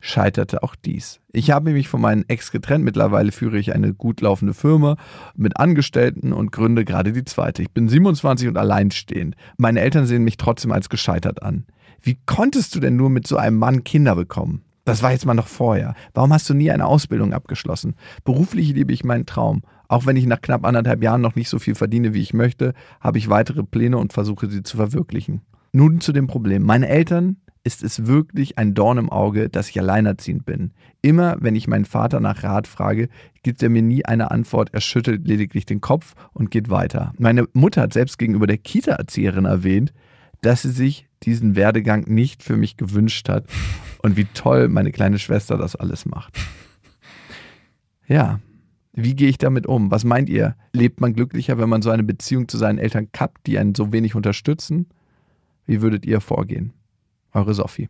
scheiterte 0.05 0.61
auch 0.61 0.75
dies. 0.75 1.19
Ich 1.31 1.49
habe 1.49 1.71
mich 1.71 1.87
von 1.87 1.99
meinem 1.99 2.25
Ex 2.27 2.51
getrennt. 2.51 2.85
Mittlerweile 2.85 3.31
führe 3.31 3.57
ich 3.57 3.73
eine 3.73 3.93
gut 3.93 4.21
laufende 4.21 4.53
Firma 4.53 4.97
mit 5.35 5.57
Angestellten 5.57 6.31
und 6.31 6.51
gründe 6.51 6.85
gerade 6.85 7.11
die 7.11 7.25
zweite. 7.25 7.63
Ich 7.63 7.71
bin 7.71 7.89
27 7.89 8.47
und 8.47 8.57
alleinstehend. 8.57 9.35
Meine 9.57 9.81
Eltern 9.81 10.05
sehen 10.05 10.23
mich 10.23 10.37
trotzdem 10.37 10.71
als 10.71 10.89
gescheitert 10.89 11.41
an. 11.41 11.65
Wie 12.01 12.19
konntest 12.27 12.75
du 12.75 12.79
denn 12.79 12.95
nur 12.95 13.09
mit 13.09 13.25
so 13.25 13.37
einem 13.37 13.57
Mann 13.57 13.83
Kinder 13.83 14.15
bekommen? 14.15 14.61
Das 14.83 15.01
war 15.01 15.11
jetzt 15.11 15.25
mal 15.25 15.33
noch 15.33 15.47
vorher. 15.47 15.95
Warum 16.13 16.31
hast 16.31 16.47
du 16.47 16.53
nie 16.53 16.69
eine 16.69 16.85
Ausbildung 16.85 17.33
abgeschlossen? 17.33 17.95
Beruflich 18.23 18.73
liebe 18.73 18.93
ich 18.93 19.03
meinen 19.03 19.25
Traum. 19.25 19.63
Auch 19.87 20.05
wenn 20.05 20.17
ich 20.17 20.27
nach 20.27 20.41
knapp 20.41 20.65
anderthalb 20.65 21.01
Jahren 21.01 21.21
noch 21.21 21.35
nicht 21.35 21.49
so 21.49 21.57
viel 21.57 21.73
verdiene, 21.73 22.13
wie 22.13 22.21
ich 22.21 22.33
möchte, 22.33 22.73
habe 23.01 23.17
ich 23.17 23.29
weitere 23.29 23.63
Pläne 23.63 23.97
und 23.97 24.13
versuche 24.13 24.47
sie 24.49 24.61
zu 24.61 24.77
verwirklichen. 24.77 25.41
Nun 25.71 25.99
zu 25.99 26.13
dem 26.13 26.27
Problem. 26.27 26.61
Meine 26.61 26.87
Eltern 26.87 27.37
ist 27.65 27.83
es 27.83 28.05
wirklich 28.05 28.57
ein 28.57 28.75
Dorn 28.75 28.99
im 28.99 29.09
Auge, 29.09 29.49
dass 29.49 29.69
ich 29.69 29.79
alleinerziehend 29.79 30.45
bin. 30.45 30.71
Immer, 31.01 31.35
wenn 31.39 31.55
ich 31.55 31.67
meinen 31.67 31.85
Vater 31.85 32.19
nach 32.19 32.43
Rat 32.43 32.67
frage, 32.67 33.09
gibt 33.43 33.61
er 33.63 33.69
mir 33.69 33.81
nie 33.81 34.05
eine 34.05 34.31
Antwort. 34.31 34.69
Er 34.71 34.81
schüttelt 34.81 35.27
lediglich 35.27 35.65
den 35.65 35.81
Kopf 35.81 36.13
und 36.33 36.51
geht 36.51 36.69
weiter. 36.69 37.11
Meine 37.17 37.47
Mutter 37.53 37.81
hat 37.81 37.93
selbst 37.93 38.19
gegenüber 38.19 38.45
der 38.45 38.59
Kita-Erzieherin 38.59 39.45
erwähnt, 39.45 39.93
dass 40.41 40.61
sie 40.61 40.69
sich 40.69 41.07
diesen 41.23 41.55
Werdegang 41.55 42.05
nicht 42.07 42.43
für 42.43 42.55
mich 42.55 42.77
gewünscht 42.77 43.27
hat 43.29 43.45
und 44.03 44.15
wie 44.15 44.25
toll 44.25 44.67
meine 44.67 44.91
kleine 44.91 45.17
Schwester 45.17 45.57
das 45.57 45.75
alles 45.75 46.05
macht. 46.05 46.37
Ja, 48.07 48.39
wie 48.93 49.15
gehe 49.15 49.29
ich 49.29 49.39
damit 49.39 49.65
um? 49.65 49.89
Was 49.89 50.03
meint 50.03 50.29
ihr? 50.29 50.55
Lebt 50.71 51.01
man 51.01 51.13
glücklicher, 51.13 51.57
wenn 51.57 51.69
man 51.69 51.81
so 51.81 51.89
eine 51.89 52.03
Beziehung 52.03 52.47
zu 52.47 52.59
seinen 52.59 52.77
Eltern 52.77 53.11
kappt, 53.11 53.47
die 53.47 53.57
einen 53.57 53.73
so 53.73 53.91
wenig 53.91 54.13
unterstützen? 54.13 54.85
Wie 55.65 55.81
würdet 55.81 56.05
ihr 56.05 56.21
vorgehen? 56.21 56.74
Eure 57.35 57.53
Sophie. 57.53 57.89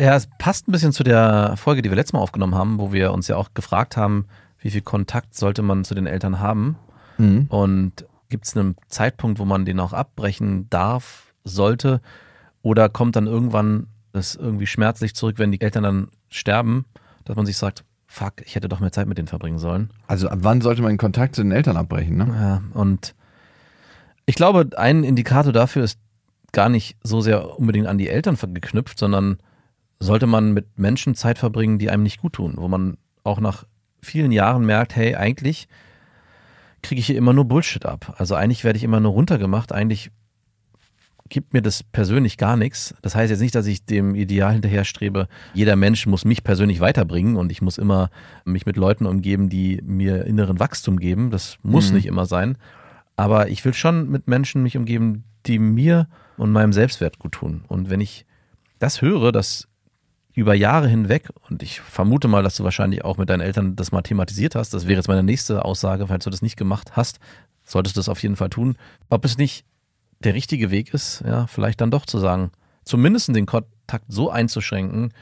Ja, 0.00 0.14
es 0.14 0.28
passt 0.38 0.68
ein 0.68 0.72
bisschen 0.72 0.92
zu 0.92 1.02
der 1.02 1.54
Folge, 1.56 1.82
die 1.82 1.90
wir 1.90 1.96
letztes 1.96 2.12
Mal 2.12 2.20
aufgenommen 2.20 2.54
haben, 2.54 2.78
wo 2.78 2.92
wir 2.92 3.12
uns 3.12 3.28
ja 3.28 3.36
auch 3.36 3.52
gefragt 3.54 3.96
haben, 3.96 4.26
wie 4.58 4.70
viel 4.70 4.82
Kontakt 4.82 5.34
sollte 5.34 5.62
man 5.62 5.84
zu 5.84 5.94
den 5.94 6.06
Eltern 6.06 6.38
haben? 6.40 6.76
Mhm. 7.18 7.46
Und 7.48 8.06
gibt 8.28 8.46
es 8.46 8.56
einen 8.56 8.76
Zeitpunkt, 8.88 9.38
wo 9.38 9.44
man 9.44 9.64
den 9.64 9.80
auch 9.80 9.92
abbrechen 9.92 10.68
darf, 10.70 11.34
sollte? 11.44 12.00
Oder 12.62 12.88
kommt 12.88 13.16
dann 13.16 13.26
irgendwann 13.26 13.88
das 14.12 14.34
irgendwie 14.36 14.66
schmerzlich 14.66 15.14
zurück, 15.14 15.38
wenn 15.38 15.52
die 15.52 15.60
Eltern 15.60 15.82
dann 15.82 16.08
sterben, 16.28 16.84
dass 17.24 17.36
man 17.36 17.46
sich 17.46 17.56
sagt, 17.56 17.84
fuck, 18.06 18.34
ich 18.44 18.54
hätte 18.54 18.68
doch 18.68 18.80
mehr 18.80 18.92
Zeit 18.92 19.06
mit 19.06 19.18
denen 19.18 19.28
verbringen 19.28 19.58
sollen. 19.58 19.90
Also 20.06 20.28
ab 20.28 20.40
wann 20.42 20.60
sollte 20.60 20.82
man 20.82 20.90
den 20.90 20.98
Kontakt 20.98 21.36
zu 21.36 21.42
den 21.42 21.52
Eltern 21.52 21.76
abbrechen, 21.76 22.16
ne? 22.16 22.26
Ja, 22.26 22.62
und 22.78 23.14
ich 24.26 24.34
glaube, 24.34 24.68
ein 24.76 25.04
Indikator 25.04 25.52
dafür 25.52 25.84
ist 25.84 25.98
gar 26.52 26.68
nicht 26.68 26.96
so 27.02 27.20
sehr 27.20 27.58
unbedingt 27.58 27.86
an 27.86 27.98
die 27.98 28.08
Eltern 28.08 28.36
geknüpft, 28.54 28.98
sondern 28.98 29.38
sollte 29.98 30.26
man 30.26 30.52
mit 30.52 30.78
Menschen 30.78 31.14
Zeit 31.14 31.38
verbringen, 31.38 31.78
die 31.78 31.90
einem 31.90 32.02
nicht 32.02 32.20
gut 32.20 32.34
tun, 32.34 32.54
wo 32.56 32.68
man 32.68 32.96
auch 33.22 33.40
nach 33.40 33.64
vielen 34.02 34.32
Jahren 34.32 34.64
merkt, 34.64 34.96
hey, 34.96 35.14
eigentlich 35.14 35.68
kriege 36.82 37.00
ich 37.00 37.06
hier 37.06 37.16
immer 37.18 37.34
nur 37.34 37.44
Bullshit 37.44 37.84
ab. 37.84 38.14
Also 38.16 38.34
eigentlich 38.34 38.64
werde 38.64 38.78
ich 38.78 38.84
immer 38.84 39.00
nur 39.00 39.12
runtergemacht, 39.12 39.72
eigentlich 39.72 40.10
gibt 41.28 41.52
mir 41.52 41.62
das 41.62 41.82
persönlich 41.84 42.38
gar 42.38 42.56
nichts. 42.56 42.94
Das 43.02 43.14
heißt 43.14 43.30
jetzt 43.30 43.40
nicht, 43.40 43.54
dass 43.54 43.66
ich 43.66 43.84
dem 43.84 44.14
Ideal 44.16 44.52
hinterherstrebe, 44.54 45.28
jeder 45.54 45.76
Mensch 45.76 46.06
muss 46.06 46.24
mich 46.24 46.42
persönlich 46.42 46.80
weiterbringen 46.80 47.36
und 47.36 47.52
ich 47.52 47.62
muss 47.62 47.78
immer 47.78 48.10
mich 48.44 48.66
mit 48.66 48.76
Leuten 48.76 49.06
umgeben, 49.06 49.48
die 49.48 49.80
mir 49.84 50.24
inneren 50.24 50.58
Wachstum 50.58 50.98
geben. 50.98 51.30
Das 51.30 51.58
muss 51.62 51.90
Mhm. 51.90 51.96
nicht 51.96 52.06
immer 52.06 52.26
sein. 52.26 52.56
Aber 53.16 53.48
ich 53.48 53.64
will 53.64 53.74
schon 53.74 54.10
mit 54.10 54.26
Menschen 54.26 54.62
mich 54.62 54.76
umgeben, 54.76 55.24
die 55.46 55.58
mir 55.60 56.08
und 56.40 56.52
meinem 56.52 56.72
Selbstwert 56.72 57.18
gut 57.18 57.32
tun. 57.32 57.64
Und 57.68 57.90
wenn 57.90 58.00
ich 58.00 58.24
das 58.78 59.02
höre, 59.02 59.30
dass 59.30 59.68
über 60.32 60.54
Jahre 60.54 60.88
hinweg, 60.88 61.28
und 61.50 61.62
ich 61.62 61.80
vermute 61.80 62.28
mal, 62.28 62.42
dass 62.42 62.56
du 62.56 62.64
wahrscheinlich 62.64 63.04
auch 63.04 63.18
mit 63.18 63.28
deinen 63.28 63.42
Eltern 63.42 63.76
das 63.76 63.92
mal 63.92 64.02
thematisiert 64.02 64.54
hast, 64.54 64.72
das 64.72 64.86
wäre 64.86 64.96
jetzt 64.98 65.08
meine 65.08 65.22
nächste 65.22 65.64
Aussage, 65.64 66.06
falls 66.06 66.24
du 66.24 66.30
das 66.30 66.40
nicht 66.40 66.56
gemacht 66.56 66.96
hast, 66.96 67.18
solltest 67.64 67.96
du 67.96 68.00
das 68.00 68.08
auf 68.08 68.22
jeden 68.22 68.36
Fall 68.36 68.48
tun, 68.48 68.76
ob 69.10 69.24
es 69.24 69.36
nicht 69.36 69.64
der 70.20 70.34
richtige 70.34 70.70
Weg 70.70 70.94
ist, 70.94 71.22
ja, 71.26 71.46
vielleicht 71.46 71.80
dann 71.80 71.90
doch 71.90 72.06
zu 72.06 72.18
sagen, 72.18 72.52
zumindest 72.84 73.34
den 73.34 73.46
Kontakt 73.46 74.06
so 74.08 74.30
einzuschränken, 74.30 75.12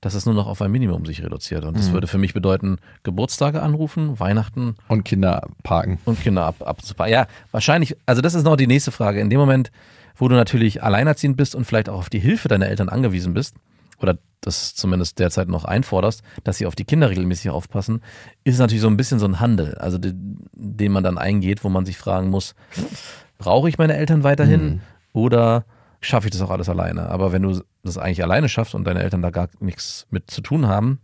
dass 0.00 0.14
es 0.14 0.26
nur 0.26 0.34
noch 0.34 0.46
auf 0.46 0.60
ein 0.60 0.70
Minimum 0.70 1.06
sich 1.06 1.22
reduziert. 1.22 1.64
Und 1.64 1.78
das 1.78 1.92
würde 1.92 2.06
für 2.06 2.18
mich 2.18 2.34
bedeuten, 2.34 2.76
Geburtstage 3.04 3.62
anrufen, 3.62 4.20
Weihnachten 4.20 4.76
Und 4.88 5.04
Kinder 5.04 5.48
parken. 5.62 5.98
und 6.04 6.20
Kinder 6.20 6.44
ab. 6.44 6.78
Ja, 7.06 7.26
wahrscheinlich, 7.52 7.96
also 8.04 8.20
das 8.20 8.34
ist 8.34 8.44
noch 8.44 8.56
die 8.56 8.66
nächste 8.66 8.92
Frage. 8.92 9.20
In 9.20 9.30
dem 9.30 9.38
Moment, 9.38 9.70
wo 10.16 10.28
du 10.28 10.34
natürlich 10.34 10.82
alleinerziehend 10.82 11.36
bist 11.36 11.54
und 11.54 11.64
vielleicht 11.64 11.88
auch 11.88 11.98
auf 11.98 12.10
die 12.10 12.18
Hilfe 12.20 12.48
deiner 12.48 12.68
Eltern 12.68 12.88
angewiesen 12.88 13.34
bist, 13.34 13.56
oder 14.00 14.18
das 14.40 14.74
zumindest 14.74 15.18
derzeit 15.18 15.48
noch 15.48 15.64
einforderst, 15.64 16.22
dass 16.42 16.58
sie 16.58 16.66
auf 16.66 16.74
die 16.74 16.84
Kinder 16.84 17.08
regelmäßig 17.10 17.50
aufpassen, 17.50 18.02
ist 18.42 18.54
es 18.54 18.60
natürlich 18.60 18.82
so 18.82 18.88
ein 18.88 18.96
bisschen 18.96 19.18
so 19.18 19.26
ein 19.26 19.40
Handel, 19.40 19.76
also 19.76 19.98
den, 19.98 20.46
den 20.52 20.92
man 20.92 21.02
dann 21.04 21.16
eingeht, 21.16 21.64
wo 21.64 21.68
man 21.68 21.86
sich 21.86 21.96
fragen 21.96 22.28
muss, 22.28 22.54
brauche 23.38 23.68
ich 23.68 23.78
meine 23.78 23.96
Eltern 23.96 24.22
weiterhin 24.24 24.80
oder 25.12 25.64
schaffe 26.00 26.26
ich 26.26 26.32
das 26.32 26.42
auch 26.42 26.50
alles 26.50 26.68
alleine? 26.68 27.08
Aber 27.08 27.32
wenn 27.32 27.42
du 27.42 27.62
das 27.82 27.96
eigentlich 27.96 28.22
alleine 28.22 28.48
schaffst 28.48 28.74
und 28.74 28.84
deine 28.84 29.02
Eltern 29.02 29.22
da 29.22 29.30
gar 29.30 29.48
nichts 29.60 30.06
mit 30.10 30.30
zu 30.30 30.42
tun 30.42 30.66
haben, 30.66 31.00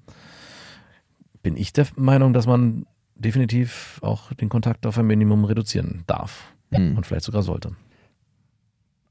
bin 1.42 1.56
ich 1.56 1.72
der 1.72 1.86
Meinung, 1.96 2.32
dass 2.34 2.46
man 2.46 2.84
definitiv 3.14 3.98
auch 4.02 4.32
den 4.34 4.48
Kontakt 4.48 4.84
auf 4.84 4.98
ein 4.98 5.06
Minimum 5.06 5.44
reduzieren 5.44 6.04
darf 6.06 6.52
Mhm. 6.72 6.96
und 6.96 7.06
vielleicht 7.06 7.24
sogar 7.24 7.42
sollte. 7.42 7.72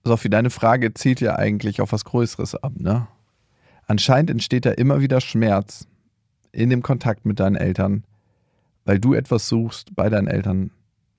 Sophie, 0.09 0.29
deine 0.29 0.49
Frage 0.49 0.91
zielt 0.95 1.21
ja 1.21 1.35
eigentlich 1.35 1.81
auf 1.81 1.91
was 1.91 2.03
Größeres 2.03 2.55
ab, 2.55 2.73
ne? 2.77 3.07
Anscheinend 3.85 4.31
entsteht 4.31 4.65
da 4.65 4.71
immer 4.71 5.01
wieder 5.01 5.21
Schmerz 5.21 5.87
in 6.51 6.71
dem 6.71 6.81
Kontakt 6.81 7.27
mit 7.27 7.39
deinen 7.39 7.55
Eltern, 7.55 8.05
weil 8.85 8.99
du 8.99 9.13
etwas 9.13 9.47
suchst 9.47 9.95
bei 9.95 10.09
deinen 10.09 10.27
Eltern, 10.27 10.71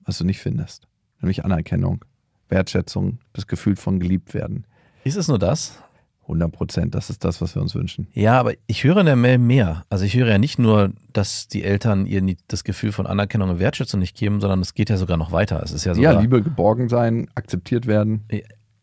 was 0.03 0.17
du 0.17 0.25
nicht 0.25 0.39
findest. 0.39 0.87
Nämlich 1.21 1.45
Anerkennung, 1.45 2.03
Wertschätzung, 2.49 3.19
das 3.31 3.47
Gefühl 3.47 3.77
von 3.77 3.97
geliebt 3.99 4.33
werden. 4.33 4.67
Ist 5.05 5.15
es 5.15 5.29
nur 5.29 5.39
das? 5.39 5.81
100 6.23 6.51
Prozent, 6.51 6.95
das 6.95 7.09
ist 7.09 7.23
das, 7.23 7.41
was 7.41 7.55
wir 7.55 7.61
uns 7.61 7.73
wünschen. 7.73 8.07
Ja, 8.13 8.39
aber 8.39 8.53
ich 8.67 8.83
höre 8.83 8.97
in 8.97 9.05
der 9.05 9.15
Mail 9.15 9.37
mehr. 9.37 9.85
Also 9.89 10.03
ich 10.03 10.15
höre 10.15 10.27
ja 10.27 10.37
nicht 10.37 10.59
nur, 10.59 10.91
dass 11.13 11.47
die 11.47 11.63
Eltern 11.63 12.05
ihr 12.05 12.21
das 12.47 12.65
Gefühl 12.65 12.91
von 12.91 13.07
Anerkennung 13.07 13.49
und 13.49 13.59
Wertschätzung 13.59 14.01
nicht 14.01 14.17
geben, 14.17 14.41
sondern 14.41 14.59
es 14.59 14.73
geht 14.73 14.89
ja 14.89 14.97
sogar 14.97 15.15
noch 15.15 15.31
weiter. 15.31 15.61
Es 15.63 15.71
ist 15.71 15.85
ja 15.85 15.95
sogar, 15.95 16.13
Ja, 16.13 16.19
Liebe, 16.19 16.41
geborgen 16.41 16.89
sein, 16.89 17.29
akzeptiert 17.35 17.87
werden. 17.87 18.25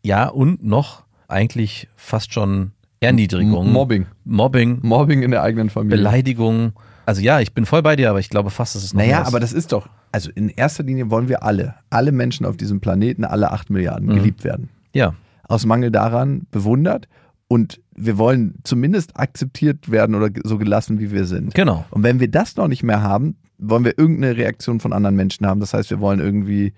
Ja 0.03 0.27
und 0.27 0.63
noch 0.63 1.03
eigentlich 1.27 1.87
fast 1.95 2.33
schon 2.33 2.71
Erniedrigung, 3.01 3.71
Mobbing. 3.71 4.07
Mobbing, 4.25 4.79
Mobbing 4.81 5.21
in 5.23 5.31
der 5.31 5.41
eigenen 5.43 5.69
Familie. 5.69 5.97
Beleidigung. 5.97 6.73
Also 7.05 7.21
ja, 7.21 7.39
ich 7.39 7.53
bin 7.53 7.65
voll 7.65 7.81
bei 7.81 7.95
dir, 7.95 8.09
aber 8.09 8.19
ich 8.19 8.29
glaube 8.29 8.49
fast, 8.49 8.75
dass 8.75 8.83
es 8.83 8.93
noch 8.93 9.01
Naja, 9.01 9.23
aber 9.25 9.39
das 9.39 9.53
ist 9.53 9.71
doch, 9.71 9.87
also 10.11 10.29
in 10.35 10.49
erster 10.49 10.83
Linie 10.83 11.09
wollen 11.09 11.27
wir 11.29 11.43
alle, 11.43 11.75
alle 11.89 12.11
Menschen 12.11 12.45
auf 12.45 12.57
diesem 12.57 12.81
Planeten, 12.81 13.23
alle 13.23 13.51
acht 13.51 13.69
Milliarden, 13.69 14.09
Mhm. 14.09 14.15
geliebt 14.15 14.43
werden. 14.43 14.69
ja, 14.93 15.13
Aus 15.47 15.65
Mangel 15.65 15.91
daran 15.91 16.45
bewundert 16.51 17.07
und 17.47 17.79
wir 17.95 18.17
wollen 18.17 18.55
zumindest 18.63 19.17
akzeptiert 19.17 19.89
werden 19.89 20.13
oder 20.13 20.29
so 20.43 20.57
gelassen, 20.57 20.99
wie 20.99 21.11
wir 21.11 21.25
sind. 21.25 21.53
genau. 21.55 21.85
Und 21.89 22.03
wenn 22.03 22.19
wir 22.19 22.29
das 22.29 22.55
noch 22.57 22.67
nicht 22.67 22.83
mehr 22.83 23.01
haben, 23.01 23.37
wollen 23.57 23.83
wir 23.85 23.97
irgendeine 23.97 24.37
Reaktion 24.37 24.79
von 24.79 24.93
anderen 24.93 25.15
Menschen 25.15 25.45
haben. 25.47 25.59
Das 25.59 25.73
heißt, 25.73 25.89
wir 25.89 25.99
wollen 25.99 26.19
irgendwie 26.19 26.73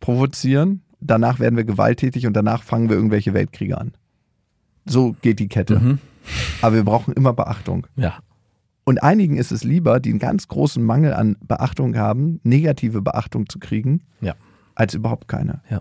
provozieren, 0.00 0.82
danach 1.00 1.38
werden 1.40 1.56
wir 1.56 1.64
gewalttätig 1.64 2.26
und 2.26 2.34
danach 2.34 2.62
fangen 2.62 2.88
wir 2.88 2.96
irgendwelche 2.96 3.34
Weltkriege 3.34 3.78
an. 3.78 3.92
So 4.86 5.14
geht 5.22 5.38
die 5.38 5.48
Kette. 5.48 5.78
Mhm. 5.80 5.98
Aber 6.62 6.76
wir 6.76 6.84
brauchen 6.84 7.14
immer 7.14 7.32
Beachtung. 7.32 7.86
Ja, 7.96 8.18
Und 8.84 9.02
einigen 9.02 9.36
ist 9.36 9.52
es 9.52 9.64
lieber, 9.64 10.00
die 10.00 10.10
einen 10.10 10.18
ganz 10.18 10.48
großen 10.48 10.82
Mangel 10.82 11.12
an 11.14 11.36
Beachtung 11.46 11.96
haben, 11.96 12.40
negative 12.42 13.02
Beachtung 13.02 13.48
zu 13.48 13.58
kriegen, 13.58 14.02
Ja. 14.20 14.34
als 14.74 14.94
überhaupt 14.94 15.28
keine. 15.28 15.60
Ja. 15.70 15.80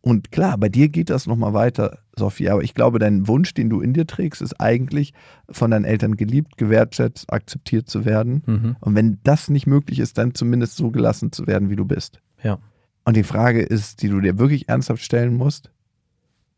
Und 0.00 0.32
klar, 0.32 0.58
bei 0.58 0.68
dir 0.68 0.88
geht 0.90 1.08
das 1.10 1.26
nochmal 1.26 1.54
weiter, 1.54 1.98
Sophie, 2.14 2.50
aber 2.50 2.62
ich 2.62 2.74
glaube, 2.74 2.98
dein 2.98 3.26
Wunsch, 3.26 3.54
den 3.54 3.70
du 3.70 3.80
in 3.80 3.94
dir 3.94 4.06
trägst, 4.06 4.42
ist 4.42 4.60
eigentlich, 4.60 5.14
von 5.48 5.70
deinen 5.70 5.84
Eltern 5.86 6.16
geliebt, 6.16 6.58
gewertschätzt, 6.58 7.32
akzeptiert 7.32 7.88
zu 7.88 8.04
werden. 8.04 8.42
Mhm. 8.44 8.76
Und 8.80 8.94
wenn 8.94 9.18
das 9.22 9.48
nicht 9.48 9.66
möglich 9.66 10.00
ist, 10.00 10.18
dann 10.18 10.34
zumindest 10.34 10.76
so 10.76 10.90
gelassen 10.90 11.32
zu 11.32 11.46
werden, 11.46 11.70
wie 11.70 11.76
du 11.76 11.84
bist. 11.86 12.20
Ja. 12.42 12.58
Und 13.04 13.16
die 13.16 13.24
Frage 13.24 13.62
ist, 13.62 14.02
die 14.02 14.08
du 14.08 14.20
dir 14.20 14.38
wirklich 14.38 14.68
ernsthaft 14.68 15.02
stellen 15.02 15.36
musst, 15.36 15.70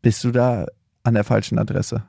bist 0.01 0.23
du 0.23 0.31
da 0.31 0.67
an 1.03 1.13
der 1.13 1.23
falschen 1.23 1.59
Adresse? 1.59 2.03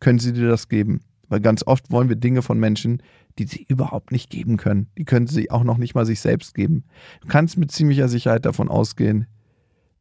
Können 0.00 0.18
sie 0.18 0.32
dir 0.32 0.48
das 0.48 0.68
geben? 0.68 1.00
Weil 1.28 1.40
ganz 1.40 1.66
oft 1.66 1.90
wollen 1.90 2.08
wir 2.08 2.16
Dinge 2.16 2.42
von 2.42 2.58
Menschen, 2.60 3.02
die 3.38 3.46
sie 3.46 3.64
überhaupt 3.68 4.12
nicht 4.12 4.30
geben 4.30 4.58
können. 4.58 4.88
Die 4.98 5.04
können 5.04 5.26
sie 5.26 5.50
auch 5.50 5.64
noch 5.64 5.78
nicht 5.78 5.94
mal 5.94 6.04
sich 6.04 6.20
selbst 6.20 6.54
geben. 6.54 6.84
Du 7.22 7.28
kannst 7.28 7.56
mit 7.56 7.72
ziemlicher 7.72 8.08
Sicherheit 8.08 8.44
davon 8.44 8.68
ausgehen, 8.68 9.26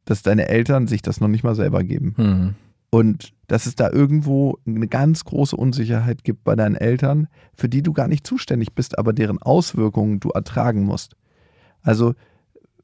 dass 0.05 0.23
deine 0.23 0.49
Eltern 0.49 0.87
sich 0.87 1.01
das 1.01 1.21
noch 1.21 1.27
nicht 1.27 1.43
mal 1.43 1.55
selber 1.55 1.83
geben. 1.83 2.13
Mhm. 2.17 2.55
Und 2.89 3.33
dass 3.47 3.65
es 3.65 3.75
da 3.75 3.89
irgendwo 3.89 4.57
eine 4.67 4.87
ganz 4.87 5.23
große 5.23 5.55
Unsicherheit 5.55 6.25
gibt 6.25 6.43
bei 6.43 6.55
deinen 6.55 6.75
Eltern, 6.75 7.27
für 7.53 7.69
die 7.69 7.81
du 7.81 7.93
gar 7.93 8.09
nicht 8.09 8.27
zuständig 8.27 8.73
bist, 8.73 8.99
aber 8.99 9.13
deren 9.13 9.41
Auswirkungen 9.41 10.19
du 10.19 10.29
ertragen 10.29 10.83
musst. 10.83 11.15
Also 11.81 12.13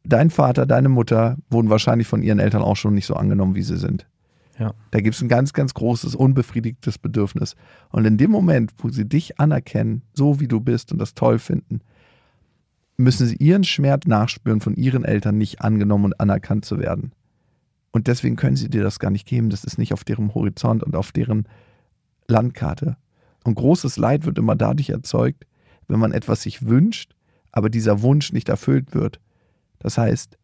dein 0.08 0.30
Vater, 0.30 0.66
deine 0.66 0.90
Mutter 0.90 1.38
wurden 1.50 1.70
wahrscheinlich 1.70 2.08
von 2.08 2.22
ihren 2.22 2.40
Eltern 2.40 2.62
auch 2.62 2.76
schon 2.76 2.94
nicht 2.94 3.06
so 3.06 3.16
angenommen, 3.16 3.56
wie 3.56 3.64
sie 3.64 3.78
sind. 3.78 4.08
Ja. 4.60 4.74
Da 4.92 5.02
gibt 5.02 5.16
es 5.16 5.22
ein 5.22 5.28
ganz, 5.28 5.54
ganz 5.54 5.74
großes, 5.74 6.16
unbefriedigtes 6.16 6.98
Bedürfnis. 6.98 7.56
Und 7.90 8.06
in 8.06 8.18
dem 8.18 8.32
Moment, 8.32 8.74
wo 8.80 8.90
sie 8.90 9.06
dich 9.06 9.40
anerkennen, 9.40 10.02
so 10.14 10.40
wie 10.40 10.48
du 10.48 10.60
bist 10.60 10.92
und 10.92 10.98
das 10.98 11.14
toll 11.14 11.38
finden, 11.38 11.82
müssen 12.98 13.28
sie 13.28 13.36
ihren 13.36 13.64
Schmerz 13.64 14.08
nachspüren, 14.08 14.62
von 14.62 14.76
ihren 14.76 15.06
Eltern 15.06 15.38
nicht 15.38 15.62
angenommen 15.62 16.06
und 16.06 16.20
anerkannt 16.20 16.66
zu 16.66 16.80
werden. 16.80 17.12
Und 17.92 18.08
deswegen 18.08 18.36
können 18.36 18.56
sie 18.56 18.70
dir 18.70 18.84
das 18.84 19.00
gar 19.00 19.12
nicht 19.12 19.28
geben. 19.28 19.50
Das 19.50 19.64
ist 19.64 19.78
nicht 19.78 19.94
auf 19.94 20.04
deren 20.04 20.34
Horizont 20.34 20.84
und 20.84 20.96
auf 20.96 21.12
deren 21.12 21.48
Landkarte. 22.28 22.98
Und 23.44 23.56
großes 23.56 23.98
Leid 23.98 24.26
wird 24.26 24.40
immer 24.40 24.56
dadurch 24.56 24.90
erzeugt, 24.90 25.46
wenn 25.88 26.00
man 26.00 26.12
etwas 26.12 26.42
sich 26.42 26.66
wünscht, 26.68 27.14
aber 27.52 27.70
dieser 27.70 28.02
Wunsch 28.02 28.34
nicht 28.34 28.50
erfüllt 28.50 28.94
wird. 28.94 29.20
Das 29.80 29.98
heißt, 29.98 30.38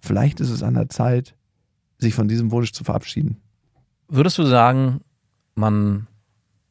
vielleicht 0.00 0.40
ist 0.40 0.50
es 0.50 0.62
an 0.62 0.74
der 0.74 0.88
Zeit, 0.88 1.34
sich 1.98 2.14
von 2.14 2.28
diesem 2.28 2.50
Wunsch 2.50 2.72
zu 2.72 2.84
verabschieden. 2.84 3.40
Würdest 4.08 4.38
du 4.38 4.44
sagen, 4.44 5.00
man 5.54 6.06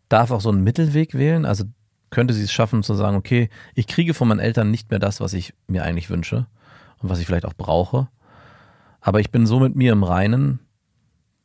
darf 0.10 0.32
auch 0.32 0.42
so 0.42 0.50
einen 0.50 0.64
Mittelweg 0.64 1.14
wählen? 1.14 1.46
Also 1.46 1.66
könnte 2.10 2.34
sie 2.34 2.44
es 2.44 2.52
schaffen 2.52 2.84
zu 2.84 2.94
sagen, 2.94 3.18
okay, 3.18 3.50
ich 3.76 3.88
kriege 3.88 4.14
von 4.14 4.28
meinen 4.28 4.40
Eltern 4.40 4.72
nicht 4.72 4.90
mehr 4.90 5.00
das, 5.00 5.20
was 5.20 5.34
ich 5.34 5.54
mir 5.68 5.84
eigentlich 5.84 6.10
wünsche 6.10 6.48
und 7.00 7.10
was 7.10 7.20
ich 7.20 7.26
vielleicht 7.26 7.46
auch 7.46 7.54
brauche, 7.54 8.08
aber 9.02 9.20
ich 9.20 9.32
bin 9.32 9.46
so 9.46 9.60
mit 9.60 9.76
mir 9.76 9.94
im 9.94 10.04
Reinen, 10.04 10.60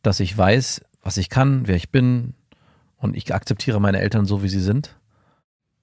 dass 0.03 0.21
ich 0.21 0.37
weiß, 0.37 0.83
was 1.03 1.17
ich 1.17 1.29
kann, 1.29 1.67
wer 1.67 1.77
ich 1.77 1.91
bin 1.91 2.35
und 2.97 3.17
ich 3.17 3.33
akzeptiere 3.35 3.81
meine 3.81 4.01
Eltern 4.01 4.27
so, 4.27 4.43
wie 4.43 4.49
sie 4.49 4.61
sind. 4.61 4.99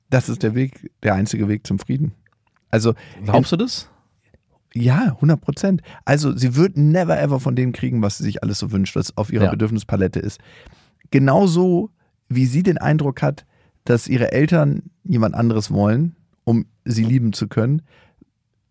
Das 0.09 0.29
ist 0.29 0.43
der 0.43 0.55
Weg, 0.55 0.91
der 1.03 1.13
einzige 1.13 1.47
Weg 1.47 1.67
zum 1.67 1.79
Frieden. 1.79 2.13
Also, 2.69 2.95
Glaubst 3.23 3.51
du 3.51 3.57
das? 3.57 3.89
Ja, 4.73 5.13
100 5.15 5.41
Prozent. 5.41 5.81
Also, 6.05 6.35
sie 6.35 6.55
wird 6.55 6.77
never 6.77 7.19
ever 7.19 7.39
von 7.39 7.55
dem 7.55 7.71
kriegen, 7.71 8.01
was 8.01 8.17
sie 8.17 8.23
sich 8.23 8.43
alles 8.43 8.59
so 8.59 8.71
wünscht, 8.71 8.95
was 8.95 9.17
auf 9.17 9.31
ihrer 9.33 9.45
Ja. 9.45 9.51
Bedürfnispalette 9.51 10.19
ist. 10.19 10.39
Genauso 11.11 11.89
wie 12.27 12.45
sie 12.45 12.63
den 12.63 12.77
Eindruck 12.77 13.21
hat, 13.21 13.45
dass 13.85 14.07
ihre 14.07 14.31
Eltern 14.31 14.83
jemand 15.03 15.33
anderes 15.33 15.71
wollen, 15.71 16.15
um 16.43 16.65
sie 16.85 17.03
lieben 17.03 17.33
zu 17.33 17.47
können, 17.47 17.81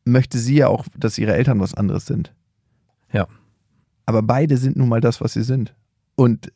möchte 0.04 0.38
sie 0.38 0.56
ja 0.56 0.68
auch, 0.68 0.86
dass 0.96 1.18
ihre 1.18 1.34
Eltern 1.34 1.58
was 1.60 1.74
anderes 1.74 2.06
sind. 2.06 2.32
Ja. 3.12 3.26
Aber 4.06 4.22
beide 4.22 4.56
sind 4.56 4.76
nun 4.76 4.88
mal 4.88 5.00
das, 5.00 5.20
was 5.20 5.32
sie 5.32 5.42
sind. 5.42 5.74
Und 6.14 6.52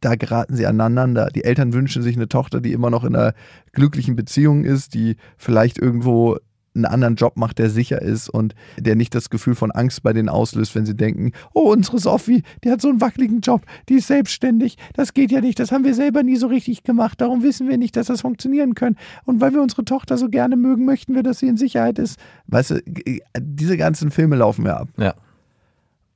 da 0.00 0.14
geraten 0.14 0.56
sie 0.56 0.66
aneinander. 0.66 1.28
Die 1.34 1.44
Eltern 1.44 1.72
wünschen 1.72 2.02
sich 2.02 2.16
eine 2.16 2.28
Tochter, 2.28 2.60
die 2.60 2.72
immer 2.72 2.90
noch 2.90 3.04
in 3.04 3.14
einer 3.14 3.34
glücklichen 3.72 4.16
Beziehung 4.16 4.64
ist, 4.64 4.94
die 4.94 5.16
vielleicht 5.36 5.78
irgendwo 5.78 6.38
einen 6.76 6.84
anderen 6.84 7.16
Job 7.16 7.36
macht, 7.36 7.58
der 7.58 7.70
sicher 7.70 8.00
ist 8.00 8.28
und 8.28 8.54
der 8.78 8.94
nicht 8.94 9.14
das 9.14 9.30
Gefühl 9.30 9.54
von 9.54 9.70
Angst 9.70 10.02
bei 10.02 10.12
denen 10.12 10.28
auslöst, 10.28 10.74
wenn 10.74 10.86
sie 10.86 10.94
denken, 10.94 11.32
oh, 11.54 11.72
unsere 11.72 11.98
Sophie, 11.98 12.42
die 12.62 12.70
hat 12.70 12.80
so 12.80 12.88
einen 12.88 13.00
wackeligen 13.00 13.40
Job, 13.40 13.62
die 13.88 13.94
ist 13.94 14.06
selbstständig, 14.06 14.76
das 14.94 15.14
geht 15.14 15.30
ja 15.30 15.40
nicht, 15.40 15.58
das 15.58 15.72
haben 15.72 15.84
wir 15.84 15.94
selber 15.94 16.22
nie 16.22 16.36
so 16.36 16.46
richtig 16.46 16.84
gemacht, 16.84 17.20
darum 17.20 17.42
wissen 17.42 17.68
wir 17.68 17.78
nicht, 17.78 17.96
dass 17.96 18.06
das 18.06 18.20
funktionieren 18.20 18.74
kann. 18.74 18.96
Und 19.24 19.40
weil 19.40 19.52
wir 19.52 19.62
unsere 19.62 19.84
Tochter 19.84 20.18
so 20.18 20.28
gerne 20.28 20.56
mögen, 20.56 20.84
möchten 20.84 21.14
wir, 21.14 21.22
dass 21.22 21.38
sie 21.38 21.48
in 21.48 21.56
Sicherheit 21.56 21.98
ist. 21.98 22.18
Weißt 22.46 22.70
du, 22.70 22.80
diese 23.38 23.76
ganzen 23.76 24.10
Filme 24.10 24.36
laufen 24.36 24.66
ja 24.66 24.76
ab. 24.76 24.88
Ja. 24.96 25.14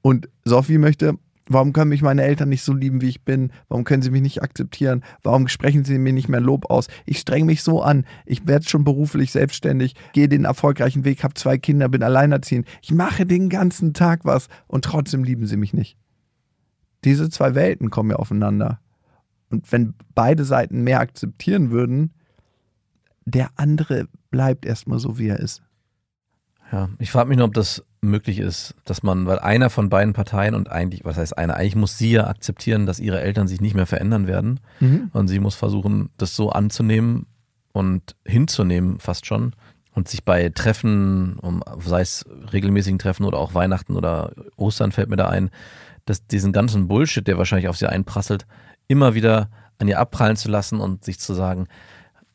Und 0.03 0.29
Sophie 0.45 0.79
möchte, 0.79 1.15
warum 1.51 1.73
können 1.73 1.91
mich 1.91 2.01
meine 2.01 2.23
Eltern 2.23 2.49
nicht 2.49 2.63
so 2.63 2.73
lieben, 2.73 3.01
wie 3.01 3.09
ich 3.09 3.25
bin? 3.25 3.53
Warum 3.69 3.85
können 3.85 4.03
sie 4.03 4.11
mich 4.11 4.23
nicht 4.23 4.43
akzeptieren? 4.43 5.03
Warum 5.23 5.49
sprechen 5.49 5.85
sie 5.85 5.99
mir 5.99 6.13
nicht 6.13 6.29
mehr 6.29 6.41
Lob 6.41 6.71
aus? 6.71 6.87
Ich 7.05 7.19
streng 7.19 7.45
mich 7.45 7.63
so 7.63 7.83
an. 7.83 8.07
Ich 8.25 8.47
werde 8.47 8.69
schon 8.69 8.85
beruflich 8.85 9.33
selbstständig, 9.33 9.95
gehe 10.13 10.29
den 10.29 10.45
erfolgreichen 10.45 11.05
Weg, 11.05 11.25
habe 11.25 11.35
zwei 11.35 11.59
Kinder, 11.59 11.89
bin 11.89 12.03
alleinerziehend. 12.03 12.67
Ich 12.83 12.93
mache 12.93 13.27
den 13.27 13.49
ganzen 13.49 13.93
Tag 13.93 14.25
was 14.25 14.49
und 14.69 14.85
trotzdem 14.85 15.25
lieben 15.25 15.47
sie 15.47 15.57
mich 15.57 15.75
nicht. 15.75 15.99
Diese 17.05 17.29
zwei 17.31 17.55
Welten 17.55 17.91
kommen 17.91 18.11
ja 18.11 18.17
aufeinander. 18.17 18.81
Und 19.51 19.71
wenn 19.73 19.95
beide 20.15 20.45
Seiten 20.45 20.83
mehr 20.85 21.01
akzeptieren 21.01 21.71
würden, 21.73 22.13
der 23.25 23.51
andere 23.57 24.07
bleibt 24.31 24.65
erstmal 24.65 25.01
so, 25.01 25.19
wie 25.19 25.29
er 25.29 25.41
ist. 25.41 25.63
Ja, 26.71 26.89
ich 26.99 27.11
frage 27.11 27.29
mich 27.29 27.39
nur, 27.39 27.49
ob 27.49 27.55
das 27.55 27.85
möglich 28.03 28.39
ist, 28.39 28.75
dass 28.85 29.03
man, 29.03 29.27
weil 29.27 29.39
einer 29.39 29.69
von 29.69 29.91
beiden 29.91 30.15
Parteien 30.15 30.55
und 30.55 30.71
eigentlich, 30.71 31.05
was 31.05 31.17
heißt 31.19 31.37
einer, 31.37 31.57
eigentlich 31.57 31.77
muss 31.77 31.99
sie 31.99 32.13
ja 32.13 32.27
akzeptieren, 32.29 32.87
dass 32.87 32.99
ihre 32.99 33.21
Eltern 33.21 33.47
sich 33.47 33.61
nicht 33.61 33.75
mehr 33.75 33.87
verändern 33.87 34.27
werden 34.27 34.61
Mhm. 34.81 35.11
und 35.13 35.29
sie 35.29 35.39
muss 35.39 35.55
versuchen, 35.55 36.09
das 36.17 36.35
so 36.35 36.51
anzunehmen 36.51 37.27
und 37.73 38.17
hinzunehmen 38.27 38.99
fast 39.01 39.27
schon 39.27 39.55
und 39.95 40.09
sich 40.09 40.25
bei 40.25 40.49
Treffen, 40.49 41.39
um, 41.41 41.63
sei 41.81 42.01
es 42.01 42.25
regelmäßigen 42.53 42.99
Treffen 42.99 43.25
oder 43.25 43.39
auch 43.39 43.55
Weihnachten 43.55 43.97
oder 43.97 44.33
Ostern 44.57 44.93
fällt 44.93 45.11
mir 45.11 45.17
da 45.17 45.29
ein, 45.29 45.51
dass 46.07 46.27
diesen 46.27 46.53
ganzen 46.53 46.89
Bullshit, 46.89 47.27
der 47.27 47.37
wahrscheinlich 47.39 47.69
auf 47.69 47.77
sie 47.77 47.87
einprasselt, 47.89 48.47
immer 48.89 49.15
wieder 49.15 49.51
an 49.79 49.89
ihr 49.89 49.99
abprallen 49.99 50.37
zu 50.37 50.49
lassen 50.49 50.81
und 50.81 51.05
sich 51.05 51.19
zu 51.21 51.35
sagen, 51.35 51.67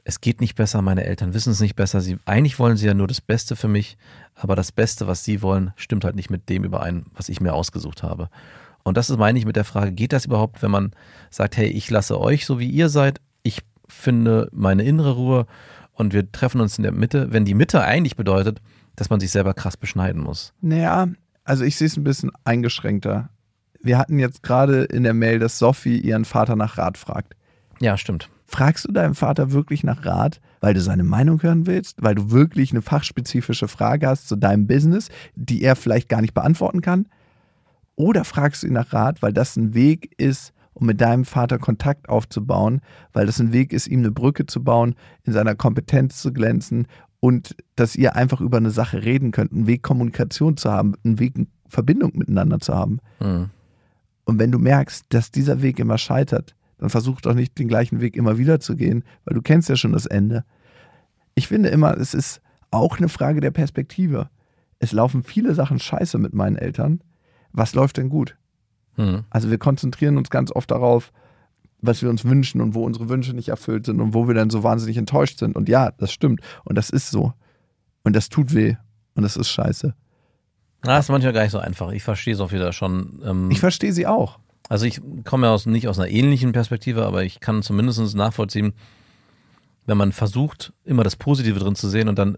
es 0.08 0.22
geht 0.22 0.40
nicht 0.40 0.56
besser, 0.56 0.84
meine 0.84 1.04
Eltern 1.04 1.34
wissen 1.34 1.52
es 1.52 1.60
nicht 1.60 1.76
besser, 1.76 2.00
sie, 2.00 2.18
eigentlich 2.26 2.60
wollen 2.60 2.78
sie 2.78 2.86
ja 2.86 2.94
nur 2.94 3.08
das 3.08 3.22
Beste 3.22 3.56
für 3.56 3.68
mich, 3.68 3.98
aber 4.36 4.56
das 4.56 4.72
Beste, 4.72 5.08
was 5.08 5.24
sie 5.24 5.42
wollen, 5.42 5.74
stimmt 5.76 6.06
halt 6.06 6.16
nicht 6.16 6.30
mit 6.30 6.48
dem 6.48 6.64
überein, 6.64 7.08
was 7.16 7.28
ich 7.28 7.42
mir 7.42 7.54
ausgesucht 7.54 8.04
habe. 8.04 8.30
Und 8.84 8.98
das 8.98 9.10
ist, 9.10 9.18
meine 9.18 9.40
ich, 9.40 9.46
mit 9.46 9.56
der 9.56 9.66
Frage, 9.66 9.92
geht 9.92 10.14
das 10.14 10.26
überhaupt, 10.26 10.62
wenn 10.62 10.70
man 10.70 10.92
sagt, 11.32 11.58
hey, 11.58 11.68
ich 11.68 11.90
lasse 11.90 12.22
euch 12.22 12.46
so 12.46 12.60
wie 12.60 12.70
ihr 12.70 12.90
seid, 12.90 13.20
ich 13.42 13.62
finde 13.88 14.48
meine 14.52 14.84
innere 14.84 15.14
Ruhe 15.14 15.48
und 15.94 16.14
wir 16.14 16.32
treffen 16.32 16.62
uns 16.62 16.78
in 16.78 16.84
der 16.84 16.92
Mitte, 16.92 17.34
wenn 17.34 17.44
die 17.44 17.56
Mitte 17.56 17.82
eigentlich 17.82 18.16
bedeutet, 18.16 18.62
dass 18.96 19.10
man 19.10 19.20
sich 19.20 19.32
selber 19.32 19.56
krass 19.56 19.76
beschneiden 19.76 20.22
muss. 20.22 20.54
Naja, 20.62 21.08
also 21.44 21.64
ich 21.64 21.78
sehe 21.78 21.88
es 21.88 21.98
ein 21.98 22.04
bisschen 22.04 22.32
eingeschränkter. 22.44 23.30
Wir 23.82 23.98
hatten 23.98 24.20
jetzt 24.20 24.44
gerade 24.44 24.84
in 24.84 25.02
der 25.02 25.16
Mail, 25.16 25.40
dass 25.40 25.58
Sophie 25.58 25.98
ihren 25.98 26.26
Vater 26.26 26.56
nach 26.56 26.78
Rat 26.78 27.00
fragt. 27.00 27.36
Ja, 27.80 27.98
stimmt. 27.98 28.30
Fragst 28.48 28.86
du 28.86 28.92
deinem 28.92 29.16
Vater 29.16 29.52
wirklich 29.52 29.84
nach 29.84 30.06
Rat, 30.06 30.40
weil 30.62 30.74
du 30.74 30.82
seine 30.82 31.04
Meinung 31.04 31.42
hören 31.42 31.66
willst, 31.66 32.02
weil 32.02 32.16
du 32.16 32.32
wirklich 32.32 32.72
eine 32.72 32.82
fachspezifische 32.82 33.68
Frage 33.68 34.08
hast 34.08 34.28
zu 34.28 34.36
deinem 34.36 34.68
Business, 34.68 35.10
die 35.36 35.64
er 35.64 35.76
vielleicht 35.76 36.10
gar 36.10 36.22
nicht 36.22 36.34
beantworten 36.34 36.82
kann? 36.82 37.08
Oder 37.96 38.24
fragst 38.24 38.64
du 38.64 38.68
ihn 38.68 38.74
nach 38.74 38.94
Rat, 38.94 39.22
weil 39.22 39.34
das 39.34 39.56
ein 39.56 39.74
Weg 39.74 40.14
ist, 40.18 40.54
um 40.74 40.86
mit 40.86 41.02
deinem 41.02 41.26
Vater 41.26 41.58
Kontakt 41.58 42.10
aufzubauen, 42.10 42.82
weil 43.14 43.26
das 43.26 43.40
ein 43.40 43.54
Weg 43.54 43.74
ist, 43.74 43.88
ihm 43.88 44.00
eine 44.00 44.12
Brücke 44.12 44.46
zu 44.46 44.64
bauen, 44.64 44.96
in 45.24 45.34
seiner 45.34 45.56
Kompetenz 45.56 46.22
zu 46.22 46.34
glänzen 46.34 46.88
und 47.22 47.56
dass 47.76 47.96
ihr 47.96 48.16
einfach 48.16 48.42
über 48.42 48.58
eine 48.58 48.72
Sache 48.72 49.04
reden 49.04 49.32
könnt, 49.32 49.54
einen 49.54 49.68
Weg 49.68 49.82
Kommunikation 49.82 50.58
zu 50.58 50.72
haben, 50.72 50.94
einen 51.04 51.18
Weg 51.20 51.34
Verbindung 51.68 52.12
miteinander 52.16 52.60
zu 52.60 52.76
haben. 52.76 53.00
Hm. 53.20 53.50
Und 54.26 54.40
wenn 54.40 54.52
du 54.52 54.60
merkst, 54.60 55.06
dass 55.10 55.32
dieser 55.32 55.62
Weg 55.62 55.80
immer 55.80 55.98
scheitert, 55.98 56.56
dann 56.78 56.90
versuch 56.90 57.22
doch 57.22 57.34
nicht 57.34 57.58
den 57.58 57.68
gleichen 57.68 58.02
Weg 58.02 58.16
immer 58.16 58.38
wieder 58.38 58.60
zu 58.60 58.76
gehen, 58.76 59.04
weil 59.24 59.36
du 59.36 59.42
kennst 59.42 59.70
ja 59.70 59.76
schon 59.76 59.94
das 59.94 60.06
Ende. 60.06 60.44
Ich 61.36 61.48
finde 61.48 61.70
immer, 61.70 61.98
es 61.98 62.14
ist 62.14 62.42
auch 62.72 62.98
eine 62.98 63.10
Frage 63.10 63.42
der 63.42 63.52
Perspektive. 63.52 64.30
Es 64.80 64.92
laufen 64.92 65.24
viele 65.24 65.56
Sachen 65.56 65.80
scheiße 65.80 66.18
mit 66.18 66.34
meinen 66.34 66.58
Eltern. 66.58 67.02
Was 67.52 67.74
läuft 67.74 67.98
denn 67.98 68.10
gut? 68.10 68.36
Hm. 68.96 69.24
Also 69.30 69.50
wir 69.50 69.58
konzentrieren 69.58 70.18
uns 70.18 70.30
ganz 70.30 70.52
oft 70.52 70.72
darauf, 70.72 71.12
was 71.82 72.02
wir 72.02 72.10
uns 72.10 72.26
wünschen 72.26 72.62
und 72.62 72.74
wo 72.74 72.84
unsere 72.84 73.10
Wünsche 73.10 73.34
nicht 73.34 73.50
erfüllt 73.50 73.86
sind 73.86 74.02
und 74.02 74.14
wo 74.14 74.28
wir 74.28 74.36
dann 74.36 74.50
so 74.50 74.64
wahnsinnig 74.64 74.98
enttäuscht 74.98 75.40
sind. 75.40 75.56
Und 75.56 75.70
ja, 75.70 75.92
das 75.92 76.12
stimmt. 76.12 76.42
Und 76.64 76.76
das 76.76 76.90
ist 76.90 77.12
so. 77.12 77.34
Und 78.04 78.16
das 78.16 78.30
tut 78.30 78.54
weh. 78.54 78.76
Und 79.14 79.24
das 79.24 79.38
ist 79.38 79.50
scheiße. 79.50 79.94
Ah, 80.82 81.00
ist 81.00 81.10
manchmal 81.10 81.34
gar 81.34 81.44
nicht 81.44 81.52
so 81.52 81.60
einfach. 81.60 81.92
Ich 81.92 82.04
verstehe 82.04 82.34
es 82.34 82.40
auch 82.40 82.52
wieder 82.52 82.72
schon. 82.74 83.22
Ähm, 83.24 83.50
Ich 83.52 83.60
verstehe 83.60 83.94
sie 83.94 84.08
auch. 84.08 84.40
Also 84.70 84.86
ich 84.86 85.00
komme 85.26 85.48
ja 85.48 85.54
aus, 85.54 85.66
nicht 85.66 85.88
aus 85.88 86.00
einer 86.00 86.10
ähnlichen 86.10 86.52
Perspektive, 86.52 87.06
aber 87.06 87.24
ich 87.24 87.40
kann 87.40 87.62
zumindest 87.62 88.16
nachvollziehen, 88.16 88.74
wenn 89.86 89.98
man 89.98 90.12
versucht, 90.12 90.74
immer 90.84 91.04
das 91.04 91.16
Positive 91.16 91.60
drin 91.60 91.76
zu 91.76 91.88
sehen 91.88 92.08
und 92.10 92.18
dann 92.18 92.38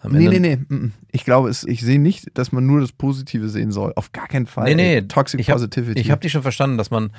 am 0.00 0.12
Nee, 0.12 0.26
Ende. 0.26 0.40
nee, 0.40 0.56
nee. 0.56 0.76
mm, 0.76 0.84
mm. 0.86 0.92
Ich 1.12 1.24
glaube, 1.24 1.48
es, 1.48 1.64
ich 1.64 1.80
sehe 1.82 1.98
nicht, 1.98 2.26
dass 2.38 2.52
man 2.52 2.66
nur 2.66 2.80
das 2.80 2.92
Positive 2.92 3.48
sehen 3.48 3.72
soll. 3.72 3.92
Auf 3.96 4.12
gar 4.12 4.28
keinen 4.28 4.46
Fall. 4.46 4.64
Nee, 4.66 4.74
nee, 4.74 4.94
Ey, 4.96 5.08
Toxic 5.08 5.40
ich 5.40 5.48
hab- 5.50 5.56
Positivity. 5.56 6.00
Ich 6.00 6.10
habe 6.10 6.20
dich 6.20 6.32
schon 6.32 6.42
verstanden, 6.42 6.78
dass 6.78 6.90
man 6.90 7.10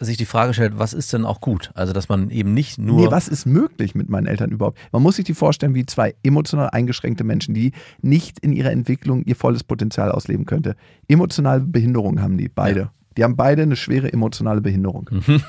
sich 0.00 0.16
die 0.16 0.26
Frage 0.26 0.54
stellt, 0.54 0.78
was 0.78 0.92
ist 0.94 1.12
denn 1.12 1.24
auch 1.24 1.40
gut? 1.40 1.72
Also, 1.74 1.92
dass 1.92 2.08
man 2.08 2.30
eben 2.30 2.54
nicht 2.54 2.78
nur. 2.78 3.00
Nee, 3.00 3.10
was 3.10 3.26
ist 3.28 3.46
möglich 3.46 3.94
mit 3.96 4.08
meinen 4.08 4.26
Eltern 4.26 4.50
überhaupt? 4.50 4.78
Man 4.92 5.02
muss 5.02 5.16
sich 5.16 5.24
die 5.24 5.34
vorstellen 5.34 5.74
wie 5.74 5.84
zwei 5.86 6.14
emotional 6.22 6.70
eingeschränkte 6.70 7.24
Menschen, 7.24 7.52
die 7.52 7.72
nicht 8.00 8.38
in 8.38 8.52
ihrer 8.52 8.70
Entwicklung 8.70 9.24
ihr 9.24 9.34
volles 9.34 9.64
Potenzial 9.64 10.12
ausleben 10.12 10.46
könnte. 10.46 10.76
Emotionale 11.08 11.62
Behinderung 11.62 12.20
haben 12.22 12.38
die, 12.38 12.48
beide. 12.48 12.90
Die 13.18 13.24
haben 13.24 13.34
beide 13.34 13.62
eine 13.62 13.74
schwere 13.74 14.12
emotionale 14.12 14.62
Behinderung. 14.62 15.10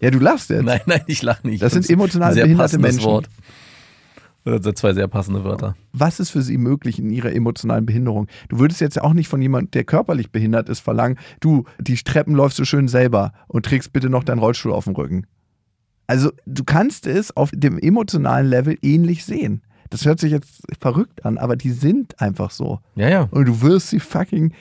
Ja, 0.00 0.10
du 0.10 0.18
lachst 0.18 0.50
jetzt. 0.50 0.64
Nein, 0.64 0.80
nein, 0.84 1.00
ich 1.06 1.22
lache 1.22 1.46
nicht. 1.46 1.62
Das 1.62 1.72
sind 1.72 1.88
emotional 1.88 2.34
behinderte 2.34 2.78
Menschen. 2.78 3.04
Wort. 3.04 3.30
Das 4.44 4.62
sind 4.62 4.76
zwei 4.76 4.92
sehr 4.92 5.08
passende 5.08 5.44
Wörter. 5.44 5.76
Was 5.92 6.20
ist 6.20 6.30
für 6.30 6.42
sie 6.42 6.58
möglich 6.58 6.98
in 6.98 7.08
ihrer 7.08 7.32
emotionalen 7.32 7.86
Behinderung? 7.86 8.26
Du 8.48 8.58
würdest 8.58 8.82
jetzt 8.82 8.96
ja 8.96 9.04
auch 9.04 9.14
nicht 9.14 9.28
von 9.28 9.40
jemandem, 9.40 9.70
der 9.70 9.84
körperlich 9.84 10.30
behindert 10.30 10.68
ist, 10.68 10.80
verlangen, 10.80 11.16
du, 11.40 11.64
die 11.78 11.94
Treppen 11.94 12.34
läufst 12.34 12.58
du 12.58 12.66
schön 12.66 12.88
selber 12.88 13.32
und 13.46 13.64
trägst 13.64 13.94
bitte 13.94 14.10
noch 14.10 14.24
deinen 14.24 14.40
Rollstuhl 14.40 14.72
auf 14.72 14.84
dem 14.84 14.94
Rücken. 14.94 15.26
Also 16.06 16.32
du 16.44 16.64
kannst 16.64 17.06
es 17.06 17.34
auf 17.34 17.50
dem 17.54 17.78
emotionalen 17.78 18.48
Level 18.48 18.76
ähnlich 18.82 19.24
sehen. 19.24 19.62
Das 19.88 20.04
hört 20.04 20.18
sich 20.18 20.32
jetzt 20.32 20.62
verrückt 20.80 21.24
an, 21.24 21.38
aber 21.38 21.56
die 21.56 21.70
sind 21.70 22.20
einfach 22.20 22.50
so. 22.50 22.80
Ja, 22.96 23.08
ja. 23.08 23.28
Und 23.30 23.46
du 23.46 23.62
wirst 23.62 23.90
sie 23.90 24.00
fucking 24.00 24.52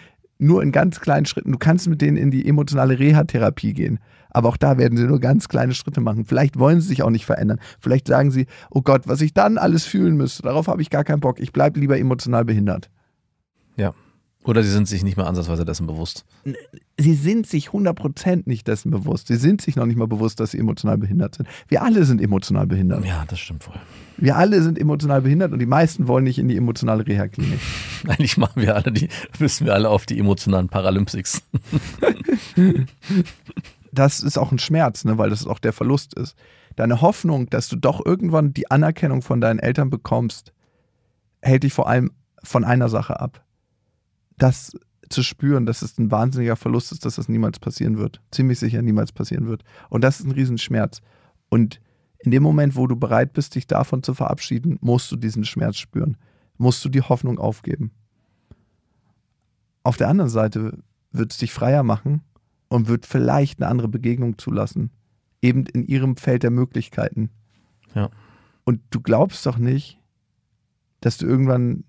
nur 0.44 0.62
in 0.62 0.72
ganz 0.72 1.00
kleinen 1.00 1.26
Schritten. 1.26 1.52
Du 1.52 1.58
kannst 1.58 1.88
mit 1.88 2.02
denen 2.02 2.18
in 2.18 2.32
die 2.32 2.48
emotionale 2.48 3.00
Reha-Therapie 3.00 3.74
gehen. 3.74 4.00
Aber 4.30 4.50
auch 4.50 4.58
da 4.58 4.78
werden 4.78 4.98
sie 4.98 5.06
nur 5.06 5.20
ganz 5.20 5.48
kleine 5.48 5.74
Schritte 5.74 6.02
machen. 6.02 6.26
Vielleicht 6.26 6.58
wollen 6.58 6.82
sie 6.82 6.88
sich 6.88 7.04
auch 7.04 7.10
nicht 7.10 7.26
verändern. 7.26 7.60
Vielleicht 7.80 8.08
sagen 8.08 8.32
sie, 8.32 8.48
oh 8.72 8.82
Gott, 8.82 9.08
was 9.08 9.22
ich 9.22 9.34
dann 9.34 9.58
alles 9.58 9.86
fühlen 9.86 10.16
müsste, 10.16 10.44
darauf 10.44 10.68
habe 10.68 10.82
ich 10.82 10.90
gar 10.90 11.04
keinen 11.04 11.20
Bock. 11.20 11.40
Ich 11.40 11.54
bleibe 11.54 11.80
lieber 11.80 11.98
emotional 11.98 12.44
behindert. 12.44 12.90
Ja. 13.76 13.94
Oder 14.46 14.62
sie 14.62 14.72
sind 14.72 14.88
sich 14.88 15.04
nicht 15.04 15.16
mehr 15.16 15.28
ansatzweise 15.28 15.64
dessen 15.64 15.88
bewusst. 15.88 16.26
Sie 16.98 17.14
sind 17.14 17.48
sich 17.48 17.70
100% 17.70 18.44
nicht 18.46 18.68
dessen 18.68 18.92
bewusst. 18.92 19.28
Sie 19.28 19.38
sind 19.38 19.62
sich 19.62 19.78
noch 19.78 19.86
nicht 19.86 19.96
mal 19.96 20.08
bewusst, 20.08 20.40
dass 20.40 20.52
sie 20.52 20.60
emotional 20.60 20.98
behindert 20.98 21.36
sind. 21.36 21.48
Wir 21.70 21.82
alle 21.82 22.04
sind 22.04 22.22
emotional 22.22 22.68
behindert. 22.68 23.06
Ja, 23.06 23.24
das 23.28 23.40
stimmt 23.40 23.66
wohl. 23.68 23.76
Wir 24.18 24.36
alle 24.36 24.62
sind 24.62 24.78
emotional 24.78 25.22
behindert 25.22 25.54
und 25.54 25.60
die 25.60 25.66
meisten 25.66 26.08
wollen 26.08 26.26
nicht 26.26 26.40
in 26.40 26.50
die 26.50 26.58
emotionale 26.58 27.08
Reha-Klinik. 27.08 27.60
Eigentlich 28.08 28.38
machen 28.38 28.62
wir 28.62 28.76
alle 28.76 28.92
die, 28.92 29.08
müssen 29.40 29.66
wir 29.66 29.74
alle 29.74 29.90
auf 29.90 30.06
die 30.06 30.20
emotionalen 30.20 30.68
Paralympics. 30.68 31.42
das 33.92 34.20
ist 34.20 34.38
auch 34.38 34.52
ein 34.52 34.60
Schmerz, 34.60 35.06
ne, 35.06 35.18
weil 35.18 35.30
das 35.30 35.48
auch 35.48 35.60
der 35.60 35.74
Verlust 35.74 36.14
ist. 36.16 36.36
Deine 36.76 37.02
Hoffnung, 37.02 37.50
dass 37.50 37.70
du 37.70 37.76
doch 37.76 38.06
irgendwann 38.06 38.54
die 38.54 38.70
Anerkennung 38.70 39.22
von 39.22 39.40
deinen 39.40 39.60
Eltern 39.60 39.90
bekommst, 39.90 40.52
hält 41.42 41.64
dich 41.64 41.74
vor 41.74 41.88
allem 41.88 42.12
von 42.44 42.64
einer 42.66 42.90
Sache 42.90 43.20
ab. 43.20 43.44
Das 44.38 44.74
zu 45.10 45.24
spüren, 45.24 45.66
dass 45.66 45.82
es 45.82 45.98
ein 45.98 46.12
wahnsinniger 46.12 46.56
Verlust 46.56 46.92
ist, 46.92 47.06
dass 47.06 47.16
das 47.16 47.30
niemals 47.30 47.60
passieren 47.60 47.98
wird. 47.98 48.22
Ziemlich 48.32 48.60
sicher 48.60 48.82
niemals 48.82 49.12
passieren 49.12 49.48
wird. 49.48 49.64
Und 49.90 50.04
das 50.04 50.20
ist 50.20 50.26
ein 50.26 50.32
Riesenschmerz. 50.32 51.02
Und 51.50 51.80
in 52.20 52.32
dem 52.32 52.44
Moment, 52.44 52.76
wo 52.76 52.88
du 52.88 52.96
bereit 52.96 53.34
bist, 53.34 53.56
dich 53.56 53.68
davon 53.68 54.02
zu 54.02 54.14
verabschieden, 54.14 54.78
musst 54.82 55.12
du 55.12 55.16
diesen 55.16 55.46
Schmerz 55.46 55.78
spüren. 55.78 56.18
Musst 56.58 56.84
du 56.84 56.90
die 56.90 57.02
Hoffnung 57.02 57.38
aufgeben. 57.38 57.92
Auf 59.84 59.98
der 59.98 60.08
anderen 60.08 60.30
Seite 60.30 60.80
wird 61.12 61.32
es 61.32 61.38
dich 61.38 61.52
freier 61.52 61.84
machen 61.84 62.22
und 62.70 62.88
wird 62.88 63.06
vielleicht 63.06 63.62
eine 63.62 63.70
andere 63.70 63.90
Begegnung 63.90 64.38
zulassen. 64.38 64.90
Eben 65.42 65.66
in 65.66 65.86
ihrem 65.86 66.16
Feld 66.16 66.44
der 66.44 66.52
Möglichkeiten. 66.52 67.30
Ja. 67.94 68.10
Und 68.64 68.82
du 68.90 69.02
glaubst 69.02 69.46
doch 69.46 69.58
nicht, 69.58 70.00
dass 71.02 71.18
du 71.18 71.26
irgendwann 71.26 71.84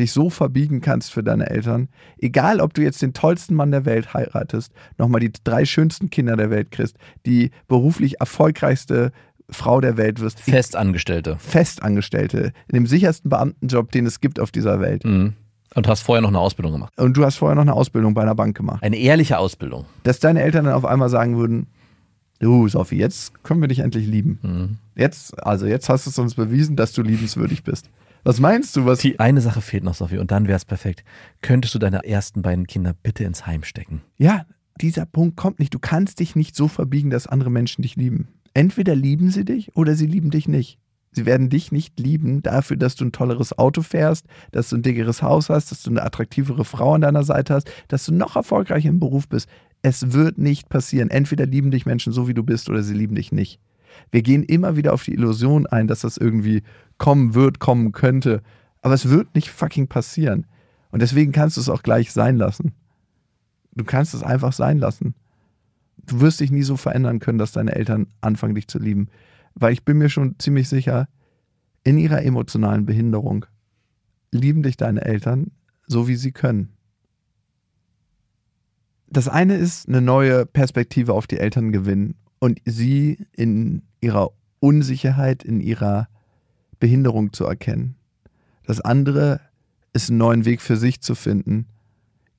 dich 0.00 0.12
so 0.12 0.30
verbiegen 0.30 0.80
kannst 0.80 1.12
für 1.12 1.22
deine 1.22 1.48
Eltern, 1.48 1.88
egal 2.18 2.60
ob 2.60 2.74
du 2.74 2.82
jetzt 2.82 3.02
den 3.02 3.12
tollsten 3.12 3.54
Mann 3.54 3.70
der 3.70 3.84
Welt 3.84 4.12
heiratest, 4.14 4.72
nochmal 4.98 5.20
die 5.20 5.32
drei 5.44 5.64
schönsten 5.64 6.10
Kinder 6.10 6.36
der 6.36 6.50
Welt 6.50 6.70
kriegst, 6.70 6.96
die 7.26 7.50
beruflich 7.68 8.20
erfolgreichste 8.20 9.12
Frau 9.50 9.80
der 9.80 9.96
Welt 9.96 10.20
wirst, 10.20 10.40
Festangestellte. 10.40 11.36
Festangestellte, 11.38 12.52
in 12.68 12.74
dem 12.74 12.86
sichersten 12.86 13.30
Beamtenjob, 13.30 13.90
den 13.90 14.06
es 14.06 14.20
gibt 14.20 14.40
auf 14.40 14.50
dieser 14.50 14.80
Welt. 14.80 15.04
Mhm. 15.04 15.34
Und 15.74 15.86
hast 15.86 16.02
vorher 16.02 16.20
noch 16.20 16.30
eine 16.30 16.40
Ausbildung 16.40 16.72
gemacht. 16.72 16.92
Und 16.96 17.16
du 17.16 17.24
hast 17.24 17.36
vorher 17.36 17.54
noch 17.54 17.62
eine 17.62 17.74
Ausbildung 17.74 18.12
bei 18.14 18.22
einer 18.22 18.34
Bank 18.34 18.56
gemacht. 18.56 18.82
Eine 18.82 18.96
ehrliche 18.96 19.38
Ausbildung. 19.38 19.84
Dass 20.02 20.18
deine 20.18 20.42
Eltern 20.42 20.64
dann 20.64 20.74
auf 20.74 20.84
einmal 20.84 21.08
sagen 21.08 21.36
würden, 21.38 21.68
du 22.40 22.66
Sophie, 22.68 22.96
jetzt 22.96 23.44
können 23.44 23.60
wir 23.60 23.68
dich 23.68 23.78
endlich 23.78 24.06
lieben. 24.06 24.38
Mhm. 24.42 24.78
Jetzt, 24.96 25.40
also 25.44 25.66
jetzt 25.66 25.88
hast 25.88 26.06
du 26.06 26.10
es 26.10 26.18
uns 26.18 26.34
bewiesen, 26.34 26.74
dass 26.74 26.92
du 26.92 27.02
liebenswürdig 27.02 27.62
bist. 27.62 27.88
Was 28.24 28.40
meinst 28.40 28.76
du? 28.76 28.84
Was 28.84 29.00
Die 29.00 29.18
eine 29.18 29.40
Sache 29.40 29.60
fehlt 29.60 29.84
noch, 29.84 29.94
Sophie, 29.94 30.18
und 30.18 30.30
dann 30.30 30.46
wäre 30.46 30.56
es 30.56 30.64
perfekt. 30.64 31.04
Könntest 31.40 31.74
du 31.74 31.78
deine 31.78 32.04
ersten 32.04 32.42
beiden 32.42 32.66
Kinder 32.66 32.94
bitte 33.02 33.24
ins 33.24 33.46
Heim 33.46 33.64
stecken? 33.64 34.02
Ja, 34.18 34.44
dieser 34.80 35.06
Punkt 35.06 35.36
kommt 35.36 35.58
nicht. 35.58 35.74
Du 35.74 35.78
kannst 35.78 36.20
dich 36.20 36.36
nicht 36.36 36.54
so 36.54 36.68
verbiegen, 36.68 37.10
dass 37.10 37.26
andere 37.26 37.50
Menschen 37.50 37.82
dich 37.82 37.96
lieben. 37.96 38.28
Entweder 38.54 38.94
lieben 38.94 39.30
sie 39.30 39.44
dich 39.44 39.76
oder 39.76 39.94
sie 39.94 40.06
lieben 40.06 40.30
dich 40.30 40.48
nicht. 40.48 40.78
Sie 41.12 41.26
werden 41.26 41.48
dich 41.48 41.72
nicht 41.72 41.98
lieben 41.98 42.42
dafür, 42.42 42.76
dass 42.76 42.94
du 42.94 43.04
ein 43.04 43.12
tolleres 43.12 43.58
Auto 43.58 43.82
fährst, 43.82 44.26
dass 44.52 44.68
du 44.68 44.76
ein 44.76 44.82
dickeres 44.82 45.22
Haus 45.22 45.48
hast, 45.50 45.72
dass 45.72 45.82
du 45.82 45.90
eine 45.90 46.02
attraktivere 46.02 46.64
Frau 46.64 46.94
an 46.94 47.00
deiner 47.00 47.24
Seite 47.24 47.54
hast, 47.54 47.70
dass 47.88 48.04
du 48.04 48.14
noch 48.14 48.36
erfolgreicher 48.36 48.88
im 48.88 49.00
Beruf 49.00 49.28
bist. 49.28 49.48
Es 49.82 50.12
wird 50.12 50.38
nicht 50.38 50.68
passieren. 50.68 51.10
Entweder 51.10 51.46
lieben 51.46 51.70
dich 51.70 51.84
Menschen 51.84 52.12
so, 52.12 52.28
wie 52.28 52.34
du 52.34 52.44
bist, 52.44 52.68
oder 52.68 52.82
sie 52.82 52.94
lieben 52.94 53.16
dich 53.16 53.32
nicht. 53.32 53.60
Wir 54.12 54.22
gehen 54.22 54.44
immer 54.44 54.76
wieder 54.76 54.92
auf 54.92 55.02
die 55.02 55.14
Illusion 55.14 55.66
ein, 55.66 55.88
dass 55.88 56.00
das 56.00 56.16
irgendwie 56.16 56.62
kommen 57.00 57.34
wird, 57.34 57.58
kommen 57.58 57.90
könnte. 57.90 58.42
Aber 58.82 58.94
es 58.94 59.08
wird 59.08 59.34
nicht 59.34 59.50
fucking 59.50 59.88
passieren. 59.88 60.46
Und 60.92 61.00
deswegen 61.02 61.32
kannst 61.32 61.56
du 61.56 61.60
es 61.60 61.68
auch 61.68 61.82
gleich 61.82 62.12
sein 62.12 62.36
lassen. 62.36 62.74
Du 63.74 63.84
kannst 63.84 64.14
es 64.14 64.22
einfach 64.22 64.52
sein 64.52 64.78
lassen. 64.78 65.14
Du 65.96 66.20
wirst 66.20 66.40
dich 66.40 66.50
nie 66.50 66.62
so 66.62 66.76
verändern 66.76 67.18
können, 67.18 67.38
dass 67.38 67.52
deine 67.52 67.74
Eltern 67.74 68.08
anfangen, 68.20 68.54
dich 68.54 68.68
zu 68.68 68.78
lieben. 68.78 69.08
Weil 69.54 69.72
ich 69.72 69.84
bin 69.84 69.98
mir 69.98 70.10
schon 70.10 70.38
ziemlich 70.38 70.68
sicher, 70.68 71.08
in 71.84 71.96
ihrer 71.96 72.22
emotionalen 72.22 72.84
Behinderung 72.84 73.46
lieben 74.30 74.62
dich 74.62 74.76
deine 74.76 75.02
Eltern 75.02 75.52
so, 75.86 76.06
wie 76.06 76.16
sie 76.16 76.32
können. 76.32 76.74
Das 79.08 79.26
eine 79.26 79.56
ist 79.56 79.88
eine 79.88 80.02
neue 80.02 80.44
Perspektive 80.44 81.14
auf 81.14 81.26
die 81.26 81.38
Eltern 81.38 81.72
gewinnen 81.72 82.14
und 82.38 82.60
sie 82.66 83.26
in 83.32 83.82
ihrer 84.00 84.30
Unsicherheit, 84.60 85.42
in 85.42 85.60
ihrer 85.60 86.08
Behinderung 86.80 87.32
zu 87.32 87.44
erkennen. 87.44 87.94
Das 88.66 88.80
andere 88.80 89.40
ist 89.92 90.10
einen 90.10 90.18
neuen 90.18 90.44
Weg 90.44 90.60
für 90.60 90.76
sich 90.76 91.00
zu 91.00 91.14
finden. 91.14 91.66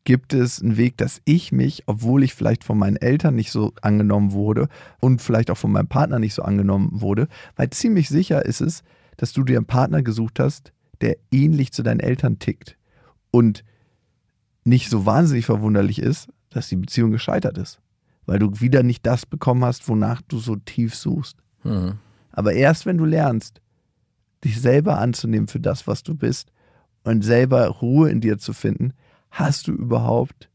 Gibt 0.04 0.34
es 0.34 0.62
einen 0.62 0.78
Weg, 0.78 0.98
dass 0.98 1.22
ich 1.26 1.52
mich, 1.52 1.84
obwohl 1.86 2.24
ich 2.24 2.34
vielleicht 2.34 2.64
von 2.64 2.78
meinen 2.78 2.96
Eltern 2.96 3.36
nicht 3.36 3.52
so 3.52 3.72
angenommen 3.82 4.32
wurde 4.32 4.68
und 5.00 5.22
vielleicht 5.22 5.52
auch 5.52 5.58
von 5.58 5.72
meinem 5.72 5.88
Partner 5.88 6.20
nicht 6.20 6.34
so 6.34 6.42
angenommen 6.42 6.90
wurde, 7.02 7.28
weil 7.56 7.70
ziemlich 7.70 8.10
sicher 8.10 8.44
ist 8.46 8.62
es, 8.62 8.84
dass 9.18 9.32
du 9.32 9.44
dir 9.44 9.58
einen 9.58 9.68
Partner 9.68 10.02
gesucht 10.02 10.40
hast, 10.40 10.74
der 11.02 11.18
ähnlich 11.32 11.72
zu 11.72 11.84
deinen 11.84 12.00
Eltern 12.00 12.40
tickt 12.40 12.78
und 13.30 13.64
nicht 14.64 14.90
so 14.90 15.06
wahnsinnig 15.06 15.46
verwunderlich 15.46 16.00
ist, 16.00 16.30
dass 16.50 16.70
die 16.70 16.76
Beziehung 16.76 17.12
gescheitert 17.12 17.58
ist, 17.58 17.80
weil 18.26 18.40
du 18.40 18.60
wieder 18.60 18.84
nicht 18.84 19.06
das 19.06 19.26
bekommen 19.26 19.64
hast, 19.64 19.88
wonach 19.88 20.22
du 20.22 20.40
so 20.40 20.56
tief 20.56 20.96
suchst. 20.96 21.38
Mhm. 21.64 22.00
Aber 22.32 22.54
erst 22.54 22.86
wenn 22.86 22.98
du 22.98 23.06
lernst, 23.06 23.61
dich 24.44 24.60
selber 24.60 24.98
anzunehmen 25.00 25.48
für 25.48 25.60
das, 25.60 25.88
was 25.88 26.04
du 26.04 26.16
bist 26.16 26.52
und 27.04 27.24
selber 27.24 27.68
Ruhe 27.68 28.10
in 28.10 28.22
dir 28.22 28.38
zu 28.38 28.54
finden, 28.54 28.94
hast 29.30 29.68
du 29.68 29.72
überhaupt 29.72 30.50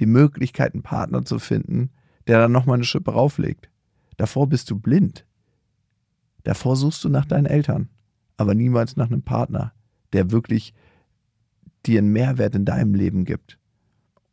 die 0.00 0.06
Möglichkeit, 0.06 0.74
einen 0.74 0.82
Partner 0.82 1.24
zu 1.24 1.38
finden, 1.38 1.90
der 2.26 2.38
dann 2.38 2.52
nochmal 2.52 2.76
eine 2.76 2.84
Schippe 2.84 3.12
rauflegt. 3.12 3.70
Davor 4.16 4.48
bist 4.48 4.70
du 4.70 4.78
blind. 4.78 5.24
Davor 6.44 6.76
suchst 6.76 7.04
du 7.04 7.08
nach 7.08 7.24
deinen 7.24 7.46
Eltern, 7.46 7.88
aber 8.36 8.54
niemals 8.54 8.96
nach 8.96 9.06
einem 9.06 9.22
Partner, 9.22 9.72
der 10.12 10.30
wirklich 10.30 10.74
dir 11.84 11.98
einen 11.98 12.12
Mehrwert 12.12 12.54
in 12.54 12.64
deinem 12.64 12.94
Leben 12.94 13.24
gibt. 13.24 13.58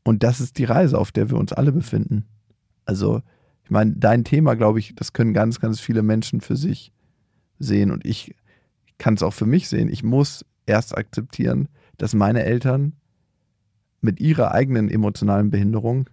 Und 0.04 0.24
das 0.24 0.40
ist 0.40 0.58
die 0.58 0.66
Reise, 0.66 0.98
auf 0.98 1.12
der 1.12 1.30
wir 1.30 1.38
uns 1.38 1.52
alle 1.52 1.72
befinden. 1.72 2.26
Also, 2.86 3.22
ich 3.64 3.72
meine, 3.72 3.94
dein 3.94 4.24
Thema, 4.24 4.56
glaube 4.56 4.80
ich, 4.80 4.94
das 4.96 5.14
können 5.14 5.34
ganz, 5.34 5.60
ganz 5.60 5.80
viele 5.80 6.04
Menschen 6.04 6.42
für 6.42 6.56
sich 6.56 6.94
sehen. 7.58 7.92
Und 7.92 8.06
ich 8.06 8.36
kann 8.98 9.16
es 9.16 9.24
auch 9.24 9.34
für 9.34 9.46
mich 9.46 9.70
sehen. 9.70 9.90
Ich 9.90 10.04
muss 10.04 10.46
erst 10.66 10.98
akzeptieren, 10.98 11.68
dass 11.98 12.14
meine 12.14 12.44
Eltern 12.44 12.94
mit 14.02 14.20
ihrer 14.20 14.52
eigenen 14.52 14.90
emotionalen 14.90 15.50
Behinderung 15.50 16.10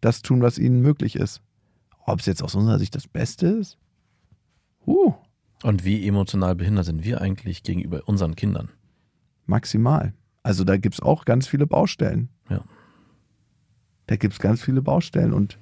das 0.00 0.22
tun, 0.22 0.42
was 0.42 0.58
ihnen 0.58 0.80
möglich 0.80 1.16
ist. 1.16 1.42
Ob 2.04 2.20
es 2.20 2.26
jetzt 2.26 2.42
aus 2.42 2.54
unserer 2.54 2.78
Sicht 2.78 2.94
das 2.94 3.06
Beste 3.06 3.46
ist? 3.46 3.78
Uh, 4.86 5.14
Und 5.62 5.84
wie 5.84 6.06
emotional 6.06 6.54
behindert 6.54 6.86
sind 6.86 7.04
wir 7.04 7.20
eigentlich 7.20 7.62
gegenüber 7.62 8.02
unseren 8.06 8.34
Kindern? 8.34 8.70
maximal. 9.50 10.14
Also 10.42 10.64
da 10.64 10.78
gibt 10.78 10.94
es 10.94 11.00
auch 11.00 11.26
ganz 11.26 11.46
viele 11.46 11.66
Baustellen. 11.66 12.30
Ja. 12.48 12.64
Da 14.06 14.16
gibt 14.16 14.32
es 14.32 14.38
ganz 14.40 14.62
viele 14.62 14.80
Baustellen. 14.80 15.34
Und 15.34 15.58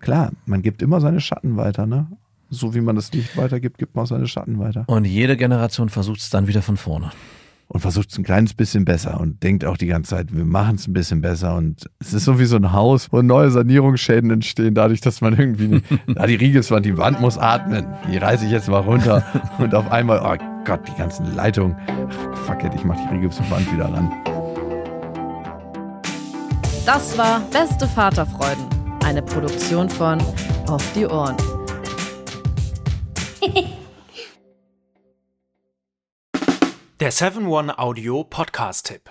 klar, 0.00 0.32
man 0.46 0.62
gibt 0.62 0.82
immer 0.82 1.00
seine 1.00 1.20
Schatten 1.20 1.56
weiter, 1.56 1.86
ne? 1.86 2.10
So 2.50 2.74
wie 2.74 2.80
man 2.80 2.96
das 2.96 3.12
Licht 3.12 3.36
weitergibt, 3.36 3.78
gibt 3.78 3.94
man 3.94 4.02
auch 4.04 4.08
seine 4.08 4.26
Schatten 4.26 4.58
weiter. 4.58 4.84
Und 4.88 5.04
jede 5.06 5.36
Generation 5.36 5.88
versucht 5.88 6.18
es 6.20 6.30
dann 6.30 6.48
wieder 6.48 6.62
von 6.62 6.76
vorne. 6.76 7.10
und 7.68 7.78
versucht 7.78 8.10
es 8.10 8.18
ein 8.18 8.24
kleines 8.24 8.52
bisschen 8.54 8.84
besser 8.84 9.20
und 9.20 9.44
denkt 9.44 9.64
auch 9.64 9.76
die 9.76 9.86
ganze 9.86 10.10
Zeit, 10.16 10.34
wir 10.36 10.44
machen 10.44 10.74
es 10.74 10.88
ein 10.88 10.92
bisschen 10.92 11.20
besser. 11.20 11.54
Und 11.54 11.88
es 12.00 12.12
ist 12.12 12.24
so 12.24 12.40
wie 12.40 12.44
so 12.44 12.56
ein 12.56 12.72
Haus, 12.72 13.12
wo 13.12 13.22
neue 13.22 13.52
Sanierungsschäden 13.52 14.28
entstehen, 14.32 14.74
dadurch, 14.74 15.00
dass 15.00 15.20
man 15.20 15.38
irgendwie, 15.38 15.68
nicht, 15.68 15.84
da 16.08 16.26
die 16.26 16.34
Riegelswand, 16.44 16.84
die 16.84 16.98
Wand 16.98 17.20
muss 17.20 17.38
atmen, 17.38 17.86
die 18.12 18.16
reiße 18.16 18.44
ich 18.46 18.50
jetzt 18.50 18.68
mal 18.68 18.80
runter 18.80 19.24
und 19.58 19.72
auf 19.72 19.88
einmal, 19.92 20.18
oh 20.18 20.64
Gott, 20.64 20.80
die 20.88 20.98
ganzen 20.98 21.32
Leitungen, 21.36 21.76
fuck 22.44 22.64
it, 22.64 22.74
ich 22.74 22.82
mach 22.82 22.96
die 22.96 23.14
Riegelswand 23.14 23.72
wieder 23.72 23.84
ran. 23.84 24.10
Das 26.84 27.16
war 27.16 27.40
Beste 27.52 27.86
Vaterfreuden, 27.86 28.64
eine 29.04 29.22
Produktion 29.22 29.88
von 29.88 30.18
Auf 30.66 30.82
die 30.94 31.06
Ohren. 31.06 31.36
Der 37.00 37.14
7-One 37.14 37.78
Audio 37.78 38.24
Podcast-Tipp. 38.24 39.08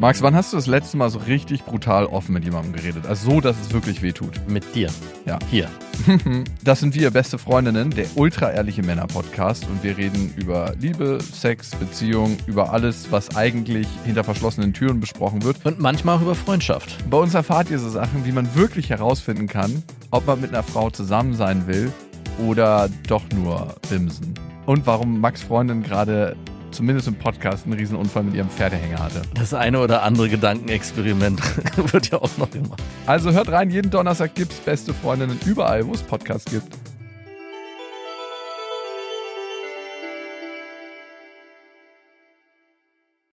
Max, 0.00 0.22
wann 0.22 0.34
hast 0.34 0.52
du 0.52 0.56
das 0.56 0.66
letzte 0.66 0.96
Mal 0.96 1.08
so 1.08 1.20
richtig 1.20 1.64
brutal 1.64 2.06
offen 2.06 2.32
mit 2.32 2.42
jemandem 2.42 2.72
geredet? 2.72 3.06
Also 3.06 3.30
so, 3.30 3.40
dass 3.40 3.56
es 3.60 3.72
wirklich 3.72 4.02
wehtut. 4.02 4.40
Mit 4.48 4.74
dir. 4.74 4.90
Ja. 5.24 5.38
Hier. 5.52 5.70
Das 6.64 6.80
sind 6.80 6.96
wir, 6.96 7.12
beste 7.12 7.38
Freundinnen, 7.38 7.90
der 7.90 8.06
ultra-ehrliche 8.16 8.82
Männer-Podcast. 8.82 9.68
Und 9.68 9.84
wir 9.84 9.96
reden 9.96 10.34
über 10.36 10.74
Liebe, 10.76 11.20
Sex, 11.20 11.76
Beziehung, 11.76 12.38
über 12.48 12.72
alles, 12.72 13.12
was 13.12 13.36
eigentlich 13.36 13.86
hinter 14.04 14.24
verschlossenen 14.24 14.74
Türen 14.74 14.98
besprochen 14.98 15.44
wird. 15.44 15.64
Und 15.64 15.78
manchmal 15.78 16.16
auch 16.16 16.22
über 16.22 16.34
Freundschaft. 16.34 17.08
Bei 17.08 17.18
uns 17.18 17.34
erfahrt 17.34 17.70
ihr 17.70 17.78
so 17.78 17.88
Sachen, 17.88 18.26
wie 18.26 18.32
man 18.32 18.52
wirklich 18.56 18.90
herausfinden 18.90 19.46
kann, 19.46 19.84
ob 20.10 20.26
man 20.26 20.40
mit 20.40 20.50
einer 20.50 20.64
Frau 20.64 20.90
zusammen 20.90 21.34
sein 21.34 21.68
will 21.68 21.92
oder 22.38 22.88
doch 23.06 23.22
nur 23.34 23.74
bimsen. 23.88 24.34
Und 24.66 24.86
warum 24.86 25.20
Max 25.20 25.42
Freundin 25.42 25.82
gerade 25.82 26.36
zumindest 26.70 27.08
im 27.08 27.14
Podcast 27.14 27.64
einen 27.64 27.74
Riesenunfall 27.74 28.24
mit 28.24 28.34
ihrem 28.34 28.50
Pferdehänger 28.50 28.98
hatte. 28.98 29.22
Das 29.34 29.54
eine 29.54 29.80
oder 29.80 30.02
andere 30.02 30.28
Gedankenexperiment 30.28 31.40
wird 31.92 32.10
ja 32.10 32.18
auch 32.18 32.36
noch 32.36 32.50
gemacht. 32.50 32.82
Also 33.06 33.32
hört 33.32 33.50
rein, 33.50 33.70
jeden 33.70 33.90
Donnerstag 33.90 34.34
gibt's 34.34 34.56
beste 34.56 34.92
Freundinnen 34.92 35.38
überall, 35.46 35.86
wo 35.86 35.92
es 35.92 36.02
Podcasts 36.02 36.50
gibt. 36.50 36.68